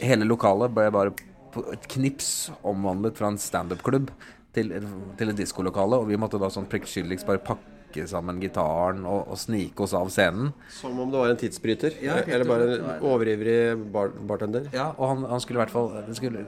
hele 0.00 0.24
lokalet 0.24 0.72
ble 0.72 0.88
bare 0.92 1.12
på 1.52 1.64
et 1.72 1.88
knips 1.92 2.50
omvandlet 2.66 3.18
fra 3.18 3.30
en 3.32 3.40
standup-klubb 3.40 4.10
til, 4.56 4.72
til 5.18 5.32
et 5.32 5.40
diskolokale. 5.40 6.00
Og 6.00 6.08
vi 6.08 6.18
måtte 6.20 6.40
da 6.40 6.50
sånn 6.52 6.68
pliktskyldigst 6.70 7.28
bare 7.28 7.42
pakke 7.44 8.06
sammen 8.08 8.40
gitaren 8.40 9.04
og, 9.08 9.28
og 9.32 9.40
snike 9.40 9.84
oss 9.84 9.94
av 9.96 10.10
scenen. 10.12 10.52
Som 10.72 10.98
om 11.02 11.12
det 11.12 11.20
var 11.20 11.32
en 11.32 11.40
tidsbryter? 11.40 12.00
Ja, 12.04 12.18
eller 12.24 12.48
bare 12.48 12.68
en 12.78 13.06
overivrig 13.08 13.60
bar 13.92 14.12
bartender? 14.32 14.68
Ja, 14.76 14.90
og 14.96 15.12
han, 15.12 15.28
han 15.28 15.44
skulle 15.44 15.60
i 15.60 15.64
hvert 15.66 15.74
fall 15.74 16.16
skulle, 16.16 16.44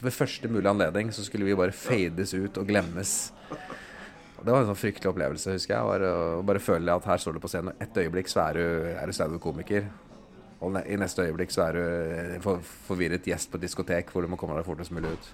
Ved 0.00 0.16
første 0.16 0.48
mulige 0.48 0.72
anledning 0.72 1.12
så 1.12 1.24
skulle 1.26 1.48
vi 1.48 1.56
bare 1.56 1.76
fades 1.76 2.32
ut 2.36 2.60
og 2.60 2.68
glemmes. 2.68 3.32
Det 4.40 4.52
var 4.54 4.62
en 4.62 4.70
sånn 4.70 4.78
fryktelig 4.78 5.10
opplevelse, 5.10 5.52
husker 5.52 5.74
jeg. 5.74 5.84
Var, 5.84 6.02
å 6.08 6.44
bare 6.48 6.62
føle 6.64 6.94
at 6.96 7.04
her 7.04 7.20
står 7.20 7.36
du 7.36 7.42
på 7.44 7.50
scenen, 7.52 7.74
og 7.74 7.82
ett 7.84 7.98
øyeblikk 8.00 8.30
så 8.32 8.46
er 8.46 8.56
du, 8.56 8.62
er 8.96 9.04
du 9.04 9.12
standup-komiker. 9.12 9.90
Og 10.64 10.76
i 10.80 10.96
neste 11.00 11.26
øyeblikk 11.26 11.52
så 11.52 11.66
er 11.66 11.76
du 11.76 11.80
en 12.36 12.44
for, 12.44 12.64
forvirret 12.88 13.28
gjest 13.28 13.52
på 13.52 13.60
et 13.60 13.66
diskotek 13.66 14.12
hvor 14.12 14.24
du 14.24 14.32
må 14.32 14.40
komme 14.40 14.56
deg 14.56 14.64
fortest 14.64 14.92
mulig 14.96 15.12
ut. 15.12 15.30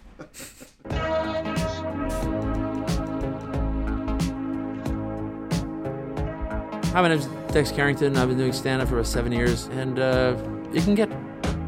Hi, 6.90 7.02
my 7.02 7.08
name's 7.08 7.28
Dex 7.52 7.70
Carrington. 7.70 8.16
I've 8.16 8.28
been 8.28 8.38
doing 8.38 8.52
stand 8.52 8.82
up 8.82 8.88
for 8.88 8.96
about 8.96 9.06
seven 9.06 9.30
years, 9.30 9.68
and 9.68 9.98
uh, 9.98 10.34
it 10.72 10.82
can 10.82 10.94
get 10.94 11.10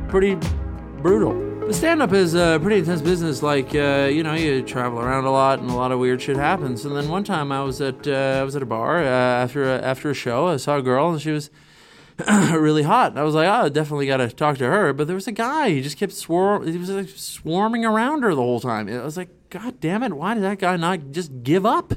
pretty 0.08 0.36
brutal. 1.02 1.47
The 1.68 1.74
stand 1.74 2.00
up 2.00 2.14
is 2.14 2.34
a 2.34 2.58
pretty 2.62 2.78
intense 2.78 3.02
business. 3.02 3.42
Like, 3.42 3.74
uh, 3.74 4.08
you 4.10 4.22
know, 4.22 4.32
you 4.32 4.62
travel 4.62 5.00
around 5.00 5.26
a 5.26 5.30
lot, 5.30 5.58
and 5.58 5.68
a 5.68 5.74
lot 5.74 5.92
of 5.92 5.98
weird 5.98 6.22
shit 6.22 6.38
happens. 6.38 6.86
And 6.86 6.96
then 6.96 7.10
one 7.10 7.24
time 7.24 7.52
I 7.52 7.62
was 7.62 7.82
at 7.82 8.08
uh, 8.08 8.38
I 8.40 8.42
was 8.42 8.56
at 8.56 8.62
a 8.62 8.66
bar 8.66 9.00
uh, 9.00 9.04
after 9.04 9.64
a, 9.64 9.78
after 9.82 10.08
a 10.08 10.14
show. 10.14 10.46
I 10.46 10.56
saw 10.56 10.78
a 10.78 10.82
girl, 10.82 11.10
and 11.10 11.20
she 11.20 11.30
was 11.30 11.50
really 12.26 12.84
hot. 12.84 13.10
And 13.10 13.20
I 13.20 13.22
was 13.22 13.34
like, 13.34 13.46
oh, 13.46 13.68
definitely 13.68 14.06
got 14.06 14.16
to 14.16 14.30
talk 14.30 14.56
to 14.56 14.64
her. 14.64 14.94
But 14.94 15.08
there 15.08 15.14
was 15.14 15.26
a 15.26 15.32
guy. 15.32 15.68
He 15.68 15.82
just 15.82 15.98
kept 15.98 16.14
swar. 16.14 16.64
He 16.64 16.78
was 16.78 16.88
like 16.88 17.10
swarming 17.10 17.84
around 17.84 18.22
her 18.22 18.34
the 18.34 18.40
whole 18.40 18.60
time. 18.60 18.88
I 18.88 19.04
was 19.04 19.18
like, 19.18 19.28
God 19.50 19.78
damn 19.78 20.02
it! 20.02 20.14
Why 20.14 20.32
did 20.32 20.44
that 20.44 20.60
guy 20.60 20.78
not 20.78 21.10
just 21.10 21.42
give 21.42 21.66
up? 21.66 21.92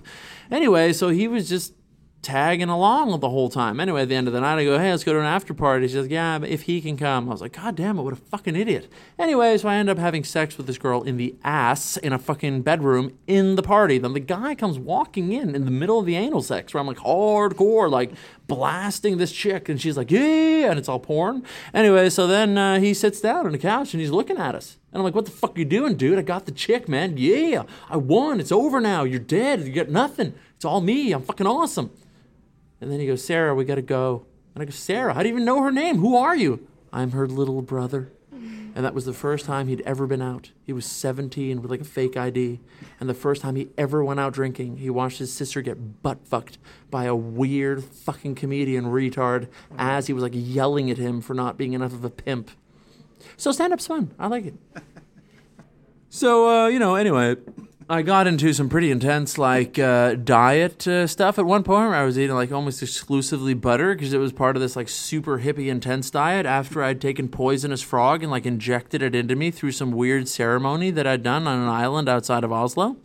Anyway, 0.52 0.92
so 0.92 1.08
he 1.08 1.30
was 1.30 1.48
just 1.48 1.74
tagging 2.22 2.70
along 2.70 3.20
the 3.20 3.30
whole 3.30 3.50
time. 3.50 3.80
Anyway, 3.80 4.04
at 4.04 4.10
the 4.10 4.16
end 4.16 4.28
of 4.28 4.34
the 4.34 4.42
night, 4.42 4.60
I 4.60 4.64
go, 4.64 4.78
hey, 4.78 4.92
let's 4.92 5.04
go 5.04 5.14
to 5.14 5.20
an 5.20 5.26
after 5.26 5.54
party. 5.54 5.88
She's 5.88 5.98
like, 5.98 6.12
yeah, 6.12 6.40
if 6.44 6.64
he 6.64 6.80
can 6.82 6.98
come. 6.98 7.28
I 7.28 7.32
was 7.32 7.42
like, 7.42 7.54
God 7.54 7.76
damn 7.76 7.98
it, 7.98 8.04
what 8.04 8.14
a 8.14 8.18
fucking 8.18 8.56
idiot. 8.56 8.92
Anyway, 9.18 9.58
so 9.58 9.70
I 9.70 9.76
end 9.76 9.90
up 9.90 9.98
having 9.98 10.24
sex 10.24 10.58
with 10.58 10.68
this 10.68 10.78
girl 10.78 11.02
in 11.02 11.18
the 11.18 11.36
ass 11.44 11.98
in 11.98 12.14
a 12.14 12.20
fucking 12.20 12.62
bedroom 12.62 13.18
in 13.28 13.56
the 13.56 13.64
party. 13.64 13.98
Then 13.98 14.14
the 14.14 14.20
guy 14.20 14.56
comes 14.56 14.78
walking 14.78 15.32
in 15.32 15.56
in 15.56 15.66
the 15.66 15.72
middle 15.72 16.00
of 16.00 16.06
the 16.06 16.16
anal 16.16 16.42
sex 16.42 16.74
where 16.74 16.82
I'm 16.82 16.88
like 16.88 16.98
hardcore, 16.98 17.90
like 17.90 18.12
blasting 18.48 19.18
this 19.18 19.32
chick. 19.32 19.68
And 19.68 19.82
she's 19.82 19.98
like, 19.98 20.12
yeah, 20.12 20.70
and 20.70 20.78
it's 20.78 20.90
all 20.90 21.00
porn. 21.00 21.44
Anyway, 21.74 22.10
so 22.10 22.28
then 22.28 22.58
uh, 22.58 22.80
he 22.80 22.94
sits 22.94 23.22
down 23.22 23.46
on 23.46 23.52
the 23.52 23.58
couch 23.58 23.94
and 23.94 24.02
he's 24.02 24.12
looking 24.12 24.38
at 24.38 24.56
us. 24.56 24.78
And 24.92 25.00
I'm 25.00 25.06
like, 25.06 25.16
what 25.16 25.26
the 25.26 25.32
fuck 25.32 25.56
are 25.56 25.60
you 25.60 25.66
doing, 25.66 25.96
dude? 25.96 26.20
I 26.20 26.22
got 26.22 26.46
the 26.46 26.52
chick, 26.52 26.90
man. 26.90 27.18
Yeah, 27.18 27.64
I 27.90 27.98
won. 27.98 28.40
It's 28.40 28.52
over 28.52 28.82
now. 28.82 29.06
You're 29.06 29.20
dead. 29.20 29.62
You 29.62 29.72
got 29.72 29.90
nothing. 29.90 30.34
It's 30.56 30.66
all 30.66 30.82
me. 30.82 31.14
I'm 31.14 31.24
fucking 31.24 31.48
awesome. 31.48 31.92
And 32.82 32.92
then 32.92 33.00
he 33.00 33.08
goes, 33.08 33.24
Sarah, 33.24 33.56
we 33.56 33.64
got 33.64 33.76
to 33.76 33.82
go. 33.82 34.26
And 34.54 34.62
I 34.62 34.66
go, 34.66 34.72
Sarah, 34.72 35.14
how 35.14 35.22
do 35.22 35.30
you 35.30 35.36
even 35.36 35.46
know 35.46 35.62
her 35.62 35.72
name? 35.72 36.00
Who 36.00 36.18
are 36.18 36.36
you? 36.36 36.68
I'm 36.92 37.12
her 37.12 37.28
little 37.28 37.62
brother. 37.62 38.12
And 38.74 38.86
that 38.86 38.94
was 38.94 39.04
the 39.04 39.14
first 39.14 39.46
time 39.46 39.68
he'd 39.68 39.82
ever 39.82 40.08
been 40.08 40.22
out. 40.22 40.52
He 40.64 40.72
was 40.72 40.86
17 40.86 41.62
with 41.62 41.70
like 41.70 41.82
a 41.82 41.86
fake 41.86 42.16
ID. 42.16 42.60
And 43.00 43.10
the 43.10 43.14
first 43.14 43.42
time 43.42 43.58
he 43.58 43.68
ever 43.78 44.04
went 44.04 44.20
out 44.22 44.34
drinking, 44.34 44.78
he 44.78 44.90
watched 44.90 45.20
his 45.20 45.32
sister 45.34 45.62
get 45.62 46.02
butt 46.02 46.26
fucked 46.26 46.58
by 46.90 47.04
a 47.04 47.16
weird 47.16 47.84
fucking 47.84 48.36
comedian 48.36 48.86
retard 48.86 49.50
as 49.78 50.08
he 50.08 50.14
was 50.14 50.24
like 50.24 50.32
yelling 50.34 50.90
at 50.90 50.98
him 50.98 51.20
for 51.22 51.34
not 51.34 51.58
being 51.58 51.74
enough 51.74 51.94
of 51.94 52.06
a 52.06 52.10
pimp. 52.10 52.52
So 53.36 53.52
stand 53.52 53.74
up's 53.74 53.88
fun. 53.88 54.14
I 54.18 54.28
like 54.28 54.46
it. 54.46 54.56
So, 56.14 56.66
uh, 56.66 56.68
you 56.68 56.78
know, 56.78 56.96
anyway, 56.96 57.38
I 57.90 58.04
got 58.04 58.28
into 58.28 58.54
some 58.54 58.70
pretty 58.70 58.90
intense, 58.92 59.38
like, 59.38 59.78
uh, 59.78 60.14
diet 60.16 60.88
uh, 60.88 61.08
stuff 61.08 61.38
at 61.38 61.46
one 61.46 61.64
point 61.64 61.94
I 61.94 62.06
was 62.06 62.18
eating, 62.18 62.36
like, 62.36 62.52
almost 62.52 62.82
exclusively 62.82 63.54
butter 63.54 63.94
because 63.94 64.14
it 64.14 64.18
was 64.18 64.32
part 64.32 64.56
of 64.56 64.62
this, 64.62 64.76
like, 64.76 64.88
super 64.88 65.40
hippie 65.40 65.68
intense 65.68 66.10
diet 66.10 66.46
after 66.46 66.84
I'd 66.84 67.02
taken 67.02 67.28
poisonous 67.28 67.82
frog 67.82 68.24
and, 68.24 68.32
like, 68.32 68.46
injected 68.46 69.02
it 69.02 69.16
into 69.16 69.36
me 69.36 69.52
through 69.52 69.74
some 69.74 69.92
weird 69.92 70.30
ceremony 70.30 70.92
that 70.92 71.06
I'd 71.06 71.24
done 71.24 71.48
on 71.48 71.60
an 71.60 71.68
island 71.68 72.08
outside 72.08 72.44
of 72.44 72.52
Oslo. 72.52 72.98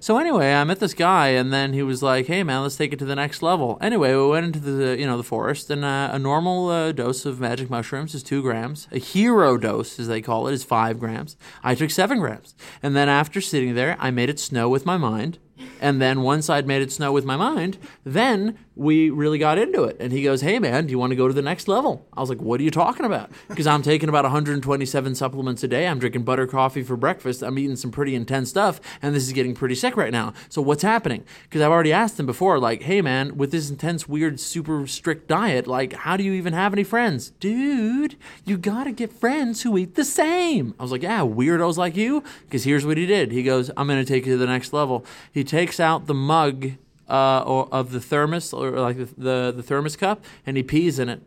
So, 0.00 0.18
anyway, 0.18 0.52
I 0.52 0.64
met 0.64 0.80
this 0.80 0.94
guy 0.94 1.28
and 1.28 1.52
then 1.52 1.72
he 1.72 1.82
was 1.82 2.02
like, 2.02 2.26
hey, 2.26 2.42
man, 2.42 2.62
let's 2.62 2.76
take 2.76 2.92
it 2.92 2.98
to 3.00 3.04
the 3.04 3.14
next 3.14 3.42
level. 3.42 3.78
Anyway, 3.80 4.14
we 4.14 4.26
went 4.26 4.46
into 4.46 4.60
the, 4.60 4.98
you 4.98 5.06
know, 5.06 5.16
the 5.16 5.22
forest 5.22 5.70
and 5.70 5.84
uh, 5.84 6.10
a 6.12 6.18
normal 6.18 6.68
uh, 6.68 6.90
dose 6.90 7.24
of 7.24 7.38
magic 7.38 7.70
mushrooms 7.70 8.14
is 8.14 8.22
two 8.22 8.42
grams. 8.42 8.88
A 8.90 8.98
hero 8.98 9.56
dose, 9.56 10.00
as 10.00 10.08
they 10.08 10.20
call 10.20 10.48
it, 10.48 10.54
is 10.54 10.64
five 10.64 10.98
grams. 10.98 11.36
I 11.62 11.74
took 11.74 11.90
seven 11.90 12.18
grams. 12.18 12.54
And 12.82 12.96
then 12.96 13.08
after 13.08 13.40
sitting 13.40 13.74
there, 13.74 13.96
I 14.00 14.10
made 14.10 14.21
it 14.28 14.40
snow 14.40 14.68
with 14.68 14.86
my 14.86 14.96
mind. 14.96 15.38
And 15.80 16.00
then 16.00 16.22
once 16.22 16.48
I'd 16.48 16.66
made 16.66 16.82
it 16.82 16.92
snow 16.92 17.12
with 17.12 17.24
my 17.24 17.36
mind, 17.36 17.78
then 18.04 18.58
we 18.74 19.10
really 19.10 19.38
got 19.38 19.58
into 19.58 19.84
it. 19.84 19.96
And 20.00 20.12
he 20.12 20.22
goes, 20.22 20.40
Hey, 20.40 20.58
man, 20.58 20.86
do 20.86 20.92
you 20.92 20.98
want 20.98 21.10
to 21.10 21.16
go 21.16 21.28
to 21.28 21.34
the 21.34 21.42
next 21.42 21.68
level? 21.68 22.06
I 22.12 22.20
was 22.20 22.30
like, 22.30 22.40
What 22.40 22.60
are 22.60 22.62
you 22.62 22.70
talking 22.70 23.04
about? 23.04 23.30
Because 23.48 23.66
I'm 23.66 23.82
taking 23.82 24.08
about 24.08 24.24
127 24.24 25.14
supplements 25.14 25.62
a 25.62 25.68
day. 25.68 25.86
I'm 25.86 25.98
drinking 25.98 26.22
butter 26.22 26.46
coffee 26.46 26.82
for 26.82 26.96
breakfast. 26.96 27.42
I'm 27.42 27.58
eating 27.58 27.76
some 27.76 27.90
pretty 27.90 28.14
intense 28.14 28.48
stuff. 28.48 28.80
And 29.02 29.14
this 29.14 29.24
is 29.24 29.32
getting 29.32 29.54
pretty 29.54 29.74
sick 29.74 29.96
right 29.96 30.12
now. 30.12 30.32
So 30.48 30.62
what's 30.62 30.82
happening? 30.82 31.24
Because 31.44 31.60
I've 31.60 31.70
already 31.70 31.92
asked 31.92 32.18
him 32.18 32.26
before, 32.26 32.58
like, 32.58 32.82
Hey, 32.82 33.02
man, 33.02 33.36
with 33.36 33.50
this 33.50 33.68
intense, 33.68 34.08
weird, 34.08 34.40
super 34.40 34.86
strict 34.86 35.28
diet, 35.28 35.66
like, 35.66 35.92
how 35.92 36.16
do 36.16 36.24
you 36.24 36.32
even 36.32 36.52
have 36.54 36.72
any 36.72 36.84
friends? 36.84 37.30
Dude, 37.40 38.16
you 38.44 38.56
got 38.56 38.84
to 38.84 38.92
get 38.92 39.12
friends 39.12 39.62
who 39.62 39.76
eat 39.76 39.96
the 39.96 40.04
same. 40.04 40.74
I 40.78 40.82
was 40.82 40.92
like, 40.92 41.02
Yeah, 41.02 41.20
weirdos 41.20 41.76
like 41.76 41.96
you. 41.96 42.22
Because 42.44 42.64
here's 42.64 42.86
what 42.86 42.96
he 42.96 43.06
did. 43.06 43.32
He 43.32 43.42
goes, 43.42 43.70
I'm 43.76 43.86
going 43.86 44.02
to 44.02 44.10
take 44.10 44.26
you 44.26 44.32
to 44.32 44.38
the 44.38 44.46
next 44.46 44.72
level. 44.72 45.04
He 45.42 45.44
takes 45.44 45.80
out 45.80 46.06
the 46.06 46.14
mug 46.14 46.70
uh, 47.08 47.40
or, 47.40 47.68
of 47.72 47.90
the 47.90 48.00
thermos 48.00 48.52
or 48.52 48.70
like 48.78 48.96
the, 48.96 49.06
the 49.18 49.52
the 49.56 49.62
thermos 49.64 49.96
cup, 49.96 50.24
and 50.46 50.56
he 50.56 50.62
pees 50.62 51.00
in 51.00 51.08
it. 51.08 51.20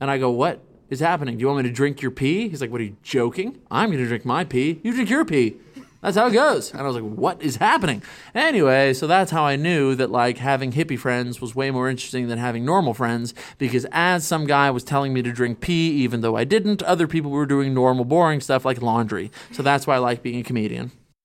And 0.00 0.10
I 0.10 0.16
go, 0.16 0.30
"What 0.30 0.60
is 0.88 1.00
happening? 1.00 1.36
Do 1.36 1.42
you 1.42 1.48
want 1.48 1.58
me 1.58 1.68
to 1.68 1.74
drink 1.74 2.00
your 2.00 2.12
pee?" 2.12 2.48
He's 2.48 2.62
like, 2.62 2.70
"What 2.70 2.80
are 2.80 2.84
you 2.84 2.96
joking? 3.02 3.60
I'm 3.70 3.90
going 3.90 4.02
to 4.02 4.08
drink 4.08 4.24
my 4.24 4.44
pee. 4.44 4.80
You 4.82 4.94
drink 4.94 5.10
your 5.10 5.26
pee." 5.26 5.56
That's 6.00 6.16
how 6.16 6.28
it 6.28 6.32
goes. 6.32 6.72
And 6.72 6.80
I 6.80 6.84
was 6.84 6.96
like, 6.96 7.04
what 7.04 7.40
is 7.42 7.56
happening? 7.56 8.02
Anyway, 8.34 8.92
so 8.92 9.06
that's 9.06 9.30
how 9.30 9.44
I 9.44 9.54
knew 9.54 9.94
that 9.94 10.10
like 10.10 10.38
having 10.38 10.72
hippie 10.72 10.98
friends 10.98 11.40
was 11.40 11.54
way 11.54 11.70
more 11.70 11.88
interesting 11.88 12.26
than 12.26 12.38
having 12.38 12.64
normal 12.64 12.92
friends 12.92 13.34
because 13.58 13.86
as 13.92 14.26
some 14.26 14.44
guy 14.44 14.68
was 14.72 14.82
telling 14.82 15.12
me 15.12 15.22
to 15.22 15.30
drink 15.30 15.60
pee, 15.60 15.90
even 16.02 16.20
though 16.20 16.36
I 16.36 16.42
didn't, 16.42 16.82
other 16.82 17.06
people 17.06 17.30
were 17.30 17.46
doing 17.46 17.72
normal, 17.72 18.04
boring 18.04 18.40
stuff 18.40 18.64
like 18.64 18.82
laundry. 18.82 19.30
So 19.52 19.62
that's 19.62 19.86
why 19.86 19.94
I 19.94 19.98
like 19.98 20.22
being 20.22 20.40
a 20.40 20.42
comedian. 20.42 20.90